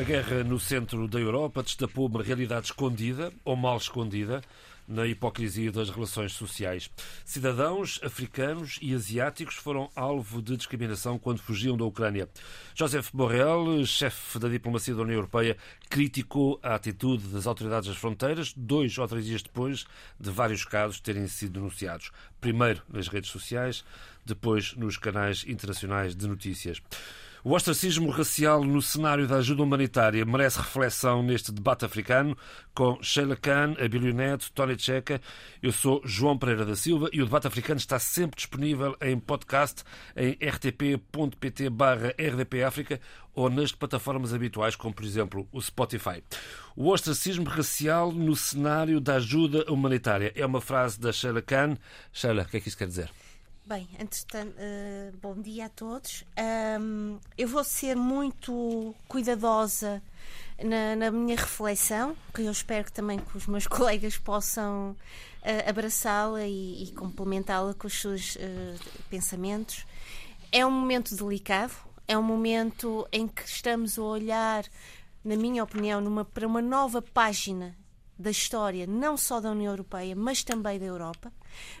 A 0.00 0.02
guerra 0.02 0.42
no 0.42 0.58
centro 0.58 1.06
da 1.06 1.20
Europa 1.20 1.62
destapou 1.62 2.06
uma 2.08 2.22
realidade 2.22 2.68
escondida 2.68 3.30
ou 3.44 3.54
mal 3.54 3.76
escondida 3.76 4.40
na 4.88 5.06
hipocrisia 5.06 5.70
das 5.70 5.90
relações 5.90 6.32
sociais. 6.32 6.90
Cidadãos 7.22 8.00
africanos 8.02 8.78
e 8.80 8.94
asiáticos 8.94 9.56
foram 9.56 9.90
alvo 9.94 10.40
de 10.40 10.56
discriminação 10.56 11.18
quando 11.18 11.42
fugiam 11.42 11.76
da 11.76 11.84
Ucrânia. 11.84 12.30
Joseph 12.74 13.10
Borrell, 13.12 13.84
chefe 13.84 14.38
da 14.38 14.48
diplomacia 14.48 14.94
da 14.94 15.02
União 15.02 15.16
Europeia, 15.16 15.54
criticou 15.90 16.58
a 16.62 16.76
atitude 16.76 17.28
das 17.28 17.46
autoridades 17.46 17.90
das 17.90 17.98
fronteiras 17.98 18.54
dois 18.56 18.96
ou 18.96 19.06
três 19.06 19.26
dias 19.26 19.42
depois 19.42 19.84
de 20.18 20.30
vários 20.30 20.64
casos 20.64 20.98
terem 20.98 21.28
sido 21.28 21.60
denunciados. 21.60 22.10
Primeiro 22.40 22.82
nas 22.88 23.06
redes 23.06 23.28
sociais, 23.28 23.84
depois 24.24 24.74
nos 24.76 24.96
canais 24.96 25.44
internacionais 25.46 26.16
de 26.16 26.26
notícias. 26.26 26.80
O 27.42 27.54
ostracismo 27.54 28.10
racial 28.10 28.62
no 28.62 28.82
cenário 28.82 29.26
da 29.26 29.36
ajuda 29.36 29.62
humanitária 29.62 30.26
merece 30.26 30.58
reflexão 30.58 31.22
neste 31.22 31.50
debate 31.50 31.86
africano 31.86 32.36
com 32.74 33.02
Sheila 33.02 33.34
Khan, 33.34 33.76
Abílio 33.82 34.12
Neto, 34.12 34.52
Tony 34.52 34.78
Checa. 34.78 35.22
Eu 35.62 35.72
sou 35.72 36.02
João 36.04 36.36
Pereira 36.36 36.66
da 36.66 36.76
Silva 36.76 37.08
e 37.14 37.22
o 37.22 37.24
debate 37.24 37.46
africano 37.46 37.78
está 37.78 37.98
sempre 37.98 38.36
disponível 38.36 38.94
em 39.00 39.18
podcast 39.18 39.82
em 40.14 40.32
rtp.pt 40.32 41.70
rdpafrica 42.18 43.00
ou 43.34 43.48
nas 43.48 43.72
plataformas 43.72 44.34
habituais, 44.34 44.76
como 44.76 44.92
por 44.92 45.06
exemplo 45.06 45.48
o 45.50 45.62
Spotify. 45.62 46.22
O 46.76 46.90
ostracismo 46.90 47.48
racial 47.48 48.12
no 48.12 48.36
cenário 48.36 49.00
da 49.00 49.14
ajuda 49.14 49.64
humanitária 49.72 50.30
é 50.36 50.44
uma 50.44 50.60
frase 50.60 51.00
da 51.00 51.10
Sheila 51.10 51.40
Khan. 51.40 51.78
Sheila, 52.12 52.42
o 52.42 52.46
que 52.46 52.58
é 52.58 52.60
que 52.60 52.68
isso 52.68 52.76
quer 52.76 52.86
dizer? 52.86 53.10
Bem, 53.64 53.88
de, 53.98 54.38
uh, 54.38 55.16
bom 55.22 55.40
dia 55.40 55.66
a 55.66 55.68
todos. 55.68 56.24
Um, 56.80 57.18
eu 57.38 57.46
vou 57.46 57.62
ser 57.62 57.94
muito 57.94 58.94
cuidadosa 59.06 60.02
na, 60.60 60.96
na, 60.96 61.10
minha 61.10 61.36
reflexão, 61.36 62.16
que 62.34 62.42
eu 62.42 62.50
espero 62.50 62.90
também 62.90 63.18
que 63.20 63.36
os 63.36 63.46
meus 63.46 63.66
colegas 63.68 64.18
possam 64.18 64.90
uh, 64.90 65.68
abraçá-la 65.68 66.44
e, 66.46 66.84
e 66.84 66.92
complementá-la 66.92 67.72
com 67.74 67.86
os 67.86 68.00
seus 68.00 68.34
uh, 68.36 68.40
pensamentos. 69.08 69.86
É 70.50 70.66
um 70.66 70.70
momento 70.70 71.14
delicado, 71.14 71.74
é 72.08 72.18
um 72.18 72.22
momento 72.22 73.06
em 73.12 73.28
que 73.28 73.42
estamos 73.42 73.98
a 73.98 74.02
olhar, 74.02 74.64
na 75.24 75.36
minha 75.36 75.62
opinião, 75.62 76.00
numa, 76.00 76.24
para 76.24 76.46
uma 76.46 76.62
nova 76.62 77.00
página 77.00 77.76
da 78.20 78.30
história, 78.30 78.86
não 78.86 79.16
só 79.16 79.40
da 79.40 79.50
União 79.50 79.72
Europeia, 79.72 80.14
mas 80.14 80.44
também 80.44 80.78
da 80.78 80.84
Europa, 80.84 81.32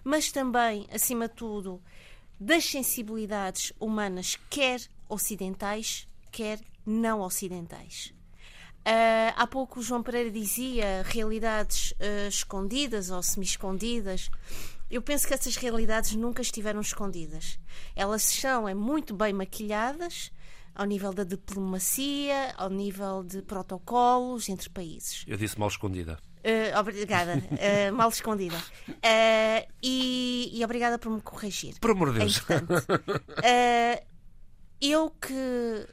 mas 0.02 0.32
também, 0.32 0.86
acima 0.92 1.28
de 1.28 1.34
tudo, 1.34 1.82
das 2.38 2.64
sensibilidades 2.64 3.72
humanas, 3.78 4.38
quer 4.48 4.80
ocidentais, 5.08 6.08
quer 6.32 6.60
não 6.86 7.20
ocidentais. 7.20 8.14
Uh, 8.80 9.36
há 9.36 9.46
pouco 9.46 9.80
o 9.80 9.82
João 9.82 10.02
Pereira 10.02 10.30
dizia 10.30 11.02
realidades 11.04 11.92
uh, 11.92 12.28
escondidas 12.28 13.10
ou 13.10 13.22
semi-escondidas. 13.22 14.30
Eu 14.90 15.02
penso 15.02 15.28
que 15.28 15.34
essas 15.34 15.56
realidades 15.56 16.14
nunca 16.16 16.40
estiveram 16.40 16.80
escondidas. 16.80 17.58
Elas 17.94 18.22
são 18.22 18.66
é, 18.66 18.72
muito 18.72 19.14
bem 19.14 19.34
maquilhadas 19.34 20.32
ao 20.74 20.86
nível 20.86 21.12
da 21.12 21.24
diplomacia, 21.24 22.54
ao 22.56 22.70
nível 22.70 23.22
de 23.22 23.42
protocolos 23.42 24.48
entre 24.48 24.70
países. 24.70 25.24
Eu 25.26 25.36
disse 25.36 25.58
mal 25.58 25.68
escondida. 25.68 26.18
Uh, 26.42 26.78
obrigada, 26.78 27.34
uh, 27.36 27.94
mal 27.94 28.08
escondida. 28.08 28.56
Uh, 28.88 29.68
e, 29.82 30.50
e, 30.54 30.64
obrigada 30.64 30.98
por 30.98 31.10
me 31.10 31.20
corrigir. 31.20 31.74
Por 31.80 31.90
amor 31.90 32.12
de 32.12 32.20
Deus. 32.20 32.40
É 33.42 34.04
eu 34.80 35.10
que 35.10 35.86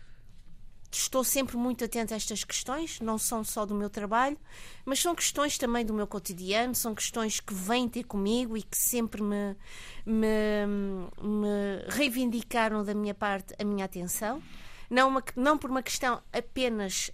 estou 0.89 1.23
sempre 1.23 1.57
muito 1.57 1.83
atenta 1.83 2.13
a 2.13 2.17
estas 2.17 2.43
questões, 2.43 3.01
não 3.01 3.17
são 3.17 3.43
só 3.43 3.65
do 3.65 3.75
meu 3.75 3.89
trabalho, 3.89 4.37
mas 4.85 4.99
são 4.99 5.13
questões 5.13 5.57
também 5.57 5.85
do 5.85 5.93
meu 5.93 6.07
cotidiano, 6.07 6.73
são 6.73 6.95
questões 6.95 7.39
que 7.39 7.53
vêm 7.53 7.89
ter 7.89 8.03
comigo 8.05 8.55
e 8.55 8.63
que 8.63 8.77
sempre 8.77 9.21
me, 9.21 9.55
me, 10.05 10.65
me 11.21 11.83
reivindicaram 11.89 12.83
da 12.83 12.93
minha 12.93 13.13
parte 13.13 13.53
a 13.59 13.65
minha 13.65 13.83
atenção. 13.83 14.41
Não, 14.89 15.09
uma, 15.09 15.23
não 15.35 15.57
por 15.57 15.69
uma 15.69 15.83
questão 15.83 16.21
apenas 16.31 17.11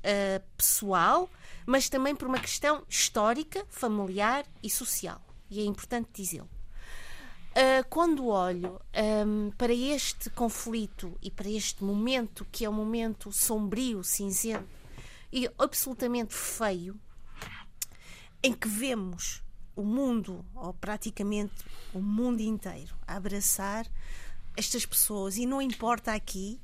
pessoal, 0.58 1.30
mas 1.66 1.90
também 1.90 2.16
por 2.16 2.28
uma 2.28 2.40
questão 2.40 2.84
histórica, 2.88 3.66
familiar 3.70 4.46
e 4.62 4.70
social. 4.70 5.22
E 5.50 5.60
é 5.60 5.64
importante 5.64 6.10
dizê-lo. 6.14 6.50
Uh, 7.54 7.88
quando 7.88 8.26
olho 8.26 8.82
um, 9.28 9.52
para 9.52 9.72
este 9.72 10.28
conflito 10.32 11.16
e 11.22 11.30
para 11.30 11.48
este 11.48 11.84
momento, 11.84 12.48
que 12.52 12.66
é 12.66 12.70
um 12.70 12.74
momento 12.74 13.32
sombrio, 13.32 14.04
cinzento 14.04 14.68
e 15.32 15.48
absolutamente 15.60 16.34
feio, 16.34 17.00
em 18.42 18.52
que 18.54 18.68
vemos 18.68 19.44
o 19.76 19.84
mundo, 19.84 20.44
ou 20.56 20.74
praticamente 20.74 21.54
o 21.94 22.02
mundo 22.02 22.42
inteiro, 22.42 22.96
a 23.06 23.18
abraçar 23.18 23.86
estas 24.58 24.84
pessoas, 24.84 25.38
e 25.38 25.46
não 25.46 25.62
importa 25.62 26.12
aqui 26.12 26.60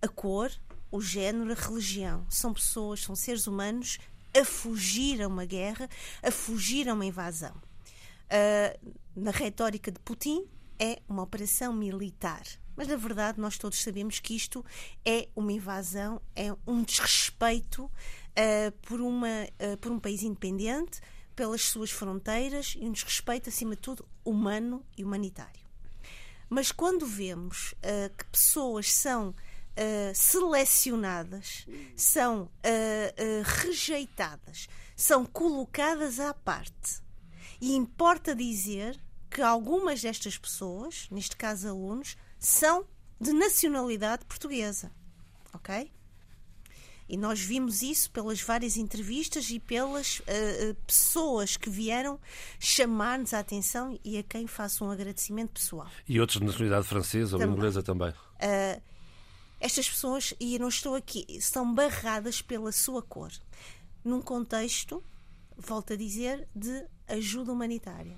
a 0.00 0.08
cor, 0.08 0.50
o 0.90 1.00
género, 1.00 1.52
a 1.52 1.54
religião, 1.54 2.26
são 2.28 2.52
pessoas, 2.52 3.00
são 3.00 3.14
seres 3.14 3.46
humanos 3.46 3.98
a 4.38 4.44
fugir 4.44 5.22
a 5.22 5.28
uma 5.28 5.44
guerra, 5.44 5.88
a 6.22 6.30
fugir 6.30 6.88
a 6.88 6.94
uma 6.94 7.04
invasão. 7.04 7.54
Uh, 8.28 8.94
na 9.16 9.30
retórica 9.30 9.90
de 9.90 9.98
Putin, 10.00 10.46
é 10.78 11.00
uma 11.08 11.22
operação 11.22 11.72
militar. 11.72 12.42
Mas, 12.76 12.86
na 12.86 12.96
verdade, 12.96 13.40
nós 13.40 13.58
todos 13.58 13.80
sabemos 13.80 14.20
que 14.20 14.36
isto 14.36 14.64
é 15.04 15.28
uma 15.34 15.52
invasão, 15.52 16.20
é 16.36 16.54
um 16.66 16.82
desrespeito 16.82 17.84
uh, 17.84 18.72
por, 18.82 19.00
uma, 19.00 19.26
uh, 19.28 19.76
por 19.78 19.90
um 19.90 19.98
país 19.98 20.22
independente, 20.22 21.00
pelas 21.34 21.62
suas 21.62 21.90
fronteiras 21.90 22.76
e 22.78 22.84
um 22.84 22.92
desrespeito, 22.92 23.48
acima 23.48 23.74
de 23.74 23.80
tudo, 23.80 24.06
humano 24.24 24.84
e 24.96 25.04
humanitário. 25.04 25.66
Mas 26.48 26.72
quando 26.72 27.06
vemos 27.06 27.74
que 28.16 28.24
pessoas 28.24 28.90
são 28.90 29.34
uh, 29.78 30.14
selecionadas, 30.14 31.66
são 31.96 32.42
uh, 32.42 32.46
uh, 32.46 33.42
rejeitadas, 33.44 34.68
são 34.96 35.24
colocadas 35.24 36.18
à 36.18 36.34
parte. 36.34 37.00
E 37.60 37.74
importa 37.74 38.34
dizer 38.34 39.00
que 39.30 39.40
algumas 39.40 40.02
destas 40.02 40.36
pessoas, 40.36 41.06
neste 41.10 41.36
caso 41.36 41.68
alunos, 41.68 42.16
são 42.38 42.84
de 43.20 43.32
nacionalidade 43.32 44.24
portuguesa. 44.24 44.90
Ok? 45.52 45.90
E 47.08 47.16
nós 47.16 47.40
vimos 47.40 47.80
isso 47.80 48.10
pelas 48.10 48.40
várias 48.42 48.76
entrevistas 48.76 49.48
e 49.48 49.58
pelas 49.58 50.20
uh, 50.20 50.74
pessoas 50.86 51.56
que 51.56 51.70
vieram 51.70 52.20
chamar-nos 52.60 53.32
a 53.32 53.38
atenção 53.38 53.98
e 54.04 54.18
a 54.18 54.22
quem 54.22 54.46
faço 54.46 54.84
um 54.84 54.90
agradecimento 54.90 55.52
pessoal. 55.52 55.88
E 56.06 56.20
outros 56.20 56.38
de 56.38 56.44
nacionalidade 56.44 56.86
francesa 56.86 57.38
também. 57.38 57.48
ou 57.48 57.54
inglesa 57.54 57.82
também. 57.82 58.10
Uh, 58.10 58.87
estas 59.60 59.88
pessoas, 59.88 60.34
e 60.38 60.54
eu 60.54 60.60
não 60.60 60.68
estou 60.68 60.94
aqui, 60.94 61.26
são 61.40 61.74
barradas 61.74 62.40
pela 62.40 62.70
sua 62.70 63.02
cor. 63.02 63.32
Num 64.04 64.22
contexto, 64.22 65.02
volto 65.56 65.92
a 65.92 65.96
dizer, 65.96 66.48
de 66.54 66.84
ajuda 67.08 67.52
humanitária. 67.52 68.16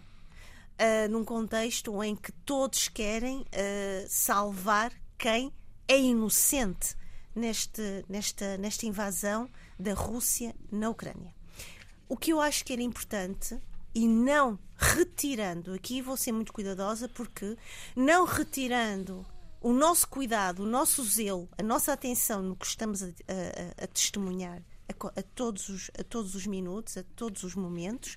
Uh, 0.79 1.11
num 1.11 1.25
contexto 1.25 2.03
em 2.03 2.17
que 2.17 2.33
todos 2.33 2.89
querem 2.89 3.41
uh, 3.41 3.45
salvar 4.09 4.93
quem 5.19 5.53
é 5.87 5.99
inocente 5.99 6.97
neste, 7.35 8.05
nesta, 8.09 8.57
nesta 8.57 8.87
invasão 8.87 9.49
da 9.79 9.95
Rússia 9.95 10.55
na 10.71 10.89
Ucrânia. 10.89 11.35
O 12.09 12.17
que 12.17 12.33
eu 12.33 12.41
acho 12.41 12.65
que 12.65 12.73
era 12.73 12.83
importante 12.83 13.59
e 13.95 14.07
não 14.07 14.59
retirando, 14.77 15.73
aqui 15.75 16.01
vou 16.01 16.17
ser 16.17 16.33
muito 16.33 16.53
cuidadosa, 16.53 17.09
porque 17.09 17.57
não 17.95 18.25
retirando 18.25 19.27
o 19.61 19.73
nosso 19.73 20.09
cuidado, 20.09 20.63
o 20.63 20.67
nosso 20.67 21.05
zelo, 21.05 21.49
a 21.59 21.63
nossa 21.63 21.93
atenção 21.93 22.43
no 22.43 22.57
que 22.57 22.67
estamos 22.67 23.03
a, 23.03 23.07
a, 23.07 23.85
a 23.85 23.87
testemunhar 23.87 24.63
a, 24.91 25.21
a, 25.21 25.23
todos 25.35 25.69
os, 25.69 25.91
a 25.99 26.03
todos 26.03 26.35
os 26.35 26.47
minutos, 26.47 26.97
a 26.97 27.05
todos 27.15 27.43
os 27.43 27.55
momentos, 27.55 28.17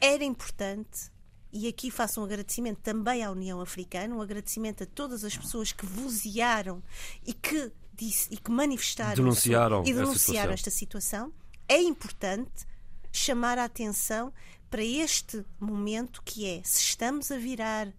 era 0.00 0.22
importante. 0.22 1.12
E 1.52 1.68
aqui 1.68 1.90
faço 1.90 2.20
um 2.20 2.24
agradecimento 2.24 2.80
também 2.80 3.22
à 3.22 3.30
União 3.30 3.60
Africana, 3.60 4.14
um 4.14 4.20
agradecimento 4.20 4.82
a 4.82 4.86
todas 4.86 5.24
as 5.24 5.36
pessoas 5.36 5.72
que 5.72 5.86
vozearam 5.86 6.82
e 7.24 7.32
que, 7.32 7.70
disse, 7.92 8.28
e 8.32 8.36
que 8.36 8.50
manifestaram 8.50 9.14
denunciaram 9.14 9.84
e 9.86 9.94
denunciaram 9.94 10.52
esta 10.52 10.70
situação. 10.70 11.32
É 11.68 11.80
importante 11.80 12.66
chamar 13.14 13.58
a 13.58 13.64
atenção 13.64 14.32
para 14.68 14.84
este 14.84 15.46
momento 15.60 16.20
que 16.24 16.46
é 16.46 16.60
se 16.64 16.80
estamos 16.80 17.30
a 17.30 17.36
virar, 17.36 17.94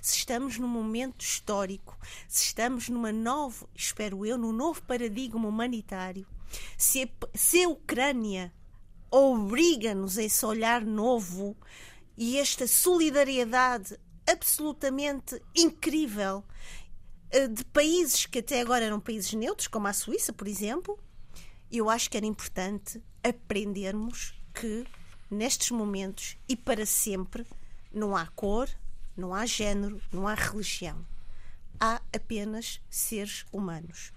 se 0.00 0.18
estamos 0.18 0.58
num 0.58 0.68
momento 0.68 1.22
histórico, 1.22 1.98
se 2.28 2.44
estamos 2.44 2.88
numa 2.88 3.10
nova, 3.10 3.68
espero 3.74 4.24
eu, 4.24 4.38
num 4.38 4.52
novo 4.52 4.80
paradigma 4.82 5.48
humanitário, 5.48 6.24
se 6.78 7.02
a, 7.02 7.08
se 7.34 7.64
a 7.64 7.68
Ucrânia 7.68 8.54
obriga-nos 9.10 10.18
a 10.18 10.22
esse 10.22 10.46
olhar 10.46 10.84
novo 10.84 11.56
e 12.16 12.38
esta 12.38 12.68
solidariedade 12.68 13.98
absolutamente 14.24 15.42
incrível 15.52 16.44
eh, 17.30 17.48
de 17.48 17.64
países 17.64 18.24
que 18.26 18.38
até 18.38 18.60
agora 18.60 18.84
eram 18.84 19.00
países 19.00 19.32
neutros, 19.32 19.66
como 19.66 19.88
a 19.88 19.92
Suíça, 19.92 20.32
por 20.32 20.46
exemplo, 20.46 20.96
eu 21.72 21.90
acho 21.90 22.08
que 22.08 22.16
era 22.16 22.26
importante 22.26 23.02
aprendermos 23.24 24.39
que 24.54 24.84
nestes 25.30 25.70
momentos 25.70 26.36
e 26.48 26.56
para 26.56 26.84
sempre 26.84 27.46
não 27.92 28.16
há 28.16 28.26
cor, 28.26 28.68
não 29.16 29.34
há 29.34 29.46
género, 29.46 30.00
não 30.12 30.26
há 30.26 30.34
religião. 30.34 31.04
Há 31.78 32.00
apenas 32.14 32.80
seres 32.90 33.44
humanos. 33.52 34.12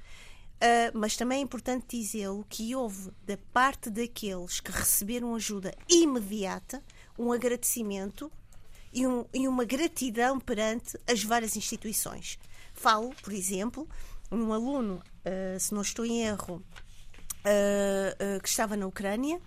Uh, 0.56 0.98
mas 0.98 1.18
também 1.18 1.40
é 1.40 1.42
importante 1.42 1.98
dizê-lo 1.98 2.46
que 2.48 2.74
houve, 2.74 3.12
da 3.26 3.38
parte 3.52 3.90
daqueles 3.90 4.62
que 4.62 4.72
receberam 4.72 5.36
ajuda 5.36 5.74
imediata, 5.90 6.82
um 7.20 7.34
agradecimento 7.34 8.32
e, 8.94 9.06
um, 9.06 9.26
e 9.34 9.48
uma 9.48 9.66
gratidão 9.66 10.40
perante 10.40 10.98
as 11.06 11.24
várias 11.24 11.58
instituições. 11.58 12.40
Falo, 12.74 13.14
por 13.22 13.34
exemplo, 13.34 13.88
um 14.32 14.54
aluno, 14.54 15.04
uh, 15.26 15.60
se 15.60 15.74
não 15.74 15.82
estou 15.82 16.06
em 16.06 16.24
erro, 16.24 16.64
uh, 17.44 18.42
que 18.42 18.48
estava 18.48 18.78
na 18.78 18.88
Ucrânia, 18.88 19.42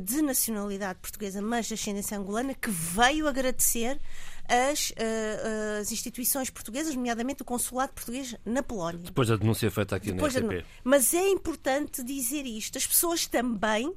de 0.00 0.22
nacionalidade 0.22 0.98
portuguesa, 1.00 1.42
mas 1.42 1.66
de 1.66 1.74
ascendência 1.74 2.16
angolana, 2.16 2.54
que 2.54 2.70
veio 2.70 3.26
agradecer 3.26 4.00
as, 4.48 4.90
uh, 4.90 5.80
as 5.80 5.92
instituições 5.92 6.50
portuguesas, 6.50 6.94
nomeadamente 6.94 7.42
o 7.42 7.44
consulado 7.44 7.92
português 7.92 8.34
na 8.44 8.62
Polónia. 8.62 9.04
Depois 9.04 9.28
da 9.28 9.36
denúncia 9.36 9.70
feita 9.70 9.96
aqui 9.96 10.12
Depois 10.12 10.34
na 10.34 10.40
RTP. 10.40 10.64
Mas 10.84 11.14
é 11.14 11.28
importante 11.28 12.02
dizer 12.02 12.44
isto. 12.44 12.76
As 12.76 12.86
pessoas 12.86 13.26
também 13.26 13.88
uh, 13.88 13.96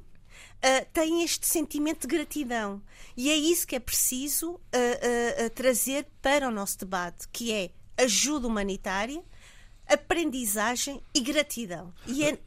têm 0.92 1.22
este 1.22 1.46
sentimento 1.46 2.06
de 2.06 2.16
gratidão. 2.16 2.82
E 3.16 3.30
é 3.30 3.36
isso 3.36 3.66
que 3.66 3.76
é 3.76 3.80
preciso 3.80 4.52
uh, 4.52 5.50
trazer 5.54 6.06
para 6.22 6.48
o 6.48 6.50
nosso 6.50 6.78
debate, 6.78 7.28
que 7.32 7.52
é 7.52 7.70
ajuda 7.98 8.46
humanitária, 8.46 9.22
aprendizagem 9.86 11.02
e 11.14 11.20
gratidão. 11.20 11.92
E 12.06 12.24
é... 12.24 12.38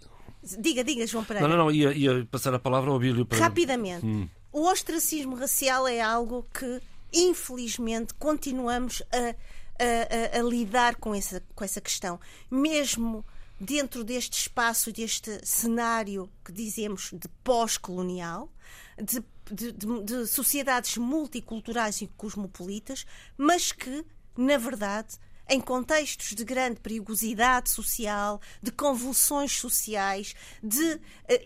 Diga, 0.42 0.84
diga, 0.84 1.06
João 1.06 1.24
Pereira. 1.24 1.48
Não, 1.48 1.58
não, 1.58 1.66
não, 1.66 1.72
ia, 1.72 1.94
ia 1.94 2.26
passar 2.32 2.54
a 2.54 2.60
palavra 2.60 2.92
ao 2.92 3.00
Bílio 3.00 3.26
para... 3.26 3.38
Rapidamente. 3.38 4.06
Hum. 4.06 4.28
O 4.52 4.68
ostracismo 4.68 5.36
racial 5.36 5.88
é 5.88 6.02
algo 6.02 6.46
que 6.54 6.82
infelizmente, 7.14 8.14
continuamos 8.14 9.02
a, 9.12 9.36
a, 9.84 10.38
a, 10.38 10.40
a 10.40 10.44
lidar 10.44 10.96
com 10.96 11.14
essa, 11.14 11.42
com 11.56 11.64
essa 11.64 11.82
questão. 11.82 12.20
Mesmo 12.50 13.26
dentro 13.60 14.04
deste 14.04 14.34
espaço, 14.34 14.92
deste 14.92 15.46
cenário 15.46 16.30
que 16.46 16.52
dizemos 16.52 17.12
de 17.14 17.28
pós-colonial, 17.44 18.52
de, 18.98 19.24
de, 19.52 19.72
de, 19.72 20.04
de, 20.04 20.28
sociedades 20.28 20.98
multiculturais 20.98 22.02
e 22.02 22.08
cosmopolitas, 22.08 23.06
mas 23.38 23.72
que, 23.72 24.06
na 24.38 24.58
verdade, 24.58 25.18
em 25.50 25.60
contextos 25.60 26.36
de 26.36 26.44
grande 26.44 26.80
perigosidade 26.80 27.69
social, 27.69 28.40
de 28.62 28.72
convulsões 28.72 29.57
sociais, 29.57 30.36
de 30.62 30.94
uh, 30.94 31.00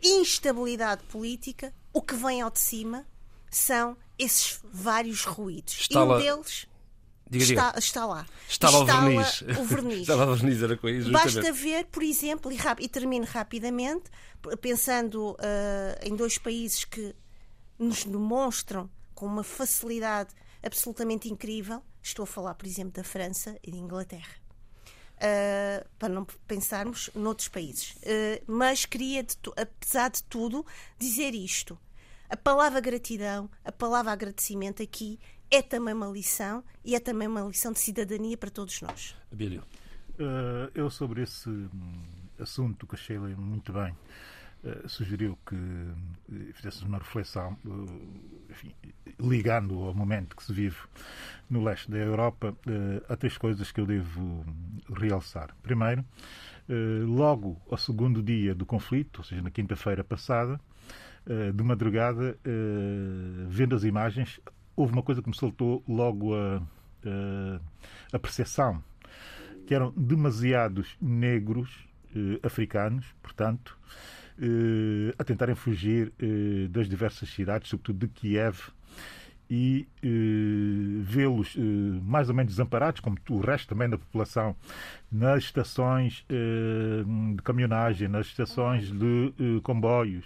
instabilidade 0.04 1.04
política, 1.06 1.74
o 1.92 2.02
que 2.02 2.16
vem 2.16 2.42
ao 2.42 2.52
de 2.52 2.60
cima 2.60 3.06
são 3.50 3.96
esses 4.18 4.60
vários 4.64 5.24
ruídos. 5.24 5.88
E 5.90 5.98
um 5.98 6.18
deles 6.18 6.68
diga, 7.30 7.44
está, 7.44 7.68
diga. 7.68 7.80
está, 7.80 8.06
lá. 8.06 8.26
Está 8.48 8.70
lá 8.70 8.80
o 8.80 8.86
verniz. 8.86 9.42
o 9.42 9.64
verniz. 9.64 10.02
está 10.02 10.16
lá 10.16 10.26
o 10.26 10.36
verniz, 10.36 10.62
era 10.62 10.78
com 10.78 10.90
isso, 10.90 11.12
Basta 11.12 11.52
ver, 11.52 11.86
por 11.86 12.04
exemplo, 12.04 12.52
e, 12.52 12.58
e 12.80 12.88
termino 12.88 13.26
rapidamente, 13.26 14.06
pensando 14.62 15.32
uh, 15.32 15.38
em 16.02 16.16
dois 16.16 16.38
países 16.38 16.84
que 16.86 17.16
nos 17.78 18.04
demonstram 18.04 18.90
com 19.14 19.26
uma 19.26 19.44
facilidade 19.44 20.34
absolutamente 20.62 21.30
incrível. 21.30 21.84
Estou 22.04 22.24
a 22.24 22.28
falar, 22.28 22.54
por 22.56 22.68
exemplo, 22.68 22.92
da 22.92 23.04
França 23.04 23.58
e 23.64 23.72
da 23.72 23.78
Inglaterra. 23.78 24.44
Uh, 25.16 25.88
para 25.98 26.10
não 26.10 26.26
pensarmos 26.46 27.10
noutros 27.16 27.48
países. 27.48 27.92
Uh, 27.92 28.44
mas 28.46 28.86
queria, 28.86 29.24
de, 29.24 29.38
apesar 29.56 30.10
de 30.10 30.22
tudo, 30.24 30.66
dizer 31.00 31.34
isto. 31.34 31.80
A 32.30 32.36
palavra 32.36 32.82
gratidão, 32.82 33.50
a 33.64 33.72
palavra 33.72 34.12
agradecimento 34.12 34.84
aqui 34.84 35.18
é 35.50 35.62
também 35.62 35.94
uma 35.94 36.08
lição 36.08 36.64
e 36.84 36.94
é 36.94 37.00
também 37.00 37.28
uma 37.28 37.42
lição 37.42 37.72
de 37.72 37.80
cidadania 37.80 38.36
para 38.38 38.50
todos 38.50 38.82
nós. 38.82 39.16
Abílio. 39.32 39.64
Uh, 40.16 40.70
eu 40.76 40.90
sobre 40.90 41.24
esse 41.24 41.50
hum, 41.50 42.04
assunto 42.38 42.86
que 42.86 42.96
a 42.96 42.98
Sheila 42.98 43.30
muito 43.30 43.72
bem 43.72 43.96
uh, 44.64 44.90
sugeriu 44.90 45.38
que 45.46 45.56
uh, 45.56 46.54
fizéssemos 46.54 46.88
uma 46.88 46.98
reflexão, 46.98 47.58
enfim, 48.50 48.74
ligando 49.20 49.84
ao 49.84 49.94
momento 49.94 50.36
que 50.36 50.44
se 50.44 50.54
vive 50.54 50.78
no 51.50 51.64
leste 51.64 51.90
da 51.92 51.98
Europa, 51.98 52.56
há 53.08 53.16
três 53.16 53.38
coisas 53.38 53.72
que 53.72 53.80
eu 53.80 53.86
devo 53.86 54.46
realçar. 54.92 55.56
Primeiro, 55.62 56.04
logo 57.08 57.62
ao 57.70 57.78
segundo 57.78 58.24
dia 58.24 58.56
do 58.56 58.66
conflito, 58.66 59.20
ou 59.20 59.24
seja, 59.24 59.42
na 59.42 59.52
quinta-feira 59.52 60.04
passada, 60.04 60.60
eh, 61.26 61.54
de 61.54 61.64
madrugada, 61.64 62.38
eh, 62.44 63.46
vendo 63.48 63.76
as 63.76 63.86
imagens, 63.86 64.42
houve 64.76 64.92
uma 64.92 65.02
coisa 65.02 65.22
que 65.22 65.30
me 65.30 65.36
saltou 65.36 65.82
logo 65.88 66.36
a, 66.36 66.62
a, 68.12 68.20
percepção, 68.20 68.84
que 69.66 69.74
eram 69.74 69.94
demasiados 69.96 70.98
negros 71.02 71.88
eh, 72.14 72.40
africanos, 72.44 73.06
portanto, 73.22 73.78
a 75.18 75.24
tentarem 75.24 75.56
fugir 75.56 76.12
das 76.70 76.88
diversas 76.90 77.30
cidades, 77.30 77.70
sobretudo 77.70 78.00
de 78.00 78.08
Kiev, 78.08 78.72
e 79.50 79.88
eh, 80.02 81.04
vê-los 81.04 81.56
eh, 81.56 81.62
mais 82.04 82.30
ou 82.30 82.36
menos 82.36 82.54
desamparados, 82.54 83.00
como 83.00 83.18
o 83.30 83.40
resto 83.40 83.70
também 83.70 83.88
da 83.88 83.98
população, 83.98 84.56
nas 85.12 85.44
estações 85.44 86.26
eh, 86.28 87.04
de 87.36 87.42
caminhonagem, 87.44 88.08
nas 88.08 88.26
estações 88.26 88.92
de 88.92 89.34
eh, 89.40 89.60
comboios, 89.62 90.26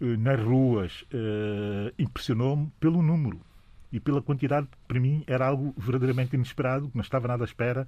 eh, 0.00 0.16
nas 0.16 0.40
ruas, 0.40 1.04
eh, 1.12 1.92
impressionou-me 1.98 2.70
pelo 2.78 3.02
número 3.02 3.40
e 3.90 3.98
pela 3.98 4.22
quantidade, 4.22 4.68
para 4.86 5.00
mim, 5.00 5.24
era 5.26 5.44
algo 5.46 5.74
verdadeiramente 5.76 6.36
inesperado, 6.36 6.88
não 6.94 7.02
estava 7.02 7.26
nada 7.26 7.42
à 7.42 7.46
espera 7.46 7.86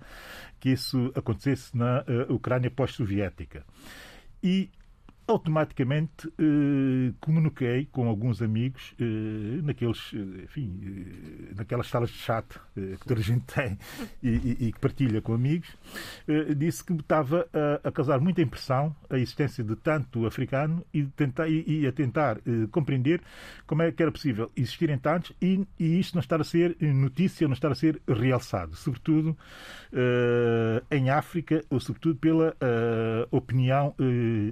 que 0.59 0.71
isso 0.71 1.13
acontecesse 1.15 1.75
na 1.77 2.05
Ucrânia 2.29 2.71
pós-soviética. 2.71 3.65
E 4.43 4.69
automaticamente 5.27 6.29
eh, 6.39 7.13
comuniquei 7.21 7.87
com 7.91 8.09
alguns 8.09 8.43
amigos 8.43 8.95
eh, 9.01 9.63
naqueles, 9.63 10.13
eh, 10.13 10.45
enfim, 10.45 10.81
eh, 10.83 11.55
naquelas 11.57 11.87
salas 11.87 12.11
de 12.11 12.19
chat 12.19 12.45
eh, 12.77 12.97
que 13.01 13.07
toda 13.07 13.21
a 13.21 13.23
gente 13.23 13.45
tem 13.47 13.79
e, 14.23 14.71
que 14.71 14.79
partilha 14.79 15.23
com 15.23 15.33
amigos, 15.33 15.69
eh, 16.29 16.55
disse 16.55 16.85
que 16.85 16.93
me 16.93 17.01
estava 17.01 17.49
a, 17.53 17.89
a, 17.89 17.93
causar 17.93 18.21
muita 18.21 18.43
impressão 18.43 18.95
a 19.09 19.17
existência 19.17 19.65
de 19.65 19.75
tanto 19.77 20.27
africano 20.27 20.85
e, 20.93 21.05
tentar, 21.05 21.49
e, 21.49 21.81
e 21.81 21.87
a 21.87 21.93
tentar 21.93 22.39
compreender 22.71 23.23
como 23.67 23.83
é 23.83 23.91
que 23.93 24.03
era 24.03 24.13
possível 24.13 24.51
existirem 24.57 24.99
tantos 24.99 25.33
e, 25.41 25.67
e 25.79 25.99
isto 25.99 26.15
não 26.15 26.21
estar 26.21 26.41
a 26.41 26.45
ser 26.45 26.77
notícia, 26.81 27.47
não 27.47 27.55
estar 27.55 27.73
a 27.73 27.75
ser 27.75 28.01
realçado, 28.07 28.75
sobretudo 28.77 29.37
em 30.91 31.11
África 31.11 31.65
ou 31.71 31.79
sobretudo 31.81 32.17
pela 32.17 32.57
opinião 33.31 33.95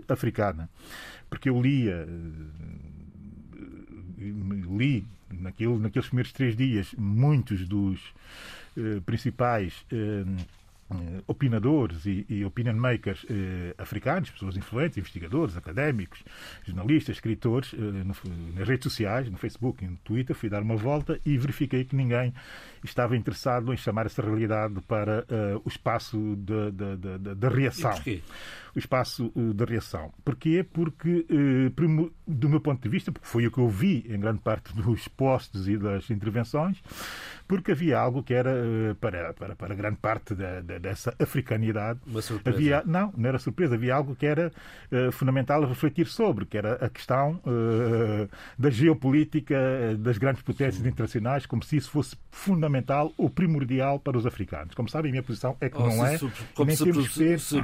africana. 0.08 0.61
Porque 1.28 1.48
eu 1.48 1.60
lia, 1.60 2.06
eh, 2.06 2.92
li 4.18 5.04
naquele, 5.30 5.78
naqueles 5.78 6.08
primeiros 6.08 6.32
três 6.32 6.56
dias 6.56 6.94
muitos 6.96 7.66
dos 7.66 8.00
eh, 8.76 9.00
principais 9.04 9.84
eh, 9.90 10.24
eh, 10.92 11.22
opinadores 11.26 12.04
e, 12.04 12.26
e 12.28 12.44
opinion 12.44 12.74
makers 12.74 13.24
eh, 13.30 13.74
africanos, 13.78 14.30
pessoas 14.30 14.56
influentes, 14.56 14.98
investigadores, 14.98 15.56
académicos, 15.56 16.22
jornalistas, 16.64 17.16
escritores, 17.16 17.72
eh, 17.72 17.76
no, 17.78 18.14
nas 18.54 18.68
redes 18.68 18.84
sociais, 18.84 19.30
no 19.30 19.38
Facebook 19.38 19.84
e 19.84 19.88
no 19.88 19.96
Twitter, 19.98 20.36
fui 20.36 20.50
dar 20.50 20.62
uma 20.62 20.76
volta 20.76 21.18
e 21.24 21.38
verifiquei 21.38 21.84
que 21.84 21.96
ninguém 21.96 22.34
estava 22.84 23.16
interessado 23.16 23.72
em 23.72 23.76
chamar 23.76 24.06
essa 24.06 24.20
realidade 24.20 24.80
para 24.82 25.20
uh, 25.20 25.62
o 25.64 25.68
espaço 25.68 26.36
da 26.36 27.48
reação. 27.48 27.92
O 28.74 28.78
espaço 28.78 29.32
uh, 29.34 29.54
de 29.54 29.64
reação. 29.64 30.12
Porquê? 30.24 30.64
Porque, 30.70 31.26
uh, 31.30 32.12
do 32.26 32.48
meu 32.48 32.60
ponto 32.60 32.82
de 32.82 32.88
vista, 32.88 33.12
porque 33.12 33.26
foi 33.26 33.46
o 33.46 33.50
que 33.50 33.58
eu 33.58 33.68
vi 33.68 34.06
em 34.08 34.18
grande 34.18 34.40
parte 34.40 34.72
dos 34.76 35.08
posts 35.08 35.66
e 35.66 35.76
das 35.76 36.10
intervenções, 36.10 36.82
porque 37.46 37.72
havia 37.72 37.98
algo 37.98 38.22
que 38.22 38.32
era, 38.32 38.54
para, 39.00 39.34
para, 39.34 39.54
para 39.54 39.74
grande 39.74 39.98
parte 39.98 40.34
da, 40.34 40.60
da, 40.60 40.78
dessa 40.78 41.14
africanidade. 41.18 42.00
Uma 42.06 42.22
surpresa. 42.22 42.56
Havia, 42.56 42.82
não, 42.86 43.12
não 43.16 43.28
era 43.28 43.38
surpresa, 43.38 43.74
havia 43.74 43.94
algo 43.94 44.16
que 44.16 44.24
era 44.24 44.50
fundamental 45.12 45.62
a 45.62 45.66
refletir 45.66 46.06
sobre, 46.06 46.46
que 46.46 46.56
era 46.56 46.74
a 46.74 46.88
questão 46.88 47.40
da 48.58 48.70
geopolítica 48.70 49.56
das 49.98 50.16
grandes 50.18 50.42
potências 50.42 50.82
Sim. 50.82 50.88
internacionais, 50.88 51.46
como 51.46 51.62
se 51.62 51.76
isso 51.76 51.90
fosse 51.90 52.16
fundamental 52.30 53.12
ou 53.16 53.28
primordial 53.28 53.98
para 53.98 54.16
os 54.16 54.26
africanos. 54.26 54.74
Como 54.74 54.88
sabem, 54.88 55.10
a 55.10 55.12
minha 55.12 55.22
posição 55.22 55.56
é 55.60 55.68
que 55.68 55.76
oh, 55.76 55.86
não 55.86 56.06
é. 56.06 56.18
como 56.54 56.66
nem 56.66 56.76
se, 56.76 56.84
ser... 57.08 57.40
se, 57.40 57.60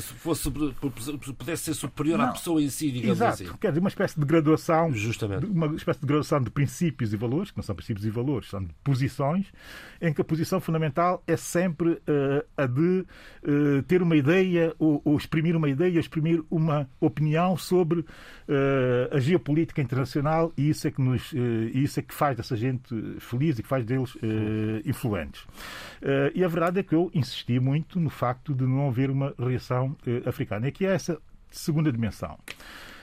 se 0.00 0.14
fosse 0.38 1.32
pudesse 1.32 1.64
ser 1.64 1.74
superior 1.74 2.18
não. 2.18 2.26
à 2.26 2.32
pessoa 2.32 2.62
em 2.62 2.68
si, 2.68 2.90
digamos 2.90 3.18
Exato. 3.18 3.42
assim. 3.44 3.56
Quer 3.60 3.68
dizer, 3.68 3.80
uma 3.80 3.88
espécie 3.88 4.18
de 4.18 4.26
graduação. 4.26 4.92
Justamente. 4.92 5.46
Uma 5.46 5.66
espécie 5.74 6.00
de 6.00 6.06
graduação 6.06 6.42
de 6.42 6.50
princípios 6.50 7.12
e 7.12 7.16
valores, 7.16 7.50
que 7.50 7.56
não 7.56 7.62
são 7.62 7.74
princípios 7.74 8.06
e 8.06 8.10
valores, 8.10 8.48
são 8.48 8.64
de 8.64 8.72
posições, 8.82 9.46
em 10.00 10.12
que 10.12 10.20
a 10.20 10.24
posição 10.24 10.60
fundamental 10.60 11.22
é 11.26 11.36
sempre 11.36 11.90
uh, 11.90 12.44
a 12.56 12.66
de 12.66 13.04
uh, 13.42 13.82
ter 13.86 14.02
uma 14.02 14.16
ideia 14.16 14.74
ou, 14.78 15.00
ou, 15.04 15.16
exprimir 15.16 15.56
uma 15.56 15.68
ideia, 15.68 15.98
exprimir 15.98 16.42
uma 16.50 16.88
opinião 17.00 17.56
sobre 17.56 18.00
uh, 18.00 18.06
a 19.12 19.18
geopolítica 19.18 19.80
internacional 19.80 20.52
e 20.56 20.70
isso 20.70 20.86
é 20.86 20.90
que 20.90 21.00
nos 21.00 21.32
isso 21.74 22.00
é 22.00 22.02
que 22.02 22.14
faz 22.14 22.36
dessa 22.36 22.56
gente 22.56 22.94
feliz 23.18 23.58
e 23.58 23.62
que 23.62 23.68
faz 23.68 23.84
deles 23.84 24.16
influentes. 24.84 25.46
e 26.34 26.42
a 26.42 26.48
verdade 26.48 26.80
é 26.80 26.82
que 26.82 26.94
eu 26.94 27.10
insisti 27.14 27.58
muito 27.60 28.00
no 28.00 28.10
facto 28.10 28.54
de 28.54 28.64
não 28.64 28.88
haver 28.88 29.10
uma 29.10 29.34
reação 29.38 29.96
africana. 30.28 30.66
E 30.66 30.68
aqui 30.68 30.86
é 30.86 30.94
essa 30.94 31.18
segunda 31.50 31.90
dimensão. 31.90 32.38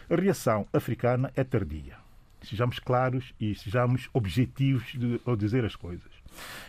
A 0.09 0.15
reação 0.15 0.67
africana 0.71 1.31
é 1.35 1.43
tardia. 1.43 1.95
Sejamos 2.43 2.77
claros 2.77 3.33
e 3.39 3.55
sejamos 3.55 4.07
objetivos 4.13 4.91
de, 4.93 5.19
ao 5.25 5.35
dizer 5.35 5.65
as 5.65 5.75
coisas. 5.75 6.11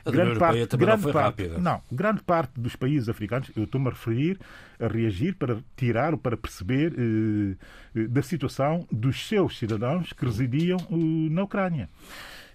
A 0.05 0.11
grande 0.11 0.39
parte, 0.39 0.77
grande 0.77 1.05
não 1.05 1.13
parte, 1.13 1.43
rápida. 1.43 1.59
Não, 1.59 1.83
grande 1.91 2.23
parte 2.23 2.59
dos 2.59 2.77
países 2.77 3.09
africanos, 3.09 3.51
eu 3.57 3.65
estou-me 3.65 3.89
a 3.89 3.91
referir 3.91 4.39
a 4.79 4.87
reagir 4.87 5.35
para 5.35 5.59
tirar 5.77 6.13
ou 6.13 6.19
para 6.19 6.37
perceber 6.37 6.93
eh, 6.97 7.57
eh 7.95 8.07
da 8.07 8.23
situação 8.23 8.87
dos 8.93 9.27
seus 9.27 9.59
cidadãos 9.59 10.13
que 10.13 10.25
residiam 10.25 10.79
eh, 10.79 11.31
na 11.31 11.43
Ucrânia. 11.43 11.89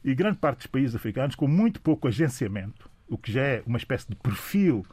E 0.04 0.16
grande 0.16 0.38
parte 0.38 0.60
dos 0.60 0.68
países 0.68 0.96
africanos, 0.96 1.36
com 1.36 1.48
muito 1.48 1.82
pouco 1.82 2.08
agenciamento, 2.08 2.90
o 3.08 3.18
que 3.18 3.32
já 3.32 3.42
é 3.42 3.64
uma 3.68 3.78
espécie 3.78 4.08
de 4.10 4.16
perfil 4.16 4.86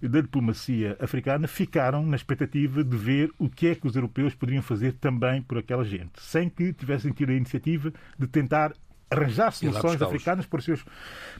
da 0.00 0.20
diplomacia 0.20 0.96
africana 1.00 1.46
ficaram 1.46 2.04
na 2.04 2.16
expectativa 2.16 2.82
de 2.84 2.96
ver 2.96 3.30
o 3.38 3.48
que 3.48 3.68
é 3.68 3.74
que 3.74 3.86
os 3.86 3.96
europeus 3.96 4.34
poderiam 4.34 4.62
fazer 4.62 4.92
também 4.94 5.42
por 5.42 5.58
aquela 5.58 5.84
gente, 5.84 6.20
sem 6.20 6.48
que 6.48 6.72
tivessem 6.72 7.12
tido 7.12 7.30
a 7.30 7.34
iniciativa 7.34 7.92
de 8.18 8.26
tentar 8.26 8.74
arranjar 9.10 9.52
soluções 9.52 10.00
africanas 10.02 10.46
para 10.46 10.58
os 10.58 10.64
seus, 10.64 10.84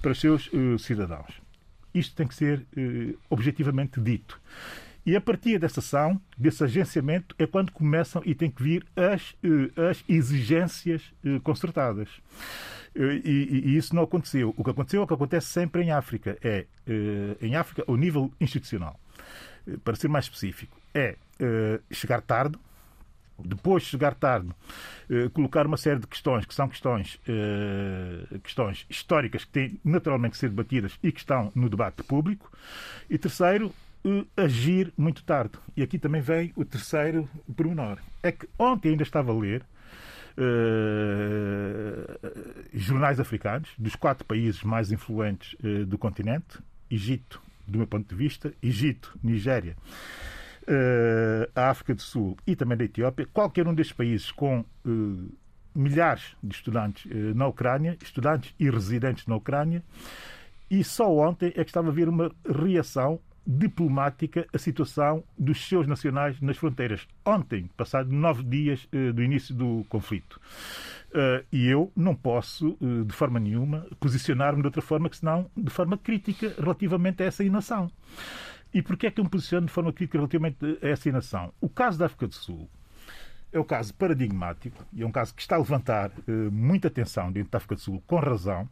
para 0.00 0.12
os 0.12 0.20
seus 0.20 0.46
uh, 0.52 0.78
cidadãos. 0.78 1.40
Isto 1.92 2.14
tem 2.14 2.26
que 2.26 2.34
ser 2.34 2.60
uh, 2.76 3.18
objetivamente 3.28 4.00
dito. 4.00 4.40
E 5.06 5.14
a 5.14 5.20
partir 5.20 5.58
dessa 5.58 5.80
ação, 5.80 6.18
desse 6.36 6.64
agenciamento, 6.64 7.34
é 7.38 7.46
quando 7.46 7.70
começam 7.72 8.22
e 8.24 8.34
tem 8.34 8.50
que 8.50 8.62
vir 8.62 8.86
as, 8.96 9.32
uh, 9.44 9.90
as 9.90 10.02
exigências 10.08 11.12
concertadas. 11.42 12.08
E, 12.96 13.62
e, 13.64 13.76
isso 13.76 13.94
não 13.94 14.02
aconteceu. 14.02 14.54
O 14.56 14.62
que 14.62 14.70
aconteceu 14.70 15.00
é 15.00 15.04
o 15.04 15.06
que 15.06 15.14
acontece 15.14 15.48
sempre 15.48 15.82
em 15.82 15.90
África. 15.90 16.38
É, 16.42 16.66
em 17.40 17.56
África, 17.56 17.82
o 17.86 17.96
nível 17.96 18.30
institucional, 18.40 18.98
para 19.82 19.96
ser 19.96 20.08
mais 20.08 20.26
específico, 20.26 20.76
é 20.94 21.16
chegar 21.90 22.20
tarde, 22.20 22.56
depois 23.38 23.82
de 23.82 23.90
chegar 23.90 24.14
tarde, 24.14 24.48
eh, 25.10 25.28
colocar 25.32 25.66
uma 25.66 25.76
série 25.76 25.98
de 25.98 26.06
questões 26.06 26.44
que 26.44 26.54
são 26.54 26.68
questões, 26.68 27.18
eh, 27.28 28.38
questões 28.42 28.86
históricas 28.88 29.44
que 29.44 29.50
têm 29.50 29.80
naturalmente 29.84 30.32
que 30.32 30.38
ser 30.38 30.50
debatidas 30.50 30.98
e 31.02 31.10
que 31.10 31.18
estão 31.18 31.50
no 31.54 31.68
debate 31.68 32.02
público. 32.04 32.50
E 33.10 33.18
terceiro, 33.18 33.72
eh, 34.04 34.24
agir 34.36 34.92
muito 34.96 35.24
tarde. 35.24 35.54
E 35.76 35.82
aqui 35.82 35.98
também 35.98 36.20
vem 36.20 36.52
o 36.54 36.64
terceiro 36.64 37.28
pormenor. 37.56 37.98
É 38.22 38.30
que 38.30 38.48
ontem 38.58 38.90
ainda 38.90 39.02
estava 39.02 39.32
a 39.32 39.34
ler 39.34 39.64
jornais 42.72 43.20
africanos 43.20 43.70
dos 43.78 43.94
quatro 43.94 44.24
países 44.24 44.62
mais 44.62 44.90
influentes 44.90 45.56
do 45.86 45.96
continente, 45.96 46.58
Egito, 46.90 47.40
do 47.66 47.78
meu 47.78 47.86
ponto 47.86 48.08
de 48.08 48.14
vista, 48.14 48.52
Egito, 48.62 49.18
Nigéria, 49.22 49.76
uh, 50.62 51.50
a 51.54 51.70
África 51.70 51.94
do 51.94 52.02
Sul 52.02 52.36
e 52.46 52.54
também 52.54 52.76
da 52.76 52.84
Etiópia, 52.84 53.26
qualquer 53.32 53.66
um 53.66 53.74
destes 53.74 53.96
países 53.96 54.30
com 54.30 54.64
milhares 55.74 56.36
de 56.42 56.54
estudantes 56.54 57.10
na 57.34 57.46
Ucrânia, 57.46 57.96
estudantes 58.02 58.54
e 58.58 58.70
residentes 58.70 59.26
na 59.26 59.36
Ucrânia, 59.36 59.82
e 60.70 60.82
só 60.84 61.10
ontem 61.10 61.48
é 61.48 61.64
que 61.64 61.70
estava 61.70 61.88
a 61.88 61.90
haver 61.90 62.08
uma 62.08 62.30
reação 62.48 63.20
diplomática 63.46 64.46
à 64.52 64.58
situação 64.58 65.22
dos 65.38 65.66
seus 65.66 65.86
nacionais 65.86 66.40
nas 66.40 66.56
fronteiras. 66.56 67.06
Ontem, 67.24 67.68
passado 67.76 68.12
nove 68.12 68.42
dias 68.42 68.88
do 69.14 69.22
início 69.22 69.54
do 69.54 69.84
conflito. 69.88 70.40
Uh, 71.14 71.46
e 71.52 71.68
eu 71.68 71.92
não 71.94 72.12
posso, 72.12 72.76
uh, 72.80 73.04
de 73.04 73.14
forma 73.14 73.38
nenhuma, 73.38 73.86
posicionar-me 74.00 74.60
de 74.60 74.66
outra 74.66 74.82
forma 74.82 75.08
que 75.08 75.16
senão 75.16 75.48
de 75.56 75.70
forma 75.70 75.96
crítica 75.96 76.52
relativamente 76.58 77.22
a 77.22 77.26
essa 77.26 77.44
inação. 77.44 77.88
E 78.72 78.82
porquê 78.82 79.06
é 79.06 79.10
que 79.12 79.20
eu 79.20 79.24
me 79.24 79.30
posiciono 79.30 79.66
de 79.66 79.72
forma 79.72 79.92
crítica 79.92 80.18
relativamente 80.18 80.58
a 80.82 80.88
essa 80.88 81.08
inação? 81.08 81.52
O 81.60 81.68
caso 81.68 82.00
da 82.00 82.06
África 82.06 82.26
do 82.26 82.34
Sul 82.34 82.68
é 83.52 83.60
um 83.60 83.64
caso 83.64 83.94
paradigmático 83.94 84.84
e 84.92 85.02
é 85.02 85.06
um 85.06 85.12
caso 85.12 85.32
que 85.32 85.40
está 85.40 85.54
a 85.54 85.58
levantar 85.58 86.10
uh, 86.10 86.50
muita 86.50 86.88
atenção 86.88 87.30
dentro 87.30 87.52
da 87.52 87.58
África 87.58 87.76
do 87.76 87.80
Sul, 87.80 88.02
com 88.08 88.16
razão, 88.16 88.68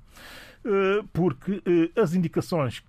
uh, 0.64 1.06
porque 1.12 1.52
uh, 1.52 2.00
as 2.00 2.12
indicações 2.12 2.82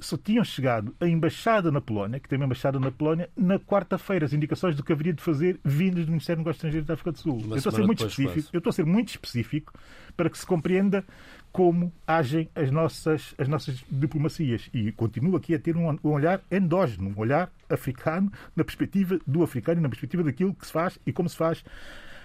só 0.00 0.16
tinham 0.16 0.44
chegado 0.44 0.94
à 1.00 1.06
Embaixada 1.06 1.70
na 1.70 1.80
Polónia, 1.80 2.20
que 2.20 2.28
tem 2.28 2.36
uma 2.38 2.46
Embaixada 2.46 2.78
na 2.78 2.90
Polónia, 2.90 3.28
na 3.36 3.58
quarta-feira, 3.58 4.26
as 4.26 4.32
indicações 4.32 4.74
do 4.76 4.82
que 4.82 4.92
haveria 4.92 5.12
de 5.12 5.22
fazer 5.22 5.60
vindas 5.64 6.06
do 6.06 6.10
Ministério 6.10 6.38
dos 6.38 6.44
Negócios 6.44 6.56
Estrangeiros 6.58 6.86
da 6.86 6.94
África 6.94 7.12
do 7.12 7.18
Sul. 7.18 7.40
eu 7.50 7.56
estou 7.56 7.70
a 7.70 7.74
ser 7.74 7.86
muito 7.86 8.06
específico, 8.06 8.48
eu 8.52 8.58
estou 8.58 8.70
a 8.70 8.72
ser 8.72 8.86
muito 8.86 9.08
específico 9.08 9.72
para 10.16 10.30
que 10.30 10.38
se 10.38 10.46
compreenda 10.46 11.04
como 11.52 11.92
agem 12.06 12.48
as 12.54 12.70
nossas, 12.70 13.34
as 13.38 13.48
nossas 13.48 13.84
diplomacias. 13.90 14.68
E 14.72 14.92
continuo 14.92 15.36
aqui 15.36 15.54
a 15.54 15.58
ter 15.58 15.76
um, 15.76 15.88
um 16.02 16.10
olhar 16.10 16.40
endógeno, 16.50 17.12
um 17.16 17.20
olhar 17.20 17.50
africano, 17.68 18.30
na 18.54 18.64
perspectiva 18.64 19.18
do 19.26 19.42
africano 19.42 19.80
e 19.80 19.82
na 19.82 19.88
perspectiva 19.88 20.22
daquilo 20.22 20.54
que 20.54 20.66
se 20.66 20.72
faz 20.72 20.98
e 21.06 21.12
como 21.12 21.28
se 21.28 21.36
faz 21.36 21.64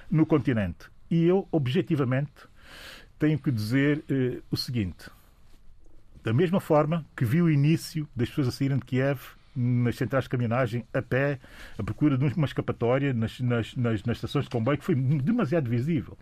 no 0.09 0.25
continente. 0.25 0.89
E 1.09 1.23
eu, 1.25 1.47
objetivamente, 1.51 2.31
tenho 3.17 3.39
que 3.39 3.51
dizer 3.51 4.03
eh, 4.09 4.41
o 4.51 4.57
seguinte: 4.57 5.09
da 6.25 6.33
mesma 6.33 6.59
forma 6.59 7.05
que 7.15 7.23
vi 7.23 7.39
o 7.39 7.49
início 7.49 8.09
das 8.15 8.27
pessoas 8.27 8.47
a 8.47 8.51
saírem 8.51 8.79
de 8.79 8.85
Kiev 8.85 9.19
nas 9.55 9.95
centrais 9.95 10.25
de 10.25 10.29
caminhagem, 10.29 10.83
a 10.91 11.01
pé, 11.01 11.39
a 11.77 11.83
procura 11.83 12.17
de 12.17 12.25
uma 12.35 12.45
escapatória 12.45 13.13
nas, 13.13 13.39
nas, 13.39 13.75
nas, 13.75 14.03
nas 14.03 14.17
estações 14.17 14.45
de 14.45 14.49
comboio, 14.49 14.77
que 14.77 14.83
foi 14.83 14.95
demasiado 14.95 15.69
visível. 15.69 16.17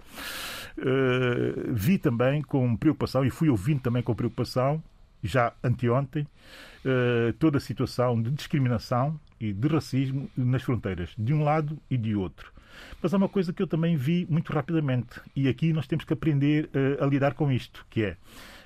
Uh, 0.78 1.74
vi 1.74 1.98
também 1.98 2.42
com 2.44 2.76
preocupação, 2.76 3.26
e 3.26 3.30
fui 3.30 3.50
ouvindo 3.50 3.80
também 3.80 4.04
com 4.04 4.14
preocupação, 4.14 4.84
já 5.24 5.54
anteontem, 5.64 6.28
uh, 6.86 7.34
toda 7.40 7.58
a 7.58 7.62
situação 7.62 8.22
de 8.22 8.30
discriminação 8.30 9.18
e 9.40 9.52
de 9.54 9.68
racismo 9.68 10.30
nas 10.38 10.62
fronteiras, 10.62 11.12
de 11.18 11.34
um 11.34 11.44
lado 11.44 11.80
e 11.90 11.98
de 11.98 12.14
outro. 12.14 12.52
Mas 13.02 13.14
há 13.14 13.18
uma 13.18 13.30
coisa 13.30 13.54
que 13.54 13.64
eu 13.64 13.68
também 13.68 13.96
vi 13.96 14.28
muito 14.30 14.52
rapidamente, 14.54 15.22
e 15.36 15.48
aqui 15.48 15.74
nós 15.74 15.88
temos 15.88 16.06
que 16.06 16.14
aprender 16.14 16.66
uh, 16.66 17.04
a 17.04 17.08
lidar 17.08 17.34
com 17.34 17.52
isto, 17.52 17.84
que 17.90 18.04
é, 18.04 18.18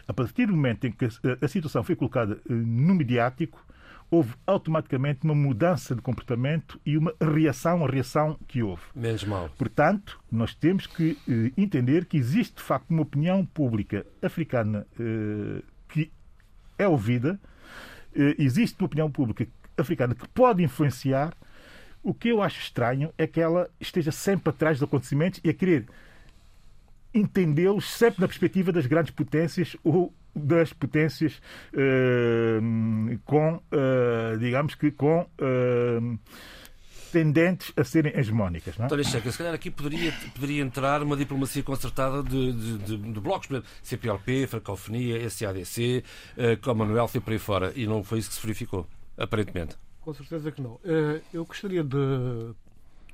a 0.08 0.14
partir 0.14 0.48
do 0.48 0.54
momento 0.54 0.88
em 0.88 0.92
que 0.92 1.06
a, 1.06 1.48
situação 1.48 1.84
foi 1.84 1.96
colocada 1.96 2.40
no 2.48 2.96
mediático, 2.96 3.66
houve 4.10 4.34
automaticamente 4.46 5.26
uma 5.26 5.36
mudança 5.36 5.94
de 5.94 6.02
comportamento 6.02 6.80
e 6.86 6.98
uma 6.98 7.14
reação 7.20 7.84
à 7.84 7.90
reação 7.90 8.40
que 8.48 8.64
houve. 8.64 8.82
Menos 8.96 9.24
mal. 9.26 9.50
Portanto, 9.58 10.20
nós 10.32 10.56
temos 10.56 10.88
que 10.88 11.18
eh, 11.28 11.52
entender 11.58 12.06
que 12.06 12.18
existe, 12.18 12.56
de 12.56 12.62
facto, 12.62 12.90
uma 12.90 13.02
opinião 13.02 13.46
pública 13.46 14.06
africana 14.22 14.88
eh, 14.98 15.62
que 15.90 16.10
é 16.78 16.88
ouvida, 16.88 17.40
eh, 18.16 18.36
existe 18.40 18.80
uma 18.80 18.86
opinião 18.86 19.12
pública 19.12 19.46
africana 19.78 20.16
que 20.16 20.28
pode 20.30 20.64
influenciar. 20.64 21.34
O 22.02 22.14
que 22.14 22.30
eu 22.30 22.42
acho 22.42 22.62
estranho 22.62 23.14
é 23.18 23.28
que 23.28 23.42
ela 23.42 23.70
esteja 23.80 24.12
sempre 24.12 24.52
atrás 24.52 24.80
dos 24.80 24.88
acontecimentos 24.88 25.42
e 25.44 25.50
a 25.50 25.54
querer 25.54 25.86
entendê-los 27.14 27.90
sempre 27.90 28.22
na 28.22 28.28
perspectiva 28.28 28.72
das 28.72 28.86
grandes 28.86 29.12
potências 29.12 29.76
ou 29.84 30.14
das 30.38 30.72
potências 30.72 31.42
uh, 31.74 33.20
com, 33.26 33.56
uh, 33.56 34.38
digamos 34.38 34.76
que 34.76 34.92
com 34.92 35.22
uh, 35.22 36.20
tendentes 37.12 37.74
a 37.76 37.84
serem 37.84 38.16
hegemónicas. 38.16 38.78
Não 38.78 38.84
é? 38.84 38.86
António 38.86 39.06
Checa, 39.06 39.32
se 39.32 39.38
calhar 39.38 39.54
aqui 39.54 39.72
poderia, 39.72 40.14
poderia 40.36 40.62
entrar 40.62 41.02
uma 41.02 41.18
diplomacia 41.18 41.64
concertada 41.64 42.22
de, 42.22 42.54
de, 42.54 42.78
de, 42.78 42.98
de 42.98 43.20
blocos, 43.20 43.48
por 43.48 43.56
exemplo, 43.56 43.72
CPLP, 43.82 44.48
Francofonia, 44.48 45.30
SADC, 45.30 46.04
Commonwealth 46.62 47.16
e 47.16 47.20
por 47.20 47.34
aí 47.34 47.40
fora. 47.40 47.72
E 47.76 47.88
não 47.88 48.04
foi 48.04 48.20
isso 48.20 48.30
que 48.30 48.36
se 48.36 48.42
verificou, 48.42 48.86
aparentemente. 49.18 49.76
Com 50.02 50.14
certeza 50.14 50.52
que 50.52 50.62
não. 50.62 50.80
Eu 51.34 51.46
gostaria 51.46 51.84
de 51.84 52.54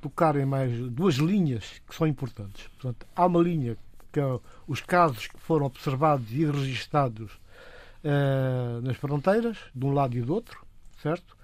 tocar 0.04 0.36
em 0.36 0.46
mais 0.46 0.78
duas 0.90 1.16
linhas 1.16 1.82
que 1.88 1.96
são 1.96 2.06
importantes. 2.06 2.68
Portanto, 2.68 3.08
há 3.16 3.26
uma 3.26 3.42
linha 3.42 3.78
que 4.12 4.20
é 4.20 4.40
os 4.68 4.82
casos 4.82 5.28
que 5.28 5.40
foram 5.40 5.66
observados 5.66 6.30
e 6.30 6.46
registados 6.46 7.32
uh, 8.04 8.82
nas 8.82 8.98
fronteiras, 8.98 9.58
de 9.74 9.86
um 9.86 9.94
lado 9.94 10.18
e 10.18 10.22
do 10.22 10.34
outro, 10.34 10.64
certo? 11.02 11.38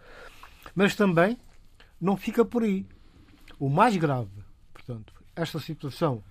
Mas 0.75 0.93
também 0.93 1.37
não 1.99 2.17
fica 2.17 2.43
por 2.43 2.63
aí. 2.63 2.85
O 3.57 3.69
mais 3.69 3.95
grave, 3.95 4.43
portanto, 4.73 5.13
esta 5.33 5.57
situação 5.57 6.21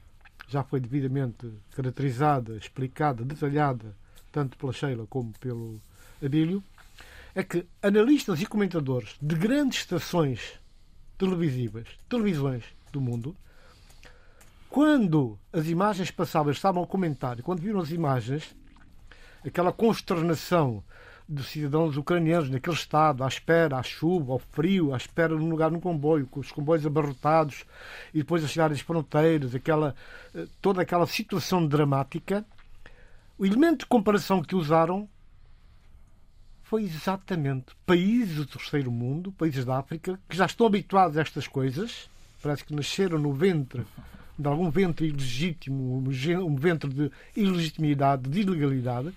já 0.46 0.62
foi 0.62 0.80
devidamente 0.80 1.50
caracterizada, 1.74 2.56
explicada, 2.56 3.24
detalhada, 3.24 3.96
tanto 4.30 4.58
pela 4.58 4.72
Sheila 4.72 5.06
como 5.06 5.32
pelo 5.40 5.80
Abílio, 6.22 6.62
é 7.34 7.42
que 7.42 7.66
analistas 7.82 8.40
e 8.40 8.46
comentadores 8.46 9.16
de 9.20 9.34
grandes 9.34 9.80
estações 9.80 10.60
televisivas, 11.18 11.86
televisões 12.08 12.64
do 12.92 13.00
mundo, 13.00 13.36
quando 14.70 15.38
as 15.52 15.66
imagens 15.66 16.10
passavam, 16.10 16.52
estavam 16.52 16.82
a 16.82 16.86
comentar, 16.86 17.42
quando 17.42 17.60
viram 17.60 17.80
as 17.80 17.90
imagens, 17.90 18.54
aquela 19.44 19.72
consternação 19.72 20.82
de 21.28 21.42
cidadãos 21.42 21.96
ucranianos 21.96 22.48
naquele 22.48 22.74
estado, 22.74 23.22
à 23.22 23.28
espera, 23.28 23.76
à 23.76 23.82
chuva, 23.82 24.32
ao 24.32 24.38
frio, 24.38 24.94
à 24.94 24.96
espera 24.96 25.36
de 25.36 25.42
um 25.42 25.50
lugar 25.50 25.70
no 25.70 25.80
comboio, 25.80 26.26
com 26.26 26.40
os 26.40 26.50
comboios 26.50 26.86
abarrotados 26.86 27.64
e 28.14 28.18
depois 28.18 28.42
a 28.42 28.48
chegar 28.48 28.72
às 28.72 28.80
fronteiras, 28.80 29.54
aquela, 29.54 29.94
eh, 30.34 30.46
toda 30.62 30.80
aquela 30.80 31.06
situação 31.06 31.66
dramática, 31.66 32.46
o 33.36 33.44
elemento 33.44 33.80
de 33.80 33.86
comparação 33.86 34.42
que 34.42 34.56
usaram 34.56 35.08
foi 36.68 36.82
exatamente 36.82 37.74
países 37.86 38.36
do 38.36 38.44
terceiro 38.44 38.92
mundo, 38.92 39.32
países 39.32 39.64
da 39.64 39.78
África, 39.78 40.20
que 40.28 40.36
já 40.36 40.44
estão 40.44 40.66
habituados 40.66 41.16
a 41.16 41.22
estas 41.22 41.48
coisas, 41.48 42.10
parece 42.42 42.62
que 42.62 42.74
nasceram 42.74 43.18
no 43.18 43.32
ventre 43.32 43.86
de 44.38 44.46
algum 44.46 44.70
ventre 44.70 45.06
ilegítimo, 45.06 45.96
um 45.96 46.56
ventre 46.56 46.90
de 46.90 47.10
ilegitimidade, 47.34 48.28
de 48.28 48.40
ilegalidade. 48.42 49.14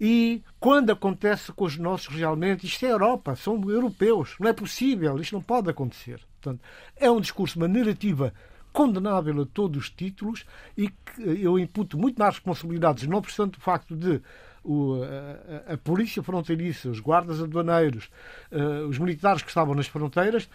E 0.00 0.42
quando 0.58 0.90
acontece 0.90 1.52
com 1.52 1.66
os 1.66 1.76
nossos 1.76 2.08
realmente, 2.08 2.64
isto 2.64 2.86
é 2.86 2.90
Europa, 2.90 3.36
são 3.36 3.62
europeus, 3.70 4.34
não 4.40 4.48
é 4.48 4.54
possível, 4.54 5.20
isto 5.20 5.34
não 5.34 5.42
pode 5.42 5.68
acontecer. 5.68 6.20
Portanto, 6.40 6.62
é 6.96 7.10
um 7.10 7.20
discurso, 7.20 7.58
uma 7.58 7.68
narrativa 7.68 8.32
condenável 8.72 9.42
a 9.42 9.46
todos 9.46 9.84
os 9.84 9.90
títulos 9.90 10.46
e 10.74 10.88
que 10.88 11.22
eu 11.22 11.58
imputo 11.58 11.98
muito 11.98 12.18
mais 12.18 12.36
responsabilidades, 12.36 13.06
não 13.06 13.18
obstante 13.18 13.58
o 13.58 13.60
facto 13.60 13.94
de 13.94 14.22
o, 14.64 15.00
a, 15.02 15.74
a, 15.74 15.78
polícia 15.78 16.22
fronteiriça, 16.22 16.88
os 16.88 17.00
guardas 17.00 17.40
aduaneiros, 17.40 18.10
uh, 18.50 18.86
os 18.88 18.98
militares 18.98 19.42
que 19.42 19.48
estavam 19.48 19.74
nas 19.74 19.86
fronteiras, 19.86 20.48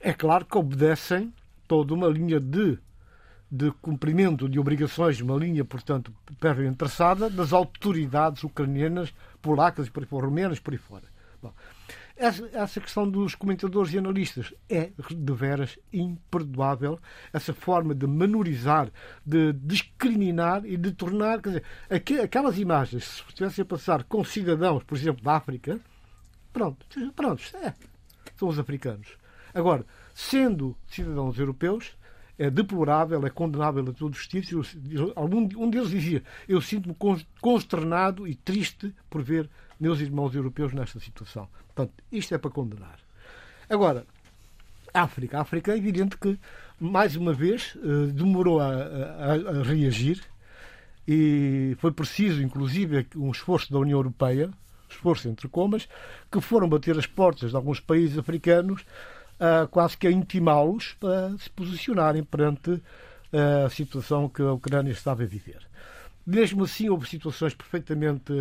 é 0.00 0.12
claro 0.12 0.44
que 0.44 0.56
obedecem 0.56 1.32
toda 1.66 1.94
uma 1.94 2.08
linha 2.08 2.40
de 2.40 2.78
de 3.50 3.70
cumprimento 3.80 4.48
de 4.48 4.60
obrigações, 4.60 5.20
uma 5.20 5.34
linha, 5.36 5.64
portanto, 5.64 6.12
prévia 6.38 6.72
traçada 6.74 7.30
das 7.30 7.52
autoridades 7.52 8.44
ucranianas, 8.44 9.14
polacas 9.40 9.86
e 9.86 9.90
por 9.90 10.02
aí 10.02 10.06
fora, 10.06 10.26
romenas 10.26 10.60
por 10.60 10.74
aí 10.74 10.78
fora. 10.78 11.04
Bom, 11.42 11.52
essa, 12.18 12.48
essa, 12.52 12.80
questão 12.80 13.08
dos 13.08 13.34
comentadores 13.34 13.92
e 13.92 13.98
analistas 13.98 14.52
é 14.68 14.90
de 15.10 15.32
veras 15.32 15.78
imperdoável. 15.92 16.98
Essa 17.32 17.54
forma 17.54 17.94
de 17.94 18.06
menorizar, 18.06 18.90
de 19.24 19.52
discriminar 19.52 20.66
e 20.66 20.76
de 20.76 20.92
tornar. 20.92 21.40
Quer 21.40 21.62
dizer, 21.88 22.22
aquelas 22.22 22.58
imagens, 22.58 23.04
se 23.04 23.22
estivessem 23.28 23.62
a 23.62 23.66
passar 23.66 24.04
com 24.04 24.24
cidadãos, 24.24 24.82
por 24.84 24.96
exemplo, 24.96 25.22
da 25.22 25.36
África, 25.36 25.80
pronto, 26.52 26.84
pronto, 27.14 27.42
é, 27.56 27.72
são 28.36 28.48
os 28.48 28.58
africanos. 28.58 29.16
Agora, 29.54 29.86
sendo 30.14 30.76
cidadãos 30.86 31.38
europeus, 31.38 31.96
é 32.38 32.48
deplorável, 32.50 33.26
é 33.26 33.30
condenável 33.30 33.82
a 33.88 33.92
todos 33.92 34.20
os 34.20 34.28
títulos. 34.28 34.76
Um 35.56 35.70
deles 35.70 35.90
dizia: 35.90 36.22
Eu 36.48 36.60
sinto-me 36.60 36.96
consternado 37.40 38.26
e 38.26 38.34
triste 38.34 38.94
por 39.10 39.22
ver 39.22 39.50
meus 39.78 40.00
irmãos 40.00 40.34
europeus 40.34 40.72
nesta 40.72 41.00
situação. 41.00 41.48
Portanto, 41.78 41.94
isto 42.10 42.34
é 42.34 42.38
para 42.38 42.50
condenar. 42.50 42.98
Agora, 43.70 44.04
África. 44.92 45.38
A 45.38 45.42
África 45.42 45.72
é 45.72 45.76
evidente 45.76 46.16
que, 46.16 46.36
mais 46.80 47.14
uma 47.14 47.32
vez, 47.32 47.76
eh, 47.76 48.10
demorou 48.12 48.58
a, 48.58 48.66
a, 48.66 49.60
a 49.60 49.62
reagir 49.62 50.20
e 51.06 51.76
foi 51.78 51.92
preciso, 51.92 52.42
inclusive, 52.42 53.06
um 53.14 53.30
esforço 53.30 53.72
da 53.72 53.78
União 53.78 53.96
Europeia, 53.96 54.50
esforço 54.90 55.28
entre 55.28 55.46
comas, 55.46 55.88
que 56.32 56.40
foram 56.40 56.68
bater 56.68 56.98
as 56.98 57.06
portas 57.06 57.50
de 57.50 57.56
alguns 57.56 57.78
países 57.78 58.18
africanos 58.18 58.84
quase 59.70 59.96
que 59.96 60.08
a 60.08 60.10
intimá-los 60.10 60.94
para 60.98 61.30
se 61.38 61.48
posicionarem 61.50 62.24
perante 62.24 62.82
ah, 63.32 63.66
a 63.66 63.70
situação 63.70 64.28
que 64.28 64.42
a 64.42 64.52
Ucrânia 64.52 64.90
estava 64.90 65.22
a 65.22 65.26
viver. 65.26 65.64
Mesmo 66.26 66.64
assim, 66.64 66.88
houve 66.88 67.08
situações 67.08 67.54
perfeitamente 67.54 68.32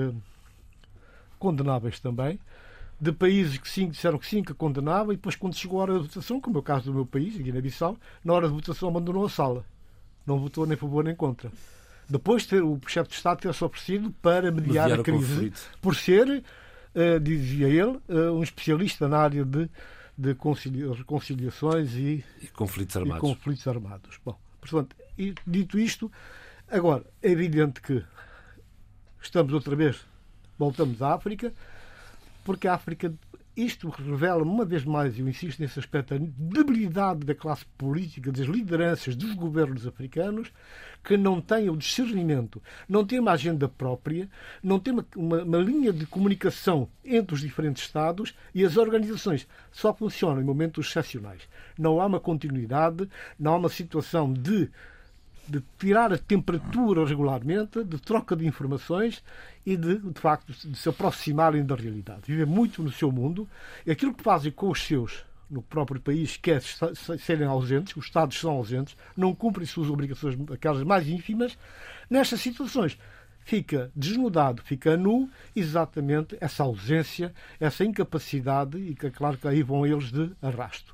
condenáveis 1.38 2.00
também, 2.00 2.40
de 3.00 3.12
países 3.12 3.58
que 3.58 3.70
sim, 3.70 3.90
disseram 3.90 4.18
que 4.18 4.26
sim, 4.26 4.44
que 4.44 4.54
condenavam, 4.54 5.14
e 5.14 5.16
depois, 5.16 5.36
quando 5.36 5.56
chegou 5.56 5.80
a 5.80 5.84
hora 5.84 5.94
da 5.94 6.00
votação, 6.00 6.42
como 6.42 6.58
é 6.58 6.60
o 6.60 6.64
caso 6.64 6.86
do 6.86 6.94
meu 6.94 7.06
país, 7.06 7.38
Guiné-Bissau, 7.38 7.98
na 8.24 8.34
hora 8.34 8.48
da 8.48 8.54
votação 8.54 8.90
abandonou 8.90 9.26
a 9.26 9.30
sala. 9.30 9.66
Não 10.26 10.40
votou 10.40 10.66
nem 10.66 10.74
a 10.76 10.78
favor 10.78 11.04
nem 11.04 11.16
contra. 11.16 11.52
Depois 12.10 12.44
de 12.44 12.50
ter 12.50 12.64
o 12.64 12.80
chefe 12.88 13.10
de 13.10 13.16
Estado 13.16 13.40
ter-se 13.40 13.64
oferecido 13.64 14.12
para 14.22 14.52
mediar, 14.52 14.90
mediar 14.90 15.00
a 15.00 15.04
crise, 15.04 15.54
por 15.82 15.96
ser, 15.96 16.28
uh, 16.28 17.20
dizia 17.20 17.68
ele, 17.68 18.00
uh, 18.10 18.34
um 18.34 18.44
especialista 18.44 19.08
na 19.08 19.18
área 19.20 19.46
de 19.46 19.70
de 20.18 20.36
reconciliações 20.98 21.94
e, 21.94 22.26
e 22.42 22.48
conflitos 22.48 22.98
armados. 22.98 23.18
E 23.18 23.22
conflitos 23.22 23.68
armados. 23.68 24.20
Bom, 24.26 24.36
portanto, 24.60 24.96
e, 25.18 25.36
dito 25.46 25.78
isto, 25.78 26.12
agora 26.68 27.06
é 27.22 27.30
evidente 27.30 27.80
que 27.82 28.04
estamos 29.22 29.54
outra 29.54 29.76
vez, 29.76 30.04
voltamos 30.58 31.02
à 31.04 31.14
África, 31.14 31.54
porque 32.48 32.66
a 32.66 32.76
África 32.76 33.14
isto 33.58 33.90
revela, 33.90 34.42
uma 34.42 34.64
vez 34.64 34.86
mais, 34.86 35.20
eu 35.20 35.28
insisto 35.28 35.60
nesse 35.60 35.80
aspecto, 35.80 36.14
a 36.14 36.18
debilidade 36.18 37.26
da 37.26 37.36
classe 37.36 37.66
política, 37.78 38.32
das 38.32 38.46
lideranças 38.46 39.18
dos 39.18 39.34
governos 39.34 39.86
africanos, 39.86 40.54
que 41.04 41.18
não 41.18 41.42
têm 41.42 41.70
o 41.70 41.76
discernimento, 41.76 42.64
não 42.88 43.04
têm 43.04 43.20
uma 43.20 43.32
agenda 43.32 43.68
própria, 43.68 44.30
não 44.64 44.80
têm 44.80 44.94
uma, 44.94 45.06
uma, 45.14 45.44
uma 45.44 45.58
linha 45.58 45.92
de 45.92 46.06
comunicação 46.06 46.88
entre 47.04 47.34
os 47.36 47.42
diferentes 47.42 47.84
Estados 47.84 48.34
e 48.56 48.64
as 48.64 48.78
organizações 48.78 49.46
só 49.72 49.94
funcionam 49.94 50.40
em 50.40 50.46
momentos 50.46 50.88
excepcionais. 50.88 51.42
Não 51.78 52.00
há 52.00 52.06
uma 52.06 52.20
continuidade, 52.22 53.10
não 53.38 53.56
há 53.56 53.58
uma 53.58 53.70
situação 53.70 54.32
de 54.32 54.70
de 55.50 55.64
tirar 55.78 56.12
a 56.12 56.18
temperatura 56.18 57.06
regularmente, 57.06 57.84
de 57.84 58.00
troca 58.00 58.36
de 58.36 58.46
informações 58.46 59.24
e 59.66 59.76
de, 59.76 59.98
de 59.98 60.20
facto, 60.20 60.52
de 60.52 60.76
se 60.78 60.90
aproximarem 60.90 61.66
da 61.66 61.76
realidade. 61.76 62.22
Vivem 62.26 62.46
muito 62.46 62.84
no 62.84 62.92
seu 62.92 63.12
mundo. 63.12 63.48
E 63.86 63.92
aquilo 63.92 64.14
que 64.14 64.24
fazem 64.24 64.52
com 64.52 64.70
os 64.70 64.84
seus 64.84 65.26
no 65.50 65.62
próprio 65.62 66.02
país, 66.02 66.36
que 66.36 66.52
é 66.52 66.60
serem 66.60 67.48
ausentes, 67.48 67.96
os 67.96 68.06
Estados 68.06 68.38
são 68.38 68.52
ausentes, 68.52 68.98
não 69.16 69.34
cumprem 69.34 69.66
suas 69.66 69.90
obrigações, 69.90 70.38
aquelas 70.52 70.84
mais 70.84 71.08
ínfimas, 71.08 71.58
nestas 72.10 72.42
situações 72.42 72.98
fica 73.48 73.90
desnudado, 73.96 74.62
fica 74.62 74.98
nu, 74.98 75.30
exatamente 75.56 76.38
essa 76.42 76.64
ausência, 76.64 77.34
essa 77.58 77.86
incapacidade, 77.86 78.78
e 78.78 78.94
que 78.94 79.08
é 79.08 79.10
claro 79.10 79.38
que 79.38 79.48
aí 79.48 79.64
vão 79.64 79.86
eles 79.86 80.12
de 80.12 80.32
arrasto. 80.42 80.94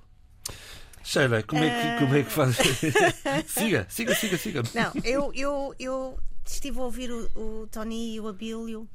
Sheila, 1.03 1.43
como 1.43 1.63
é 1.63 1.69
que, 1.69 1.99
como 1.99 2.15
é 2.15 2.23
que 2.23 2.31
faz? 2.31 2.55
siga, 3.47 3.85
siga, 3.89 4.15
siga, 4.15 4.37
siga. 4.37 4.63
Não, 4.73 4.91
eu, 5.03 5.31
eu, 5.33 5.75
eu 5.77 6.19
estive 6.45 6.79
a 6.79 6.83
ouvir 6.83 7.11
o, 7.11 7.29
o 7.35 7.67
Tony 7.67 8.15
e 8.15 8.19
o 8.19 8.27
Abílio 8.27 8.87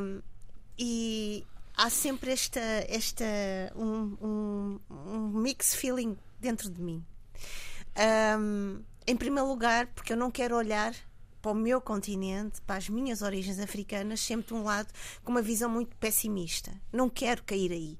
um, 0.00 0.22
e 0.78 1.44
há 1.76 1.90
sempre 1.90 2.32
esta, 2.32 2.60
esta 2.88 3.24
um, 3.74 4.16
um, 4.20 4.80
um 4.90 5.28
mix 5.40 5.74
feeling 5.74 6.16
dentro 6.38 6.70
de 6.70 6.80
mim. 6.80 7.04
Um, 8.38 8.82
em 9.06 9.16
primeiro 9.16 9.48
lugar, 9.48 9.86
porque 9.86 10.12
eu 10.12 10.16
não 10.16 10.30
quero 10.30 10.56
olhar 10.56 10.94
para 11.40 11.52
o 11.52 11.54
meu 11.54 11.80
continente, 11.80 12.60
para 12.62 12.76
as 12.76 12.88
minhas 12.88 13.22
origens 13.22 13.58
africanas, 13.58 14.20
sempre 14.20 14.48
de 14.48 14.54
um 14.54 14.62
lado 14.62 14.92
com 15.24 15.30
uma 15.30 15.42
visão 15.42 15.70
muito 15.70 15.96
pessimista. 15.96 16.72
Não 16.92 17.08
quero 17.08 17.42
cair 17.42 17.72
aí. 17.72 17.98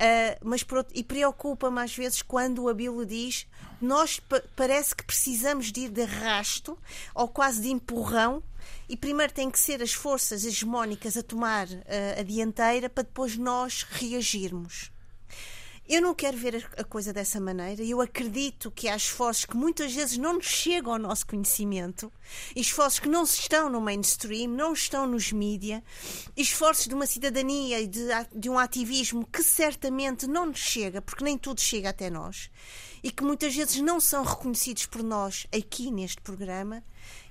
Uh, 0.00 0.40
mas 0.42 0.64
e 0.94 1.04
preocupa-me 1.04 1.78
às 1.78 1.94
vezes 1.94 2.22
quando 2.22 2.62
o 2.62 2.70
Abílio 2.70 3.04
diz 3.04 3.46
nós 3.82 4.18
parece 4.56 4.96
que 4.96 5.04
precisamos 5.04 5.70
de 5.70 5.80
ir 5.80 5.90
de 5.90 6.00
arrasto 6.00 6.78
ou 7.14 7.28
quase 7.28 7.60
de 7.60 7.68
empurrão 7.68 8.42
e 8.88 8.96
primeiro 8.96 9.30
tem 9.30 9.50
que 9.50 9.58
ser 9.58 9.82
as 9.82 9.92
forças 9.92 10.46
hegemónicas 10.46 11.18
a 11.18 11.22
tomar 11.22 11.66
uh, 11.68 12.18
a 12.18 12.22
dianteira 12.22 12.88
para 12.88 13.02
depois 13.02 13.36
nós 13.36 13.82
reagirmos. 13.82 14.90
Eu 15.92 16.00
não 16.00 16.14
quero 16.14 16.36
ver 16.36 16.64
a 16.76 16.84
coisa 16.84 17.12
dessa 17.12 17.40
maneira. 17.40 17.82
Eu 17.82 18.00
acredito 18.00 18.70
que 18.70 18.88
há 18.88 18.94
esforços 18.94 19.44
que 19.44 19.56
muitas 19.56 19.92
vezes 19.92 20.16
não 20.16 20.34
nos 20.34 20.46
chegam 20.46 20.92
ao 20.92 21.00
nosso 21.00 21.26
conhecimento, 21.26 22.12
esforços 22.54 23.00
que 23.00 23.08
não 23.08 23.24
estão 23.24 23.68
no 23.68 23.80
mainstream, 23.80 24.52
não 24.52 24.72
estão 24.72 25.04
nos 25.04 25.32
mídia, 25.32 25.82
esforços 26.36 26.86
de 26.86 26.94
uma 26.94 27.08
cidadania 27.08 27.80
e 27.80 27.88
de, 27.88 28.06
de 28.32 28.48
um 28.48 28.56
ativismo 28.56 29.26
que 29.26 29.42
certamente 29.42 30.28
não 30.28 30.46
nos 30.46 30.60
chega, 30.60 31.02
porque 31.02 31.24
nem 31.24 31.36
tudo 31.36 31.60
chega 31.60 31.88
até 31.88 32.08
nós, 32.08 32.52
e 33.02 33.10
que 33.10 33.22
muitas 33.22 33.54
vezes 33.54 33.80
não 33.80 34.00
são 34.00 34.24
reconhecidos 34.24 34.86
por 34.86 35.02
nós 35.02 35.46
aqui 35.54 35.90
neste 35.90 36.20
programa 36.20 36.82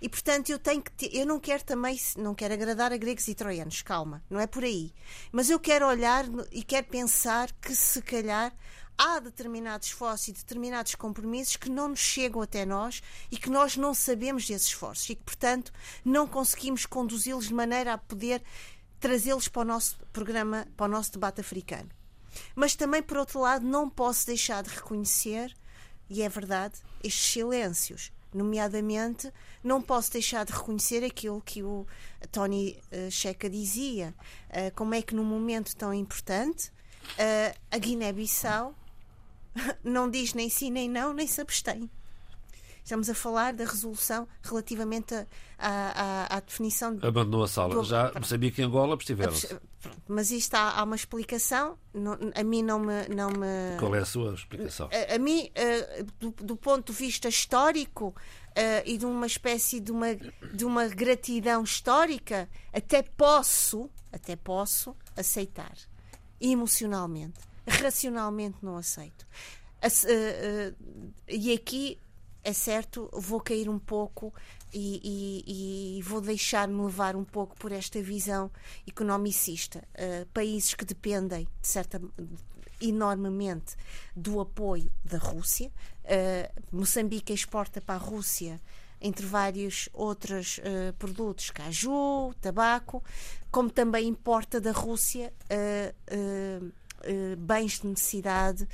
e 0.01 0.09
portanto 0.09 0.49
eu 0.49 0.59
tenho 0.59 0.81
que 0.81 1.09
eu 1.17 1.25
não 1.25 1.39
quero 1.39 1.63
também 1.63 1.99
não 2.17 2.33
quero 2.33 2.53
agradar 2.53 2.91
a 2.91 2.97
gregos 2.97 3.27
e 3.27 3.35
troianos, 3.35 3.81
calma, 3.81 4.23
não 4.29 4.39
é 4.39 4.47
por 4.47 4.63
aí. 4.63 4.93
Mas 5.31 5.49
eu 5.49 5.59
quero 5.59 5.87
olhar 5.87 6.25
e 6.51 6.63
quero 6.63 6.87
pensar 6.87 7.51
que 7.53 7.75
se 7.75 8.01
calhar 8.01 8.53
há 8.97 9.19
determinados 9.19 9.87
esforços 9.87 10.27
e 10.27 10.33
determinados 10.33 10.93
compromissos 10.95 11.55
que 11.55 11.69
não 11.69 11.87
nos 11.87 11.99
chegam 11.99 12.41
até 12.41 12.65
nós 12.65 13.01
e 13.31 13.37
que 13.37 13.49
nós 13.49 13.77
não 13.77 13.93
sabemos 13.93 14.45
desses 14.45 14.67
esforços 14.67 15.09
e 15.09 15.15
que, 15.15 15.23
portanto, 15.23 15.71
não 16.03 16.27
conseguimos 16.27 16.85
conduzi-los 16.85 17.47
de 17.47 17.53
maneira 17.53 17.93
a 17.93 17.97
poder 17.97 18.43
trazê-los 18.99 19.47
para 19.47 19.61
o 19.61 19.65
nosso 19.65 19.97
programa, 20.11 20.67
para 20.75 20.87
o 20.87 20.89
nosso 20.89 21.13
debate 21.13 21.39
africano. 21.39 21.98
Mas 22.55 22.75
também, 22.75 23.01
por 23.01 23.17
outro 23.17 23.39
lado, 23.39 23.65
não 23.65 23.89
posso 23.89 24.25
deixar 24.25 24.63
de 24.63 24.69
reconhecer, 24.69 25.55
e 26.09 26.21
é 26.21 26.29
verdade, 26.29 26.75
estes 27.03 27.31
silêncios. 27.31 28.11
Nomeadamente, 28.33 29.31
não 29.63 29.81
posso 29.81 30.11
deixar 30.11 30.45
de 30.45 30.53
reconhecer 30.53 31.03
aquilo 31.03 31.41
que 31.41 31.63
o 31.63 31.87
Tony 32.31 32.79
uh, 32.91 33.09
Checa 33.09 33.49
dizia. 33.49 34.13
Uh, 34.49 34.73
como 34.75 34.93
é 34.93 35.01
que, 35.01 35.15
num 35.15 35.23
momento 35.23 35.75
tão 35.75 35.91
importante, 35.93 36.69
uh, 36.69 37.59
a 37.71 37.77
Guiné-Bissau 37.77 38.75
não 39.83 40.09
diz 40.09 40.33
nem 40.33 40.49
sim 40.49 40.69
nem 40.69 40.87
não, 40.87 41.13
nem 41.13 41.25
se 41.25 41.41
abstém. 41.41 41.89
Estamos 42.83 43.09
a 43.09 43.13
falar 43.13 43.53
da 43.53 43.65
resolução 43.65 44.27
relativamente 44.41 45.13
à, 45.13 45.27
à, 45.59 46.37
à 46.37 46.39
definição. 46.39 46.95
De... 46.95 47.05
Abandonou 47.05 47.43
a 47.43 47.47
sala. 47.47 47.75
Do... 47.75 47.83
Já 47.83 48.11
sabia 48.23 48.49
que 48.51 48.61
em 48.61 48.65
Angola 48.65 48.97
abstiveram-se. 49.79 50.01
Mas 50.07 50.31
isto 50.31 50.55
há, 50.55 50.79
há 50.79 50.83
uma 50.83 50.95
explicação. 50.95 51.77
Não, 51.93 52.17
a 52.35 52.43
mim 52.43 52.61
não 52.61 52.79
me, 52.79 53.07
não 53.15 53.29
me. 53.29 53.77
Qual 53.79 53.95
é 53.95 53.99
a 53.99 54.05
sua 54.05 54.33
explicação? 54.33 54.89
A, 54.91 55.15
a 55.15 55.19
mim, 55.19 55.49
uh, 55.49 56.03
do, 56.19 56.31
do, 56.43 56.55
ponto 56.55 56.91
de 56.91 56.97
vista 56.97 57.27
histórico 57.27 58.09
uh, 58.09 58.13
e 58.85 58.97
de 58.97 59.05
uma 59.05 59.25
espécie 59.25 59.79
de 59.79 59.91
uma, 59.91 60.15
de 60.15 60.65
uma 60.65 60.87
gratidão 60.87 61.63
histórica, 61.63 62.49
até 62.73 63.01
posso, 63.01 63.89
até 64.11 64.35
posso 64.35 64.95
aceitar. 65.15 65.75
Emocionalmente. 66.39 67.39
Racionalmente 67.67 68.57
não 68.61 68.77
aceito. 68.77 69.25
Uh, 69.83 70.75
e 71.27 71.53
aqui 71.53 71.99
é 72.43 72.53
certo, 72.53 73.09
vou 73.13 73.39
cair 73.39 73.69
um 73.69 73.79
pouco 73.79 74.33
e, 74.73 75.01
e, 75.47 75.97
e 75.97 76.01
vou 76.01 76.21
deixar-me 76.21 76.81
levar 76.81 77.15
um 77.15 77.23
pouco 77.23 77.55
por 77.57 77.71
esta 77.71 78.01
visão 78.01 78.51
economicista. 78.87 79.83
Uh, 79.95 80.25
países 80.27 80.73
que 80.73 80.85
dependem, 80.85 81.47
de 81.61 81.67
certa 81.67 82.01
enormemente 82.81 83.75
do 84.15 84.39
apoio 84.39 84.91
da 85.03 85.17
Rússia. 85.17 85.71
Uh, 86.03 86.77
Moçambique 86.77 87.33
exporta 87.33 87.81
para 87.81 87.95
a 87.95 87.97
Rússia 87.97 88.59
entre 89.01 89.25
vários 89.25 89.87
outros 89.93 90.59
uh, 90.59 90.93
produtos, 90.97 91.51
caju, 91.51 92.33
tabaco, 92.41 93.03
como 93.51 93.69
também 93.69 94.07
importa 94.07 94.59
da 94.59 94.71
Rússia 94.71 95.33
uh, 95.49 96.65
uh, 96.65 97.37
bens 97.37 97.79
de 97.79 97.87
necessidade 97.87 98.67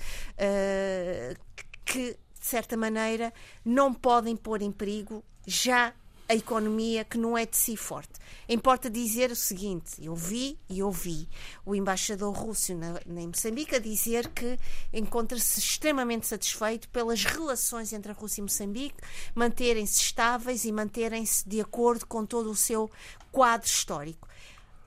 que 1.86 2.18
de 2.46 2.50
certa 2.50 2.78
maneira, 2.78 3.34
não 3.64 3.92
podem 3.92 4.36
pôr 4.36 4.62
em 4.62 4.72
perigo 4.72 5.24
já 5.46 5.94
a 6.28 6.34
economia 6.34 7.06
que 7.06 7.18
não 7.18 7.38
é 7.38 7.46
de 7.46 7.56
si 7.56 7.78
forte. 7.78 8.14
Importa 8.50 8.90
dizer 8.90 9.32
o 9.32 9.36
seguinte: 9.36 10.04
eu 10.04 10.16
vi 10.16 10.58
e 10.70 10.82
ouvi 10.82 11.28
o 11.66 11.76
embaixador 11.76 12.34
russo 12.34 12.74
na, 12.76 13.00
na 13.06 13.22
Moçambique 13.22 13.76
a 13.76 13.80
dizer 13.80 14.30
que 14.30 14.58
encontra-se 14.94 15.60
extremamente 15.60 16.28
satisfeito 16.28 16.90
pelas 16.90 17.24
relações 17.24 17.94
entre 17.94 18.12
a 18.12 18.16
Rússia 18.16 18.42
e 18.42 18.44
Moçambique 18.44 18.98
manterem-se 19.34 20.02
estáveis 20.02 20.66
e 20.66 20.72
manterem-se 20.72 21.48
de 21.48 21.62
acordo 21.62 22.06
com 22.06 22.26
todo 22.26 22.50
o 22.50 22.56
seu 22.56 22.90
quadro 23.32 23.68
histórico. 23.68 24.28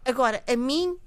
Agora, 0.05 0.43
a 0.47 0.57
mim 0.57 0.89
uh, 0.89 0.99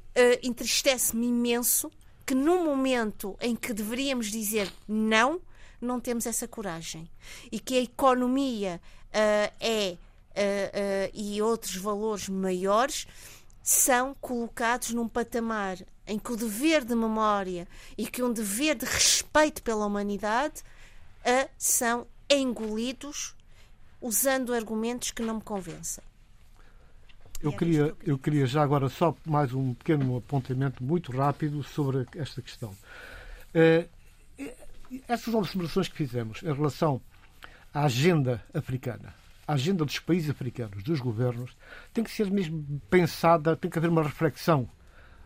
entristece-me 0.43 1.27
imenso 1.27 1.91
que 2.25 2.35
num 2.35 2.63
momento 2.63 3.35
em 3.41 3.55
que 3.55 3.73
deveríamos 3.73 4.27
dizer 4.27 4.71
não, 4.87 5.41
não 5.81 5.99
temos 5.99 6.25
essa 6.25 6.47
coragem. 6.47 7.09
E 7.51 7.59
que 7.59 7.77
a 7.77 7.81
economia 7.81 8.79
é, 9.13 9.51
uh, 9.91 9.93
uh, 9.95 11.11
e 11.13 11.41
outros 11.41 11.75
valores 11.75 12.29
maiores, 12.29 13.07
são 13.63 14.15
colocados 14.19 14.91
num 14.91 15.07
patamar 15.07 15.77
em 16.07 16.17
que 16.17 16.31
o 16.31 16.35
dever 16.35 16.83
de 16.83 16.95
memória 16.95 17.67
e 17.97 18.07
que 18.07 18.23
um 18.23 18.33
dever 18.33 18.75
de 18.75 18.85
respeito 18.85 19.61
pela 19.61 19.85
humanidade 19.85 20.63
são 21.55 22.07
engolidos 22.27 23.35
usando 24.01 24.51
argumentos 24.51 25.11
que 25.11 25.21
não 25.21 25.35
me 25.35 25.41
convencem. 25.41 26.03
Eu 27.39 27.55
queria, 27.55 27.95
eu 28.03 28.17
queria 28.17 28.47
já 28.47 28.63
agora 28.63 28.89
só 28.89 29.15
mais 29.23 29.53
um 29.53 29.75
pequeno 29.75 30.17
apontamento 30.17 30.83
muito 30.83 31.11
rápido 31.11 31.63
sobre 31.63 32.07
esta 32.15 32.41
questão 32.41 32.75
essas 35.07 35.33
observações 35.33 35.87
que 35.87 35.95
fizemos 35.95 36.41
em 36.43 36.53
relação 36.53 37.01
à 37.73 37.85
agenda 37.85 38.43
africana, 38.53 39.13
à 39.47 39.53
agenda 39.53 39.85
dos 39.85 39.99
países 39.99 40.29
africanos, 40.29 40.83
dos 40.83 40.99
governos, 40.99 41.55
tem 41.93 42.03
que 42.03 42.11
ser 42.11 42.29
mesmo 42.29 42.81
pensada, 42.89 43.55
tem 43.55 43.69
que 43.69 43.77
haver 43.77 43.89
uma 43.89 44.03
reflexão, 44.03 44.69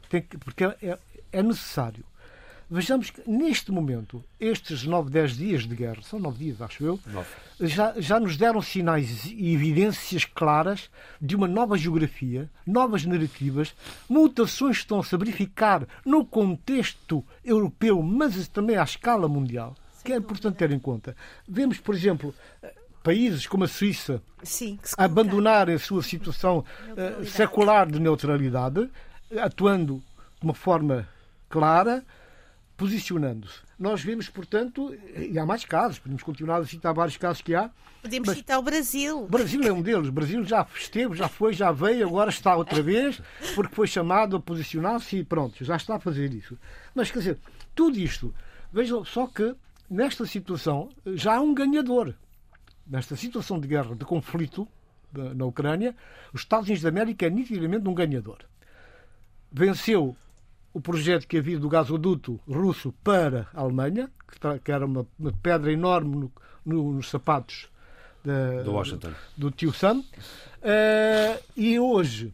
que, 0.10 0.22
porque 0.38 0.66
é, 0.66 0.98
é 1.32 1.44
necessário. 1.44 2.06
Vejamos 2.68 3.12
que, 3.12 3.22
neste 3.30 3.72
momento, 3.72 4.24
estes 4.40 4.84
9, 4.86 5.12
10 5.12 5.38
dias 5.38 5.68
de 5.68 5.76
guerra, 5.76 6.02
são 6.02 6.18
9 6.18 6.46
dias, 6.46 6.62
acho 6.62 6.84
eu, 6.84 7.00
já, 7.62 7.94
já 8.00 8.20
nos 8.20 8.38
deram 8.38 8.60
sinais 8.60 9.26
e 9.26 9.54
evidências 9.54 10.26
claras 10.26 10.90
de 11.22 11.36
uma 11.36 11.48
nova 11.48 11.78
geografia, 11.78 12.50
novas 12.66 13.06
narrativas, 13.06 13.76
mutações 14.10 14.78
que 14.78 14.84
estão-se 14.84 15.14
a 15.14 15.18
verificar 15.18 15.88
no 16.04 16.26
contexto 16.26 17.24
europeu, 17.44 18.02
mas 18.02 18.48
também 18.48 18.78
à 18.78 18.84
escala 18.84 19.28
mundial, 19.28 19.76
que 20.06 20.14
é 20.14 20.16
importante 20.16 20.56
ter 20.56 20.72
em 20.72 20.80
conta. 20.80 21.16
Vemos, 21.48 21.80
por 21.80 21.96
exemplo, 21.96 22.34
países 23.04 23.48
como 23.48 23.64
a 23.64 23.68
Suíça 23.68 24.22
Sim, 24.44 24.80
abandonarem 24.98 25.76
a 25.76 25.80
sua 25.80 26.02
situação 26.02 26.64
uh, 26.92 27.26
secular 27.26 27.90
de 27.90 28.00
neutralidade, 28.00 28.90
atuando 29.42 30.02
de 30.40 30.46
uma 30.46 30.54
forma 30.54 31.08
clara 31.50 32.04
posicionando-se. 32.78 33.60
Nós 33.80 34.02
vemos, 34.02 34.30
portanto, 34.30 34.96
e 35.18 35.38
há 35.40 35.46
mais 35.46 35.66
casos, 35.66 36.00
podemos 36.00 36.24
continuar 36.24 36.58
a 36.58 36.66
citar 36.66 36.94
vários 36.94 37.18
casos 37.18 37.42
que 37.42 37.56
há. 37.56 37.70
Podemos 38.02 38.30
citar 38.30 38.60
o 38.60 38.62
Brasil. 38.62 39.24
O 39.24 39.28
Brasil 39.28 39.62
é 39.64 39.72
um 39.72 39.82
deles. 39.82 40.10
O 40.10 40.12
Brasil 40.12 40.44
já 40.44 40.66
esteve, 40.76 41.16
já 41.16 41.28
foi, 41.28 41.54
já 41.54 41.72
veio, 41.72 42.08
agora 42.08 42.30
está 42.30 42.56
outra 42.56 42.82
vez, 42.82 43.22
porque 43.56 43.74
foi 43.74 43.88
chamado 43.88 44.36
a 44.36 44.40
posicionar-se 44.40 45.18
e 45.18 45.24
pronto, 45.24 45.64
já 45.64 45.76
está 45.76 45.96
a 45.96 46.00
fazer 46.00 46.34
isso. 46.34 46.58
Mas, 46.94 47.12
quer 47.12 47.20
dizer, 47.20 47.38
tudo 47.74 47.98
isto, 47.98 48.34
vejam 48.72 49.04
só 49.04 49.26
que 49.26 49.56
nesta 49.90 50.26
situação 50.26 50.90
já 51.06 51.36
há 51.36 51.42
um 51.42 51.54
ganhador. 51.54 52.14
Nesta 52.86 53.16
situação 53.16 53.60
de 53.60 53.68
guerra, 53.68 53.96
de 53.96 54.06
conflito 54.06 54.68
na 55.12 55.46
Ucrânia, 55.46 55.96
os 56.34 56.42
Estados 56.42 56.68
Unidos 56.68 56.84
da 56.84 56.90
América 56.90 57.26
é 57.26 57.30
nitidamente 57.30 57.88
um 57.88 57.94
ganhador. 57.94 58.40
Venceu 59.52 60.16
o 60.74 60.82
projeto 60.82 61.26
que 61.26 61.38
havia 61.38 61.58
do 61.58 61.70
gasoduto 61.70 62.40
russo 62.48 62.94
para 63.04 63.48
a 63.54 63.62
Alemanha, 63.62 64.12
que, 64.64 64.72
era 64.72 64.86
uma, 64.86 65.08
uma, 65.18 65.32
pedra 65.32 65.72
enorme 65.72 66.16
no, 66.16 66.32
no, 66.66 66.94
nos 66.94 67.10
sapatos 67.10 67.70
da, 68.24 68.62
do, 68.62 68.74
Washington. 68.74 69.14
do 69.38 69.52
tio 69.52 69.72
Sam. 69.72 70.00
Uh, 70.00 71.44
e 71.56 71.80
hoje 71.80 72.34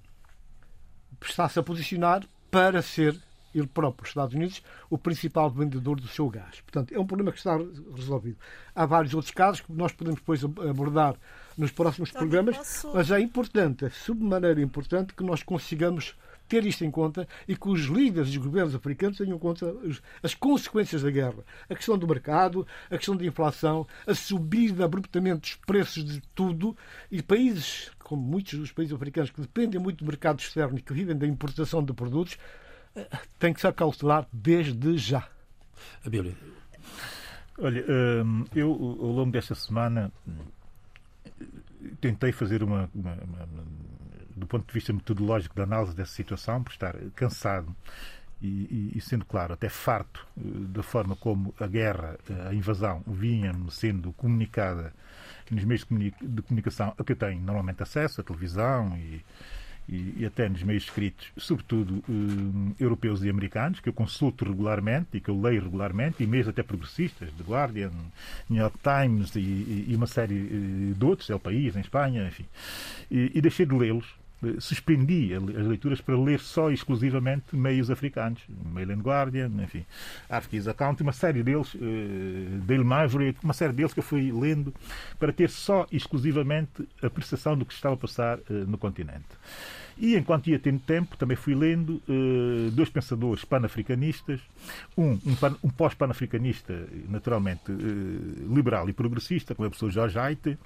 está-se 1.22 1.60
a 1.60 1.64
posicionar 1.64 2.24
para 2.50 2.82
ser 2.82 3.16
ele 3.54 3.68
próprio, 3.68 4.04
os 4.04 4.10
Estados 4.10 4.36
Unidos, 4.36 4.64
o 4.90 4.98
principal 4.98 5.50
vendedor 5.50 6.00
do 6.00 6.08
seu 6.08 6.30
gás. 6.30 6.62
Portanto, 6.62 6.94
é 6.94 7.00
um 7.00 7.06
problema 7.06 7.32
que 7.32 7.38
está 7.38 7.58
resolvido. 7.96 8.38
Há 8.76 8.86
vários 8.86 9.14
outros 9.14 9.34
casos 9.34 9.62
que 9.62 9.72
nós 9.72 9.92
podemos 9.92 10.20
depois 10.20 10.44
abordar 10.44 11.16
nos 11.58 11.72
próximos 11.72 12.12
programas, 12.12 12.58
posso... 12.58 12.94
mas 12.94 13.12
é 13.12 13.20
importante, 13.20 13.86
é 13.86 13.90
submaneira 13.90 14.62
importante 14.62 15.14
que 15.14 15.24
nós 15.24 15.44
consigamos 15.44 16.16
ter 16.52 16.66
isto 16.66 16.84
em 16.84 16.92
conta 16.92 17.26
e 17.48 17.56
que 17.56 17.70
os 17.70 17.84
líderes 17.84 18.28
dos 18.28 18.38
governos 18.38 18.76
africanos 18.76 19.18
tenham 19.18 19.38
em 19.38 19.40
conta 19.40 19.74
as 20.22 20.34
consequências 20.34 21.02
da 21.02 21.10
guerra. 21.10 21.46
A 21.70 21.76
questão 21.76 21.98
do 21.98 22.06
mercado, 22.06 22.68
a 22.90 22.98
questão 22.98 23.16
da 23.16 23.26
inflação, 23.26 23.88
a 24.06 24.14
subida 24.14 24.84
abruptamente 24.84 25.40
dos 25.40 25.56
preços 25.56 26.04
de 26.04 26.22
tudo 26.36 26.76
e 27.10 27.22
países, 27.22 27.90
como 28.00 28.22
muitos 28.22 28.60
dos 28.60 28.72
países 28.74 28.94
africanos, 28.94 29.30
que 29.30 29.40
dependem 29.40 29.80
muito 29.80 30.00
do 30.00 30.06
mercado 30.06 30.42
externo 30.42 30.78
e 30.78 30.82
que 30.82 30.94
vivem 30.94 31.18
da 31.18 31.26
importação 31.26 31.82
de 31.82 31.94
produtos, 31.94 32.38
têm 33.40 33.54
que 33.54 33.62
se 33.62 33.68
acautelar 33.68 34.28
desde 34.32 34.98
já. 34.98 35.28
A 36.06 36.10
Bíblia. 36.10 36.36
Olha, 37.58 37.86
hum, 38.24 38.46
eu 38.56 38.70
ao 38.72 39.12
longo 39.12 39.32
desta 39.32 39.54
semana 39.56 40.12
tentei 42.00 42.32
fazer 42.32 42.64
uma, 42.64 42.90
uma, 42.94 43.14
uma 43.14 43.48
do 44.36 44.48
ponto 44.48 44.66
de 44.66 44.74
vista 44.74 44.92
metodológico 44.92 45.56
da 45.56 45.64
análise 45.64 45.96
dessa 45.96 46.14
situação, 46.14 46.64
por 46.64 46.72
estar 46.72 46.96
cansado 47.16 47.76
e, 48.42 48.48
e, 48.48 48.92
e, 48.96 49.02
sendo 49.02 49.24
claro, 49.24 49.54
até 49.54 49.70
farto 49.70 50.28
eh, 50.38 50.42
da 50.70 50.82
forma 50.82 51.16
como 51.16 51.54
a 51.60 51.68
guerra, 51.68 52.18
eh, 52.28 52.48
a 52.50 52.54
invasão 52.54 53.04
vinha 53.06 53.54
sendo 53.70 54.12
comunicada 54.14 54.94
nos 55.50 55.64
meios 55.64 55.86
de 56.22 56.42
comunicação 56.42 56.94
a 56.98 57.04
que 57.04 57.12
eu 57.12 57.16
tenho 57.16 57.40
normalmente 57.42 57.84
acesso, 57.84 58.22
a 58.22 58.24
televisão 58.24 58.98
e, 58.98 59.24
e, 59.92 60.16
e 60.20 60.26
até 60.26 60.48
nos 60.48 60.64
meios 60.64 60.84
escritos, 60.84 61.28
sobretudo 61.38 62.04
eh, 62.08 62.74
europeus 62.80 63.22
e 63.24 63.30
americanos, 63.30 63.80
que 63.80 63.90
eu 63.90 63.94
consulto 63.94 64.46
regularmente 64.46 65.18
e 65.18 65.20
que 65.20 65.30
eu 65.30 65.40
leio 65.40 65.62
regularmente, 65.64 66.24
e 66.24 66.28
meios 66.28 66.48
até 66.48 66.64
progressistas, 66.64 67.30
The 67.34 67.44
Guardian, 67.44 67.92
New 68.50 68.62
York 68.62 68.78
Times 68.82 69.36
e, 69.36 69.86
e 69.90 69.94
uma 69.96 70.08
série 70.08 70.94
de 70.96 71.06
outros, 71.06 71.30
é 71.30 71.36
o 71.36 71.40
País, 71.40 71.76
em 71.76 71.82
Espanha, 71.82 72.28
enfim. 72.28 72.46
E, 73.10 73.42
deixei 73.42 73.66
de 73.66 73.76
lê-los 73.76 74.06
eh, 74.44 74.60
suspendi 74.60 75.34
as 75.34 75.68
leituras 75.68 76.02
para 76.02 76.18
ler 76.18 76.40
só 76.40 76.72
exclusivamente 76.72 77.56
meios 77.56 77.92
africanos, 77.92 78.42
Mail 78.74 78.92
and 78.92 79.02
Guardian, 79.02 79.52
enfim, 79.62 79.86
Africa's 80.30 80.68
Account, 80.68 81.04
uma 81.04 81.12
série 81.12 81.44
deles, 81.44 81.74
uh, 81.76 81.80
Daily 82.66 82.84
Maverick, 82.84 83.44
uma 83.44 83.54
série 83.54 83.74
deles 83.74 83.94
que 83.94 84.00
eu 84.00 84.04
fui 84.04 84.32
lendo 84.32 84.74
para 85.20 85.32
ter 85.32 85.50
só 85.50 85.86
exclusivamente 85.92 86.88
a 87.04 87.10
percepção 87.10 87.58
do 87.58 87.66
que 87.66 87.74
estava 87.74 87.96
a 87.96 87.98
passar 87.98 88.40
uh, 88.40 88.54
no 88.68 88.78
continente. 88.78 89.28
E 90.02 90.18
enquanto 90.18 90.50
ia 90.50 90.58
tendo 90.58 90.80
tempo, 90.80 91.16
também 91.16 91.38
fui 91.38 91.54
lendo 91.54 92.02
uh, 92.10 92.72
dois 92.72 92.90
pensadores 92.90 93.46
panafricanistas, 93.46 94.42
um, 94.98 95.12
um, 95.24 95.36
pan, 95.36 95.56
um 95.64 95.70
pós-panafricanista, 95.70 96.88
naturalmente 97.08 97.72
uh, 97.72 98.54
liberal 98.54 98.90
e 98.90 98.94
progressista, 98.94 99.54
como 99.54 99.66
é 99.66 99.68
o 99.68 99.70
professor 99.70 99.92
Jorge 99.92 100.18
Aite, 100.18 100.58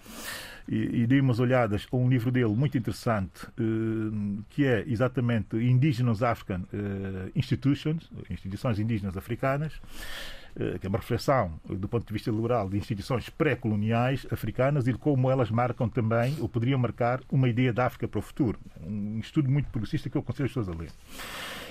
e, 0.69 1.01
e 1.01 1.05
dei 1.05 1.19
umas 1.19 1.41
olhadas 1.41 1.85
a 1.91 1.97
um 1.97 2.09
livro 2.09 2.31
dele 2.31 2.55
muito 2.55 2.77
interessante, 2.77 3.45
uh, 3.59 4.41
que 4.51 4.63
é 4.63 4.85
exatamente 4.87 5.57
Indigenous 5.57 6.23
African 6.23 6.61
Institutions, 7.35 8.09
instituições 8.29 8.79
indígenas 8.79 9.17
africanas, 9.17 9.73
que 10.79 10.87
é 10.87 10.89
uma 10.89 10.99
reflexão 10.99 11.59
do 11.67 11.87
ponto 11.87 12.07
de 12.07 12.13
vista 12.13 12.31
liberal 12.31 12.69
de 12.69 12.77
instituições 12.77 13.29
pré-coloniais 13.29 14.25
africanas 14.31 14.87
e 14.87 14.93
de 14.93 14.97
como 14.97 15.29
elas 15.29 15.51
marcam 15.51 15.89
também, 15.89 16.35
ou 16.39 16.47
poderiam 16.47 16.79
marcar, 16.79 17.21
uma 17.29 17.49
ideia 17.49 17.73
da 17.73 17.85
África 17.85 18.07
para 18.07 18.19
o 18.19 18.21
futuro. 18.21 18.57
Um 18.81 19.19
estudo 19.19 19.49
muito 19.49 19.69
progressista 19.69 20.09
que 20.09 20.15
eu 20.15 20.21
aconselho 20.21 20.45
as 20.45 20.51
pessoas 20.51 20.69
a 20.69 20.79
ler. 20.79 20.91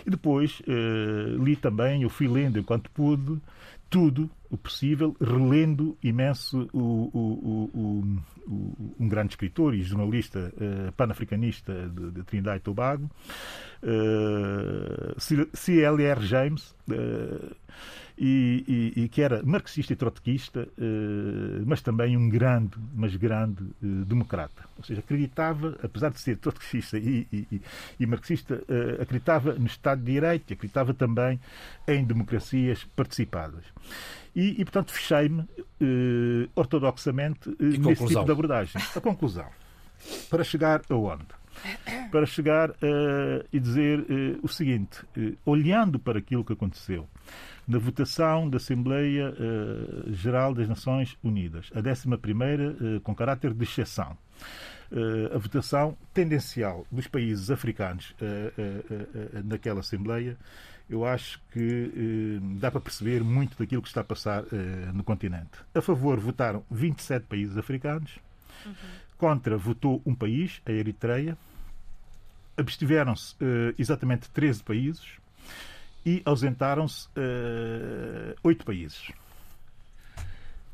E 0.04 0.10
depois 0.10 0.60
uh, 0.60 1.42
li 1.42 1.56
também, 1.56 2.02
eu 2.02 2.10
fui 2.10 2.28
lendo 2.28 2.58
enquanto 2.58 2.90
pude, 2.90 3.40
tudo 3.88 4.28
o 4.50 4.56
possível, 4.56 5.16
relendo 5.20 5.96
imenso 6.02 6.68
o, 6.72 7.10
o, 7.12 7.70
o, 7.72 8.04
um 8.98 9.08
grande 9.08 9.32
escritor 9.32 9.74
e 9.74 9.82
jornalista 9.82 10.52
uh, 10.56 10.92
panafricanista 10.92 11.88
de, 11.88 12.10
de 12.10 12.22
Trindade 12.24 12.58
e 12.58 12.60
Tobago, 12.60 13.10
uh, 13.82 15.20
C.L.R. 15.54 16.26
James, 16.26 16.74
uh, 16.88 17.54
e, 18.16 18.92
e, 18.96 19.02
e, 19.02 19.08
que 19.08 19.20
era 19.20 19.42
marxista 19.42 19.92
e 19.92 19.96
trotskista, 19.96 20.68
mas 21.66 21.82
também 21.82 22.16
um 22.16 22.28
grande, 22.28 22.76
mas 22.94 23.16
grande 23.16 23.64
democrata. 23.80 24.64
Ou 24.78 24.84
seja, 24.84 25.00
acreditava, 25.00 25.76
apesar 25.82 26.10
de 26.10 26.20
ser 26.20 26.36
trotskista 26.36 26.96
e, 26.96 27.26
e 27.98 28.06
marxista, 28.06 28.62
acreditava 29.00 29.54
no 29.54 29.66
Estado 29.66 30.00
de 30.02 30.12
Direito 30.12 30.50
e 30.50 30.54
acreditava 30.54 30.94
também 30.94 31.40
em 31.88 32.04
democracias 32.04 32.84
participadas. 32.96 33.64
E, 34.34 34.60
e 34.60 34.64
portanto, 34.64 34.92
fechei-me 34.92 35.44
ortodoxamente 36.54 37.48
uh, 37.48 37.56
nesse 37.58 38.06
tipo 38.06 38.24
de 38.24 38.32
abordagem. 38.32 38.80
A 38.94 39.00
conclusão. 39.00 39.46
Para 40.30 40.44
chegar 40.44 40.82
aonde? 40.88 41.26
Para 42.10 42.26
chegar 42.26 42.74
e 43.52 43.58
dizer 43.58 44.04
o 44.42 44.48
seguinte: 44.48 45.04
olhando 45.44 45.98
para 45.98 46.18
aquilo 46.18 46.44
que 46.44 46.52
aconteceu 46.52 47.08
na 47.66 47.78
votação 47.78 48.48
da 48.48 48.58
Assembleia 48.58 49.34
Geral 50.10 50.54
das 50.54 50.68
Nações 50.68 51.16
Unidas, 51.22 51.70
a 51.74 51.78
11 51.78 53.00
com 53.02 53.14
caráter 53.14 53.54
de 53.54 53.64
exceção, 53.64 54.16
a 55.34 55.38
votação 55.38 55.96
tendencial 56.12 56.86
dos 56.92 57.06
países 57.06 57.50
africanos 57.50 58.14
naquela 59.44 59.80
Assembleia 59.80 60.36
eu 60.88 61.04
acho 61.04 61.40
que 61.50 61.92
eh, 61.96 62.58
dá 62.58 62.70
para 62.70 62.80
perceber 62.80 63.22
muito 63.22 63.56
daquilo 63.58 63.80
que 63.80 63.88
está 63.88 64.02
a 64.02 64.04
passar 64.04 64.44
eh, 64.52 64.92
no 64.92 65.02
continente. 65.02 65.58
A 65.74 65.80
favor 65.80 66.20
votaram 66.20 66.62
27 66.70 67.26
países 67.26 67.56
africanos, 67.56 68.18
uhum. 68.66 68.74
contra 69.16 69.56
votou 69.56 70.02
um 70.04 70.14
país, 70.14 70.60
a 70.66 70.72
Eritreia, 70.72 71.38
abstiveram-se 72.56 73.34
eh, 73.40 73.74
exatamente 73.78 74.28
13 74.30 74.62
países 74.62 75.18
e 76.04 76.22
ausentaram-se 76.24 77.08
eh, 77.16 78.34
8 78.42 78.64
países. 78.64 79.10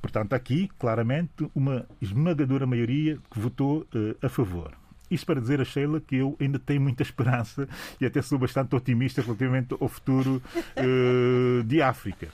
Portanto, 0.02 0.32
aqui, 0.32 0.68
claramente, 0.78 1.50
uma 1.54 1.86
esmagadora 2.00 2.66
maioria 2.66 3.18
que 3.30 3.38
votou 3.38 3.86
eh, 3.94 4.16
a 4.22 4.28
favor. 4.28 4.72
Isto 5.10 5.26
para 5.26 5.40
dizer 5.40 5.60
a 5.60 5.64
Sheila 5.64 6.00
que 6.00 6.16
eu 6.16 6.36
ainda 6.40 6.58
tenho 6.58 6.80
muita 6.80 7.02
esperança 7.02 7.68
e 8.00 8.06
até 8.06 8.22
sou 8.22 8.38
bastante 8.38 8.74
otimista 8.74 9.20
relativamente 9.20 9.76
ao 9.78 9.88
futuro 9.88 10.40
uh, 10.76 11.64
de 11.64 11.82
África. 11.82 12.28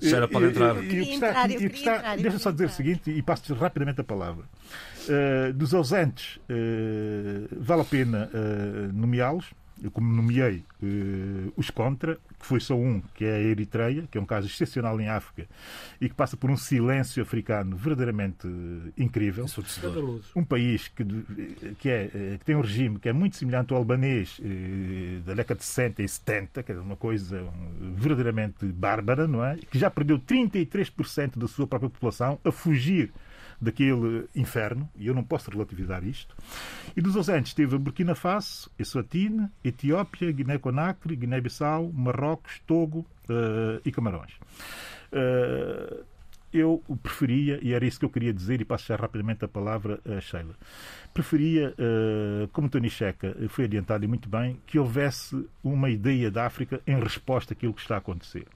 Sheila 0.00 0.26
pode 0.26 0.46
entrar. 0.46 0.74
Deixa 2.16 2.38
só 2.38 2.50
dizer 2.50 2.64
o 2.64 2.70
seguinte 2.70 3.10
e 3.10 3.20
passo 3.22 3.52
rapidamente 3.54 4.00
a 4.00 4.04
palavra. 4.04 4.44
Uh, 5.06 5.52
dos 5.52 5.74
ausentes, 5.74 6.36
uh, 6.48 7.46
vale 7.60 7.82
a 7.82 7.84
pena 7.84 8.30
nomeá-los 8.94 9.52
como 9.92 10.12
nomeei 10.12 10.64
uh, 10.82 11.52
os 11.56 11.70
contra, 11.70 12.18
que 12.44 12.48
foi 12.48 12.60
só 12.60 12.76
um, 12.76 13.00
que 13.14 13.24
é 13.24 13.36
a 13.36 13.40
Eritreia, 13.40 14.06
que 14.10 14.18
é 14.18 14.20
um 14.20 14.26
caso 14.26 14.46
excepcional 14.46 15.00
em 15.00 15.08
África 15.08 15.48
e 15.98 16.10
que 16.10 16.14
passa 16.14 16.36
por 16.36 16.50
um 16.50 16.56
silêncio 16.58 17.22
africano 17.22 17.74
verdadeiramente 17.74 18.46
uh, 18.46 18.92
incrível. 18.98 19.48
Um 20.36 20.44
país 20.44 20.88
que, 20.88 21.04
que, 21.78 21.88
é, 21.88 22.10
eh, 22.14 22.36
que 22.38 22.44
tem 22.44 22.54
um 22.54 22.60
regime 22.60 22.98
que 22.98 23.08
é 23.08 23.12
muito 23.14 23.36
semelhante 23.36 23.72
ao 23.72 23.78
albanês 23.78 24.38
da 25.24 25.32
década 25.32 25.58
de 25.58 25.64
60 25.64 26.02
e 26.02 26.08
70, 26.08 26.62
que 26.62 26.72
é 26.72 26.78
uma 26.78 26.96
coisa 26.96 27.42
verdadeiramente 27.96 28.66
bárbara, 28.66 29.26
não 29.26 29.42
é? 29.42 29.56
Que 29.56 29.78
já 29.78 29.90
perdeu 29.90 30.18
33% 30.18 31.38
da 31.38 31.48
sua 31.48 31.66
própria 31.66 31.88
população 31.88 32.38
a 32.44 32.52
fugir 32.52 33.10
daquele 33.64 34.28
inferno, 34.34 34.88
e 34.96 35.06
eu 35.06 35.14
não 35.14 35.24
posso 35.24 35.50
relativizar 35.50 36.04
isto. 36.04 36.36
E 36.96 37.00
dos 37.00 37.16
ausentes 37.16 37.54
teve 37.54 37.76
Burkina 37.78 38.14
Faso, 38.14 38.70
Eswatini, 38.78 39.48
Etiópia, 39.64 40.30
Guiné-Conakry, 40.30 41.16
Guiné-Bissau, 41.16 41.90
Marrocos, 41.92 42.60
Togo 42.66 43.06
uh, 43.28 43.80
e 43.84 43.90
Camarões. 43.90 44.32
Uh, 45.12 46.04
eu 46.52 46.80
preferia, 47.02 47.58
e 47.60 47.72
era 47.72 47.84
isso 47.84 47.98
que 47.98 48.04
eu 48.04 48.10
queria 48.10 48.32
dizer, 48.32 48.60
e 48.60 48.64
passo 48.64 48.86
já 48.86 48.94
rapidamente 48.94 49.44
a 49.44 49.48
palavra 49.48 49.98
a 50.06 50.20
Sheila, 50.20 50.54
preferia, 51.12 51.74
uh, 51.74 52.46
como 52.52 52.68
Tony 52.68 52.88
Checa 52.88 53.36
foi 53.48 53.64
adiantado 53.64 54.04
e 54.04 54.08
muito 54.08 54.28
bem, 54.28 54.60
que 54.64 54.78
houvesse 54.78 55.48
uma 55.64 55.90
ideia 55.90 56.30
da 56.30 56.46
África 56.46 56.80
em 56.86 57.00
resposta 57.00 57.54
àquilo 57.54 57.74
que 57.74 57.80
está 57.80 57.96
a 57.96 57.98
acontecer. 57.98 58.46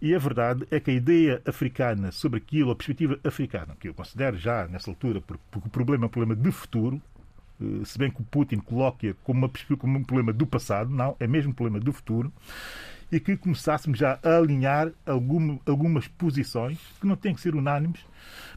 E 0.00 0.14
a 0.14 0.18
verdade 0.18 0.66
é 0.70 0.78
que 0.78 0.90
a 0.90 0.94
ideia 0.94 1.42
africana 1.44 2.12
sobre 2.12 2.38
aquilo, 2.38 2.70
a 2.70 2.76
perspectiva 2.76 3.18
africana, 3.24 3.76
que 3.80 3.88
eu 3.88 3.94
considero 3.94 4.36
já 4.36 4.68
nessa 4.68 4.90
altura, 4.90 5.20
porque 5.20 5.42
o 5.58 5.68
problema 5.68 6.04
é 6.04 6.06
um 6.06 6.10
problema 6.10 6.40
de 6.40 6.52
futuro, 6.52 7.02
eh, 7.60 7.84
se 7.84 7.98
bem 7.98 8.10
que 8.10 8.20
o 8.20 8.24
Putin 8.24 8.58
coloca 8.58 9.14
como, 9.24 9.46
uma, 9.46 9.76
como 9.76 9.98
um 9.98 10.04
problema 10.04 10.32
do 10.32 10.46
passado, 10.46 10.88
não, 10.90 11.16
é 11.18 11.26
mesmo 11.26 11.50
um 11.50 11.54
problema 11.54 11.80
do 11.80 11.92
futuro, 11.92 12.32
e 13.10 13.18
que 13.18 13.36
começássemos 13.36 13.98
já 13.98 14.18
a 14.22 14.36
alinhar 14.36 14.92
alguma, 15.04 15.58
algumas 15.66 16.06
posições 16.06 16.78
que 17.00 17.06
não 17.06 17.16
têm 17.16 17.34
que 17.34 17.40
ser 17.40 17.54
unânimes 17.54 18.00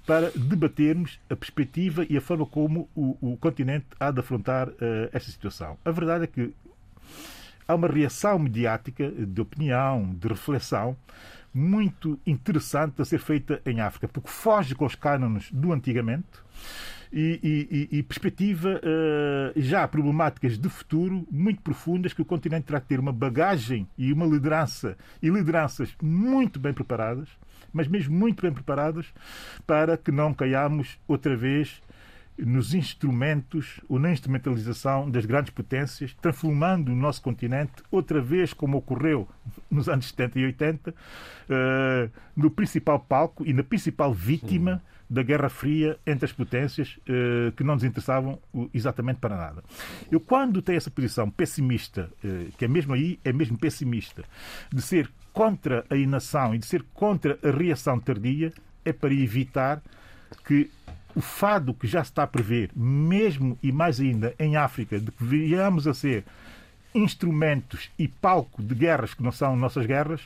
para 0.05 0.29
debatermos 0.31 1.19
a 1.29 1.35
perspectiva 1.35 2.05
e 2.09 2.17
a 2.17 2.21
forma 2.21 2.45
como 2.45 2.89
o, 2.95 3.17
o 3.21 3.37
continente 3.37 3.85
há 3.99 4.11
de 4.11 4.19
afrontar 4.19 4.67
uh, 4.69 4.75
esta 5.13 5.31
situação. 5.31 5.77
A 5.85 5.91
verdade 5.91 6.25
é 6.25 6.27
que 6.27 6.53
há 7.71 7.75
uma 7.75 7.87
reação 7.87 8.37
mediática 8.37 9.09
de 9.09 9.41
opinião, 9.41 10.13
de 10.15 10.27
reflexão, 10.27 10.95
muito 11.53 12.19
interessante 12.25 13.01
a 13.01 13.05
ser 13.05 13.19
feita 13.19 13.61
em 13.65 13.81
África, 13.81 14.07
porque 14.07 14.29
foge 14.29 14.75
com 14.75 14.85
os 14.85 14.95
cânones 14.95 15.51
do 15.51 15.71
antigamente 15.71 16.27
e, 17.11 17.87
e, 17.91 17.97
e 17.97 18.03
perspectiva 18.03 18.79
uh, 18.79 19.59
já 19.59 19.85
problemáticas 19.87 20.57
de 20.57 20.69
futuro 20.69 21.27
muito 21.29 21.61
profundas 21.61 22.13
que 22.13 22.21
o 22.21 22.25
continente 22.25 22.67
terá 22.67 22.79
que 22.79 22.87
ter 22.87 22.99
uma 22.99 23.11
bagagem 23.11 23.85
e 23.97 24.13
uma 24.13 24.25
liderança 24.25 24.97
e 25.21 25.29
lideranças 25.29 25.93
muito 26.01 26.57
bem 26.59 26.73
preparadas, 26.73 27.27
mas 27.73 27.87
mesmo 27.87 28.15
muito 28.15 28.41
bem 28.41 28.53
preparadas 28.53 29.07
para 29.67 29.97
que 29.97 30.11
não 30.11 30.33
caiamos 30.33 30.97
outra 31.07 31.35
vez 31.35 31.81
nos 32.45 32.73
instrumentos 32.73 33.79
ou 33.87 33.99
na 33.99 34.11
instrumentalização 34.11 35.09
das 35.09 35.25
grandes 35.25 35.51
potências, 35.51 36.13
transformando 36.21 36.91
o 36.91 36.95
nosso 36.95 37.21
continente, 37.21 37.71
outra 37.89 38.21
vez, 38.21 38.53
como 38.53 38.77
ocorreu 38.77 39.27
nos 39.69 39.87
anos 39.87 40.09
70 40.09 40.39
e 40.39 40.45
80, 40.45 40.91
uh, 40.91 40.93
eh, 41.49 42.09
no 42.35 42.49
principal 42.49 42.99
palco 42.99 43.45
e 43.45 43.53
na 43.53 43.63
principal 43.63 44.13
vítima 44.13 44.81
da 45.09 45.21
Guerra 45.21 45.49
Fria 45.49 45.99
entre 46.07 46.25
as 46.25 46.31
potências 46.31 46.97
uh, 46.99 47.51
que 47.51 47.65
não 47.65 47.73
nos 47.73 47.83
interessavam 47.83 48.39
exatamente 48.73 49.19
para 49.19 49.35
nada. 49.35 49.61
Eu, 50.09 50.21
quando 50.21 50.61
tenho 50.61 50.77
essa 50.77 50.89
posição 50.89 51.29
pessimista, 51.29 52.09
uh, 52.23 52.51
que 52.57 52.63
é 52.63 52.67
mesmo 52.67 52.93
aí, 52.93 53.19
é 53.23 53.33
mesmo 53.33 53.57
pessimista, 53.57 54.23
de 54.71 54.81
ser 54.81 55.11
contra 55.33 55.85
a 55.89 55.95
inação 55.97 56.55
e 56.55 56.57
de 56.57 56.65
ser 56.65 56.83
contra 56.93 57.37
a 57.43 57.51
reação 57.51 57.99
tardia, 57.99 58.53
é 58.85 58.93
para 58.93 59.13
evitar 59.13 59.81
que 60.45 60.69
o 61.15 61.21
fado 61.21 61.73
que 61.73 61.87
já 61.87 62.03
se 62.03 62.11
está 62.11 62.23
a 62.23 62.27
prever, 62.27 62.71
mesmo 62.75 63.57
e 63.61 63.71
mais 63.71 63.99
ainda 63.99 64.33
em 64.39 64.55
África, 64.55 64.99
de 64.99 65.11
que 65.11 65.23
viemos 65.23 65.87
a 65.87 65.93
ser 65.93 66.23
instrumentos 66.93 67.89
e 67.97 68.07
palco 68.07 68.61
de 68.61 68.75
guerras 68.75 69.13
que 69.13 69.23
não 69.23 69.31
são 69.31 69.55
nossas 69.55 69.85
guerras, 69.85 70.21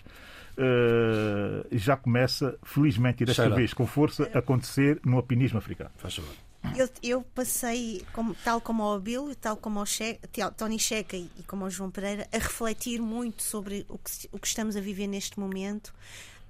uh, 0.58 1.68
já 1.72 1.96
começa, 1.96 2.58
felizmente 2.64 3.24
e 3.24 3.26
desta 3.26 3.50
vez 3.50 3.74
com 3.74 3.86
força, 3.86 4.30
a 4.34 4.40
acontecer 4.40 5.00
no 5.06 5.18
alpinismo 5.18 5.58
africano. 5.58 5.92
Faz 5.98 6.16
favor. 6.16 6.34
Eu, 6.76 6.90
eu 7.04 7.22
passei, 7.36 8.04
como, 8.12 8.34
tal 8.44 8.60
como 8.60 8.84
o 8.84 8.96
Abílio, 8.96 9.36
tal 9.36 9.56
como 9.56 9.80
o 9.82 9.86
che, 9.86 10.20
Tony 10.58 10.80
Checa 10.80 11.16
e, 11.16 11.30
e 11.38 11.44
como 11.44 11.66
o 11.66 11.70
João 11.70 11.92
Pereira, 11.92 12.28
a 12.34 12.38
refletir 12.38 13.00
muito 13.00 13.44
sobre 13.44 13.86
o 13.88 14.00
que, 14.00 14.30
o 14.32 14.40
que 14.40 14.48
estamos 14.48 14.76
a 14.76 14.82
viver 14.82 15.08
neste 15.08 15.40
momento. 15.40 15.94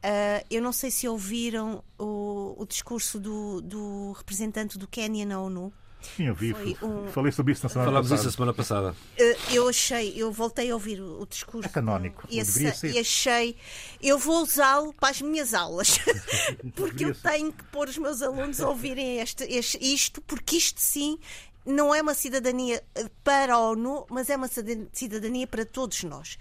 Uh, 0.06 0.46
eu 0.52 0.62
não 0.62 0.72
sei 0.72 0.92
se 0.92 1.08
ouviram 1.08 1.84
o, 1.98 2.54
o 2.60 2.66
discurso 2.68 3.20
do, 3.20 3.60
do 3.60 4.12
representante 4.12 4.78
do 4.78 4.88
Quênia 4.88 5.26
na 5.26 5.42
ONU. 5.42 5.74
Sim, 6.16 6.28
eu 6.28 6.36
vi. 6.36 6.54
Um... 6.84 7.08
Falei 7.08 7.32
sobre 7.32 7.54
isso 7.54 7.64
na 7.64 7.70
semana 7.70 7.90
Falámos 7.90 8.10
passada. 8.10 8.22
isso 8.22 8.30
a 8.30 8.38
semana 8.38 8.54
passada. 8.54 8.96
Uh, 9.20 9.54
eu 9.56 9.68
achei, 9.68 10.14
eu 10.16 10.32
voltei 10.32 10.70
a 10.70 10.76
ouvir 10.76 11.02
o, 11.02 11.24
o 11.24 11.26
discurso. 11.26 11.68
É 11.68 11.72
canónico. 11.72 12.28
E, 12.30 12.38
e 12.38 13.00
achei, 13.00 13.56
eu 14.00 14.20
vou 14.20 14.44
usá-lo 14.44 14.94
para 14.94 15.10
as 15.10 15.22
minhas 15.24 15.56
aulas. 15.56 15.98
porque 16.76 17.06
eu 17.06 17.16
tenho 17.16 17.52
que 17.52 17.64
pôr 17.66 17.90
os 17.90 17.98
meus 17.98 18.22
alunos 18.22 18.62
a 18.62 18.70
ouvirem 18.70 19.20
este, 19.20 19.44
este, 19.46 19.80
isto, 19.82 20.22
porque 20.22 20.58
isto 20.58 20.80
sim 20.80 21.18
não 21.66 21.96
é 21.96 22.00
uma 22.00 22.14
cidadania 22.14 22.84
para 23.24 23.56
a 23.56 23.60
ONU, 23.60 24.06
mas 24.12 24.30
é 24.30 24.36
uma 24.36 24.48
cidadania 24.94 25.48
para 25.48 25.66
todos 25.66 26.04
nós. 26.04 26.38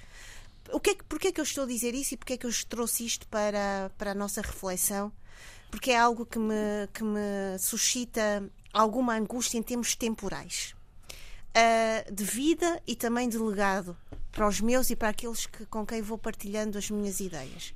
O 0.73 0.81
que 0.81 0.91
é 0.91 0.95
que, 0.95 1.05
porquê 1.05 1.29
é 1.29 1.33
que 1.33 1.41
eu 1.41 1.45
estou 1.45 1.65
a 1.65 1.67
dizer 1.67 1.95
isso 1.95 2.15
e 2.15 2.17
porquê 2.17 2.35
é 2.35 2.37
que 2.37 2.47
eu 2.47 2.51
trouxe 2.69 3.05
isto 3.05 3.27
para, 3.29 3.91
para 3.99 4.13
a 4.13 4.15
nossa 4.15 4.41
reflexão? 4.41 5.13
Porque 5.71 5.91
é 5.91 5.99
algo 5.99 6.25
que 6.25 6.39
me, 6.39 6.89
que 6.93 7.03
me 7.03 7.59
suscita 7.59 8.49
alguma 8.73 9.15
angústia 9.15 9.59
em 9.59 9.63
termos 9.63 9.95
temporais. 9.95 10.75
Uh, 11.57 12.13
de 12.13 12.25
vida 12.25 12.83
e 12.85 12.97
também 12.97 13.29
de 13.29 13.39
legado 13.39 13.97
para 14.33 14.49
os 14.49 14.61
meus 14.61 14.91
e 14.91 14.97
para 14.97 15.11
aqueles 15.11 15.47
que, 15.47 15.65
com 15.67 15.87
quem 15.87 16.03
vou 16.03 16.19
partilhando 16.19 16.77
as 16.77 16.91
minhas 16.91 17.21
ideias. 17.21 17.73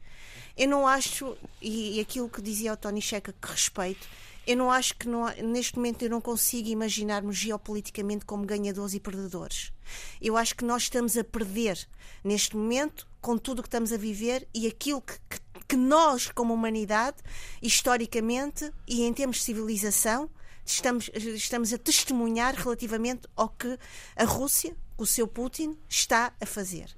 Eu 0.57 0.69
não 0.69 0.87
acho, 0.87 1.37
e, 1.63 1.97
e 1.97 2.01
aquilo 2.01 2.29
que 2.29 2.43
dizia 2.43 2.73
o 2.73 2.77
Tony 2.77 3.01
Checa 3.01 3.33
que 3.33 3.49
respeito, 3.49 4.09
eu 4.49 4.57
não 4.57 4.71
acho 4.71 4.97
que 4.97 5.07
não, 5.07 5.27
neste 5.45 5.77
momento 5.77 6.03
eu 6.03 6.09
não 6.09 6.23
consigo 6.23 6.71
imaginar-nos 6.71 7.37
geopoliticamente 7.37 8.25
como 8.25 8.47
ganhadores 8.47 8.95
e 8.95 9.01
perdedores. 9.01 9.75
Eu 10.23 10.39
acho 10.39 10.57
que 10.57 10.65
nós 10.65 10.85
estamos 10.85 11.19
a 11.19 11.23
perder 11.23 11.87
neste 12.25 12.57
momento 12.57 13.07
com 13.21 13.37
tudo 13.37 13.59
o 13.59 13.63
que 13.63 13.69
estamos 13.69 13.93
a 13.93 13.99
viver 13.99 14.49
e 14.55 14.67
aquilo 14.67 15.03
que, 15.03 15.19
que, 15.29 15.41
que 15.69 15.77
nós, 15.77 16.31
como 16.31 16.55
humanidade, 16.55 17.19
historicamente 17.61 18.73
e 18.87 19.03
em 19.03 19.13
termos 19.13 19.37
de 19.37 19.43
civilização, 19.43 20.31
estamos, 20.65 21.11
estamos 21.15 21.75
a 21.75 21.77
testemunhar 21.77 22.55
relativamente 22.55 23.29
ao 23.37 23.51
que 23.51 23.79
a 24.17 24.25
Rússia, 24.25 24.75
o 24.97 25.05
seu 25.05 25.29
Putin, 25.29 25.77
está 25.87 26.33
a 26.41 26.47
fazer. 26.47 26.97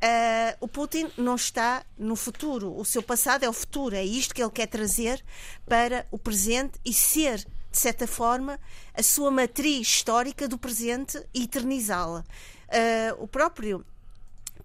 Uh, 0.00 0.56
o 0.60 0.68
Putin 0.68 1.10
não 1.16 1.34
está 1.34 1.84
no 1.98 2.14
futuro, 2.14 2.72
o 2.78 2.84
seu 2.84 3.02
passado 3.02 3.42
é 3.42 3.48
o 3.48 3.52
futuro, 3.52 3.96
é 3.96 4.04
isto 4.04 4.32
que 4.32 4.40
ele 4.40 4.52
quer 4.52 4.68
trazer 4.68 5.24
para 5.66 6.06
o 6.12 6.18
presente 6.18 6.78
e 6.84 6.92
ser, 6.94 7.38
de 7.38 7.78
certa 7.78 8.06
forma, 8.06 8.60
a 8.94 9.02
sua 9.02 9.28
matriz 9.28 9.88
histórica 9.88 10.46
do 10.46 10.56
presente 10.56 11.20
e 11.34 11.42
eternizá-la. 11.42 12.20
Uh, 12.68 13.24
o 13.24 13.26
próprio 13.26 13.84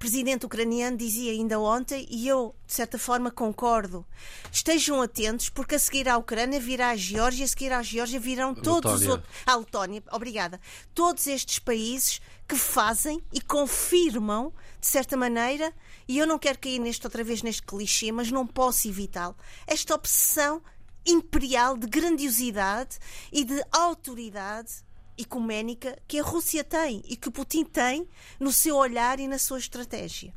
presidente 0.03 0.45
ucraniano 0.45 0.97
dizia 0.97 1.31
ainda 1.31 1.57
ontem, 1.61 2.05
e 2.09 2.27
eu, 2.27 2.53
de 2.67 2.73
certa 2.73 2.99
forma, 2.99 3.31
concordo. 3.31 4.05
Estejam 4.51 5.01
atentos, 5.01 5.47
porque 5.47 5.75
a 5.75 5.79
seguir 5.79 6.09
à 6.09 6.17
Ucrânia 6.17 6.59
virá 6.59 6.89
a 6.89 6.95
Geórgia, 6.97 7.45
a 7.45 7.47
seguir 7.47 7.71
à 7.71 7.81
Geórgia 7.81 8.19
virão 8.19 8.53
todos 8.53 8.91
Letónia. 8.91 8.97
os 8.97 9.07
outros. 9.07 9.33
A 9.45 9.55
Letónia, 9.55 10.03
obrigada. 10.11 10.59
Todos 10.93 11.25
estes 11.25 11.57
países 11.57 12.19
que 12.45 12.57
fazem 12.57 13.23
e 13.31 13.39
confirmam, 13.39 14.51
de 14.77 14.87
certa 14.87 15.15
maneira, 15.15 15.73
e 16.05 16.17
eu 16.17 16.27
não 16.27 16.37
quero 16.37 16.59
cair 16.59 16.79
neste 16.79 17.07
outra 17.07 17.23
vez 17.23 17.41
neste 17.41 17.63
clichê, 17.63 18.11
mas 18.11 18.29
não 18.29 18.45
posso 18.45 18.89
evitá-lo, 18.89 19.37
esta 19.65 19.95
obsessão 19.95 20.61
imperial 21.05 21.77
de 21.77 21.87
grandiosidade 21.87 22.97
e 23.31 23.45
de 23.45 23.63
autoridade 23.71 24.82
ecuménica 25.17 25.97
que 26.07 26.19
a 26.19 26.23
Rússia 26.23 26.63
tem 26.63 27.01
e 27.07 27.15
que 27.15 27.31
Putin 27.31 27.65
tem 27.65 28.07
no 28.39 28.51
seu 28.51 28.75
olhar 28.75 29.19
e 29.19 29.27
na 29.27 29.37
sua 29.37 29.59
estratégia. 29.59 30.33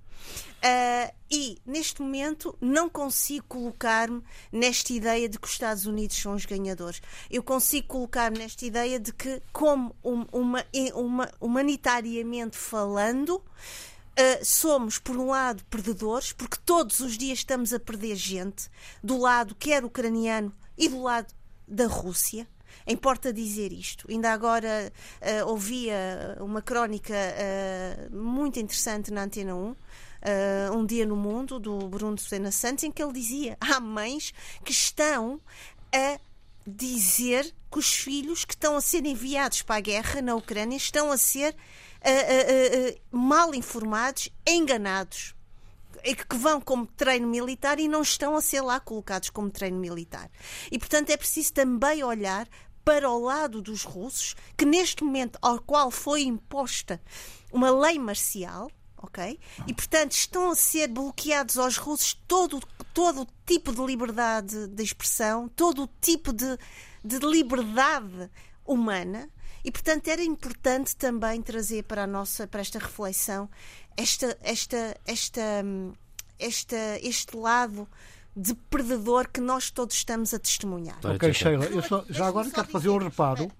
Uh, 0.57 1.15
e 1.31 1.59
neste 1.65 2.01
momento 2.01 2.57
não 2.61 2.89
consigo 2.89 3.45
colocar-me 3.47 4.23
nesta 4.51 4.93
ideia 4.93 5.29
de 5.29 5.39
que 5.39 5.47
os 5.47 5.53
Estados 5.53 5.87
Unidos 5.87 6.17
são 6.17 6.35
os 6.35 6.45
ganhadores. 6.45 7.01
Eu 7.31 7.43
consigo 7.43 7.87
colocar-me 7.87 8.39
nesta 8.39 8.65
ideia 8.65 8.99
de 8.99 9.13
que, 9.13 9.41
como 9.53 9.95
um, 10.03 10.25
uma, 10.33 10.65
uma, 10.95 11.31
humanitariamente 11.41 12.57
falando, 12.57 13.43
Uh, 14.19 14.43
somos, 14.43 14.99
por 14.99 15.15
um 15.19 15.27
lado, 15.27 15.63
perdedores, 15.67 16.33
porque 16.33 16.57
todos 16.65 17.01
os 17.01 17.19
dias 17.19 17.41
estamos 17.41 17.75
a 17.75 17.79
perder 17.79 18.17
gente, 18.17 18.71
do 19.05 19.19
lado 19.19 19.55
quer 19.55 19.85
ucraniano 19.85 20.51
e 20.79 20.89
do 20.89 21.03
lado 21.03 21.35
da 21.69 21.87
Rússia. 21.87 22.49
Importa 22.87 23.33
dizer 23.33 23.73
isto. 23.73 24.07
Ainda 24.11 24.33
agora 24.33 24.93
uh, 25.21 25.49
ouvia 25.49 26.37
uma 26.41 26.63
crónica 26.63 27.15
uh, 27.15 28.17
muito 28.17 28.59
interessante 28.59 29.13
na 29.13 29.25
Antena 29.25 29.55
1. 29.55 29.71
Uh, 29.71 29.77
um 30.75 30.85
dia 30.85 31.07
no 31.07 31.15
mundo 31.15 31.61
do 31.61 31.89
Bruno 31.89 32.19
Sena 32.19 32.51
Santos 32.51 32.85
em 32.85 32.91
que 32.91 33.03
ele 33.03 33.13
dizia 33.13 33.57
há 33.61 33.79
mães 33.79 34.33
que 34.65 34.73
estão 34.73 35.41
a 35.95 36.19
dizer 36.67 37.55
que 37.71 37.79
os 37.79 37.95
filhos 37.95 38.45
que 38.45 38.55
estão 38.55 38.77
a 38.77 38.81
ser 38.81 39.05
enviados 39.07 39.63
para 39.63 39.77
a 39.77 39.81
guerra 39.81 40.21
na 40.23 40.35
Ucrânia 40.35 40.77
estão 40.77 41.13
a 41.13 41.17
ser 41.17 41.55
mal 43.13 43.55
informados, 43.55 44.31
enganados 44.47 45.37
que 46.15 46.37
vão 46.37 46.61
como 46.61 46.87
treino 46.87 47.27
militar 47.27 47.81
e 47.81 47.89
não 47.89 48.03
estão 48.03 48.37
a 48.37 48.41
ser 48.41 48.61
lá 48.61 48.79
colocados 48.79 49.31
como 49.31 49.51
treino 49.51 49.79
militar. 49.79 50.31
E, 50.71 50.79
portanto, 50.79 51.11
é 51.11 51.17
preciso 51.17 51.53
também 51.53 52.05
olhar 52.05 52.49
para 52.87 53.11
o 53.11 53.19
lado 53.19 53.61
dos 53.61 53.83
russos, 53.83 54.37
que 54.57 54.65
neste 54.65 55.03
momento 55.03 55.41
ao 55.43 55.59
qual 55.59 55.91
foi 55.91 56.23
imposta 56.23 57.03
uma 57.53 57.69
lei 57.69 57.99
marcial, 57.99 58.71
ok? 58.97 59.41
E 59.67 59.75
portanto 59.75 60.13
estão 60.13 60.53
a 60.53 60.55
ser 60.55 60.87
bloqueados 60.87 61.59
aos 61.59 61.77
russos 61.79 62.15
todo 62.29 62.61
todo 62.95 63.29
tipo 63.45 63.75
de 63.75 63.83
liberdade 63.85 64.69
de 64.69 64.83
expressão, 64.85 65.49
todo 65.49 65.83
o 65.83 65.89
tipo 66.01 66.33
de, 66.33 66.57
de 67.05 67.19
liberdade 67.19 68.31
humana. 68.65 69.29
E, 69.63 69.71
portanto, 69.71 70.09
era 70.09 70.23
importante 70.23 70.97
também 70.97 71.43
trazer 71.43 71.83
para 71.83 72.05
a 72.05 72.07
nossa, 72.07 72.47
para 72.47 72.63
esta 72.63 72.79
reflexão, 72.79 73.51
esta, 73.99 74.39
esta, 74.41 74.97
esta, 75.05 75.43
hum, 75.63 75.93
esta, 76.39 76.99
este 77.03 77.37
lado 77.37 77.87
de 78.37 78.55
perdedor 78.55 79.29
que 79.29 79.41
nós 79.41 79.71
todos 79.71 79.97
estamos 79.97 80.35
a 80.35 80.39
testemunhar. 80.39 80.99
Ok, 81.03 81.33
Sheila, 81.33 81.65
eu 81.67 81.83
só, 81.83 82.05
já 82.11 82.27
agora 82.27 82.51
quero 82.51 82.69
fazer 82.69 82.91
um 82.91 82.99
reparo. 82.99 83.51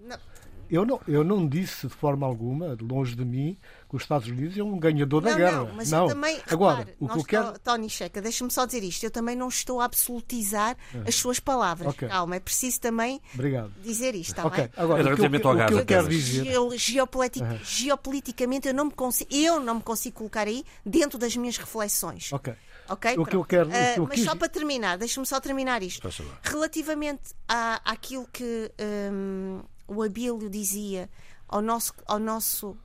Eu 0.69 0.85
não, 0.85 1.01
eu 1.07 1.23
não 1.23 1.47
disse 1.47 1.87
de 1.87 1.95
forma 1.95 2.27
alguma, 2.27 2.77
longe 2.81 3.15
de 3.15 3.25
mim, 3.25 3.57
que 3.89 3.95
os 3.95 4.03
Estados 4.03 4.29
Unidos 4.29 4.59
é 4.59 4.65
um 4.65 4.77
ganhador 4.79 5.23
não, 5.23 5.31
da 5.31 5.37
guerra. 5.37 5.59
Não, 5.59 5.75
mas 5.75 5.91
não. 5.93 6.03
eu 6.03 6.09
também. 6.09 6.41
Agora, 6.51 6.79
repare, 6.79 6.97
o 6.99 7.09
que 7.09 7.19
eu 7.19 7.25
quero. 7.25 7.59
Tony 7.61 7.89
Checa, 7.89 8.21
deixa-me 8.21 8.51
só 8.51 8.67
dizer 8.67 8.83
isto. 8.83 9.05
Eu 9.05 9.11
também 9.11 9.37
não 9.37 9.49
estou 9.49 9.81
a 9.81 9.85
absolutizar 9.85 10.77
as 11.07 11.15
suas 11.15 11.39
palavras. 11.39 11.89
Okay. 11.91 12.09
Calma, 12.09 12.35
é 12.35 12.41
preciso 12.41 12.81
também 12.81 13.21
Obrigado. 13.33 13.73
dizer 13.81 14.17
isto, 14.17 14.45
okay. 14.45 14.65
bem? 14.65 14.73
Agora, 14.77 15.03
o 15.03 15.17
que, 15.17 15.23
eu, 15.23 15.27
o 15.27 15.67
que 15.67 15.75
eu 15.75 15.87
quero 15.87 16.09
dizer. 16.09 16.45
Geopolitic, 16.77 17.43
uhum. 17.43 17.59
Geopoliticamente, 17.63 18.67
eu 18.67 18.75
não 18.75 18.87
me 18.87 18.93
consigo, 18.93 19.33
eu 19.33 19.61
não 19.61 19.77
me 19.77 19.83
consigo 19.83 20.17
colocar 20.17 20.49
aí 20.49 20.65
dentro 20.85 21.17
das 21.17 21.37
minhas 21.37 21.57
reflexões. 21.57 22.33
Ok. 22.33 22.53
Ok? 22.89 23.19
O 23.19 23.25
que 23.25 23.37
eu 23.37 23.45
quero. 23.45 23.69
Uh, 23.69 23.73
que 23.73 24.01
eu 24.01 24.07
mas 24.07 24.15
quis... 24.15 24.25
só 24.25 24.37
para 24.37 24.49
terminar, 24.49 24.97
deixa-me 24.99 25.27
só 25.27 25.41
terminar 25.41 25.83
isto. 25.83 26.09
Relativamente 26.43 27.35
à, 27.49 27.81
àquilo 27.85 28.27
que 28.33 28.71
um, 29.13 29.63
o 29.87 30.03
Abílio 30.03 30.49
dizia 30.49 31.11
ao 31.49 31.61
nosso. 31.61 31.93
Ao 32.07 32.19
nosso 32.19 32.71
uh, 32.71 32.79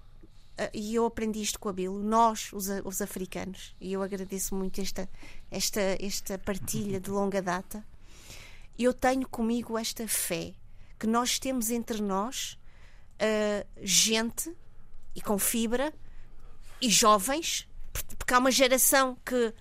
e 0.74 0.96
eu 0.96 1.06
aprendi 1.06 1.42
isto 1.42 1.60
com 1.60 1.70
o 1.70 1.72
Abílio, 1.72 2.00
nós, 2.00 2.52
os, 2.54 2.68
os 2.84 3.02
africanos, 3.02 3.76
e 3.80 3.94
eu 3.94 4.02
agradeço 4.02 4.56
muito 4.56 4.82
esta, 4.82 5.10
esta, 5.50 5.82
esta 6.00 6.38
partilha 6.38 7.00
de 7.00 7.10
longa 7.10 7.42
data. 7.42 7.86
Eu 8.78 8.94
tenho 8.94 9.28
comigo 9.28 9.78
esta 9.78 10.08
fé 10.08 10.54
que 10.98 11.06
nós 11.08 11.38
temos 11.40 11.70
entre 11.70 12.02
nós 12.02 12.58
uh, 13.16 13.68
gente 13.82 14.56
e 15.16 15.22
com 15.22 15.38
fibra 15.38 15.94
e 16.82 16.90
jovens, 16.90 17.68
porque 18.18 18.34
há 18.34 18.40
uma 18.40 18.52
geração 18.52 19.18
que 19.26 19.54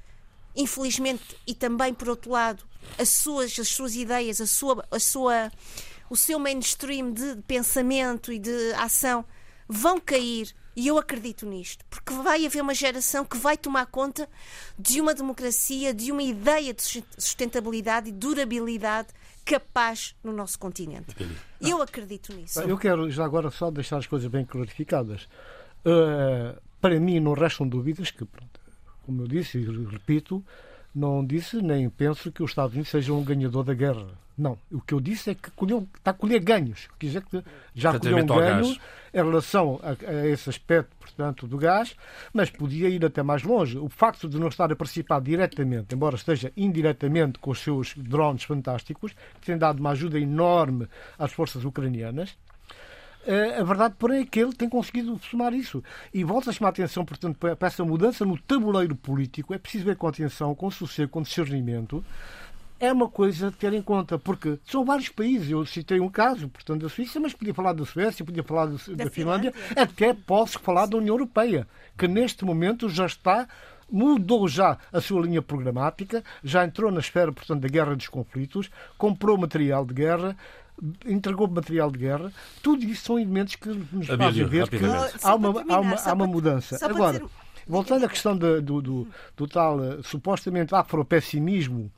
infelizmente, 0.55 1.23
e 1.47 1.55
também 1.55 1.95
por 1.95 2.09
outro 2.09 2.31
lado, 2.31 2.65
as 2.99 3.09
suas, 3.09 3.59
as 3.59 3.69
suas 3.69 3.95
ideias, 3.95 4.41
a 4.41 4.47
sua, 4.47 4.85
a 4.91 4.99
sua, 4.99 5.51
o 6.09 6.17
seu 6.17 6.39
mainstream 6.39 7.13
de 7.13 7.37
pensamento 7.47 8.33
e 8.33 8.39
de 8.39 8.73
ação 8.75 9.25
vão 9.69 10.01
cair. 10.01 10.55
E 10.77 10.87
eu 10.87 10.97
acredito 10.97 11.45
nisto, 11.47 11.85
porque 11.91 12.13
vai 12.23 12.47
haver 12.47 12.63
uma 12.63 12.75
geração 12.75 13.25
que 13.25 13.37
vai 13.37 13.57
tomar 13.57 13.87
conta 13.87 14.29
de 14.79 15.01
uma 15.01 15.13
democracia, 15.13 15.93
de 15.93 16.13
uma 16.13 16.23
ideia 16.23 16.73
de 16.73 16.83
sustentabilidade 17.19 18.09
e 18.09 18.13
durabilidade 18.13 19.09
capaz 19.45 20.15
no 20.23 20.33
nosso 20.33 20.59
continente. 20.59 21.15
E 21.61 21.71
eu 21.71 21.83
acredito 21.83 22.33
nisso. 22.33 22.61
Eu 22.61 22.79
quero 22.79 23.11
já 23.11 23.25
agora 23.25 23.51
só 23.51 23.71
deixar 23.71 23.99
as 23.99 24.07
coisas 24.07 24.31
bem 24.31 24.45
clarificadas. 24.45 25.25
Uh, 25.85 26.61
para 26.81 26.99
mim 27.01 27.19
não 27.21 27.33
restam 27.33 27.69
dúvidas 27.69 28.11
que 28.11 28.25
pronto, 28.25 28.60
como 29.05 29.23
eu 29.23 29.29
disse 29.29 29.59
e 29.59 29.87
repito, 29.87 30.45
não 30.95 31.25
disse 31.25 31.63
nem 31.63 31.89
penso 31.89 32.33
que 32.33 32.43
os 32.43 32.51
Estados 32.51 32.73
Unidos 32.73 32.91
sejam 32.91 33.19
um 33.19 33.25
ganhador 33.25 33.65
da 33.65 33.75
guerra. 33.75 34.07
Não. 34.41 34.59
O 34.73 34.81
que 34.81 34.95
eu 34.95 35.01
disse 35.01 35.31
é 35.31 35.35
que 35.35 35.51
colheu, 35.51 35.87
está 35.95 36.13
a 36.13 36.15
colher 36.15 36.41
ganhos. 36.41 36.89
Quer 36.99 37.07
dizer 37.07 37.23
que 37.25 37.45
já 37.75 37.99
colheu 37.99 38.17
um 38.17 38.27
ganho 38.27 38.77
em 39.13 39.17
relação 39.17 39.79
a, 39.83 39.91
a, 39.91 40.27
esse 40.27 40.49
aspecto, 40.49 40.97
portanto, 40.99 41.47
do 41.47 41.59
gás, 41.59 41.95
mas 42.33 42.49
podia 42.49 42.89
ir 42.89 43.05
até 43.05 43.23
mais 43.23 43.43
longe. 43.43 43.77
O 43.77 43.89
facto 43.91 44.29
de 44.29 44.39
não 44.39 44.49
estar 44.49 44.73
a 44.73 44.77
participar 44.77 45.21
diretamente, 45.21 45.95
embora 45.95 46.17
esteja 46.17 46.51
indiretamente 46.57 47.39
com 47.39 47.51
os 47.51 47.59
seus 47.59 47.95
drones 47.97 48.45
fantásticos, 48.45 49.13
que 49.41 49.47
têm 49.47 49.59
dado 49.59 49.79
uma 49.79 49.91
ajuda 49.91 50.19
enorme 50.19 50.89
às 51.19 51.33
forças 51.33 51.63
ucranianas, 51.65 52.35
a 53.61 53.65
verdade, 53.65 53.95
porém, 53.99 54.23
é 54.23 54.27
que 54.27 54.41
ele 54.41 54.53
tem 54.53 54.69
conseguido 54.69 55.19
somar 55.31 55.53
isso. 55.53 55.83
E 56.13 56.25
volto 56.25 56.49
a 56.49 56.53
chamar 56.53 56.69
a 56.69 56.71
atenção, 56.71 57.05
portanto, 57.05 57.37
para 57.39 57.57
essa 57.67 57.85
mudança 57.85 58.25
no 58.25 58.39
tabuleiro 58.39 58.97
político. 58.97 59.53
É 59.53 59.59
preciso 59.59 59.85
ver 59.85 59.97
com 59.97 60.07
atenção, 60.07 60.55
com 60.55 60.71
sossego, 60.71 61.11
com 61.11 61.23
discernimento. 61.23 62.05
É 62.79 62.91
uma 62.91 63.11
coisa 63.11 63.49
a 63.49 63.51
ter 63.51 63.75
em 63.75 63.83
conta, 63.83 64.19
porque 64.19 64.59
são 64.65 64.87
vários 64.87 65.11
países. 65.11 65.51
Eu 65.51 65.67
citei 65.67 66.01
um 66.01 66.09
caso, 66.09 66.49
portanto, 66.49 66.81
da 66.81 66.89
Suíça, 66.89 67.21
mas 67.21 67.35
podia 67.35 67.53
falar 67.53 67.75
da 67.75 67.85
Suécia, 67.85 68.25
podia 68.25 68.43
falar 68.43 68.67
da, 68.67 69.05
da 69.05 69.11
Finlândia, 69.11 69.53
até 69.77 70.15
posso 70.15 70.59
falar 70.59 70.87
da 70.87 70.97
União 70.97 71.15
Europeia, 71.15 71.69
que 71.99 72.09
neste 72.09 72.43
momento 72.43 72.89
já 72.89 73.05
está 73.05 73.47
mudou 73.91 74.47
já 74.47 74.79
a 74.93 75.01
sua 75.01 75.21
linha 75.21 75.43
programática, 75.43 76.23
já 76.45 76.65
entrou 76.65 76.91
na 76.93 77.01
esfera, 77.01 77.33
portanto, 77.33 77.61
da 77.61 77.69
guerra 77.69 77.97
dos 77.97 78.09
conflitos, 78.09 78.71
comprou 78.97 79.37
material 79.37 79.85
de 79.85 79.93
guerra, 79.93 80.37
entregou 81.07 81.49
material 81.49 81.91
de 81.91 81.99
guerra, 81.99 82.33
tudo 82.63 82.85
isso 82.85 83.05
são 83.05 83.19
elementos 83.19 83.57
que 83.57 83.69
nos 83.69 84.07
fazem 84.07 84.47
ver 84.47 84.69
que 84.69 84.79
há 85.23 85.35
uma, 85.35 85.49
há 85.69 85.81
uma, 85.81 85.95
há 85.97 86.13
uma 86.13 86.27
mudança. 86.27 86.79
Agora, 86.85 87.19
dizer... 87.19 87.31
voltando 87.67 88.07
à 88.07 88.09
questão 88.09 88.37
de, 88.37 88.61
do, 88.61 88.81
do, 88.81 89.09
do, 89.37 89.47
tal 89.47 89.79
uh, 89.79 90.03
supostamente 90.03 90.75
afropessimismo 90.75 91.91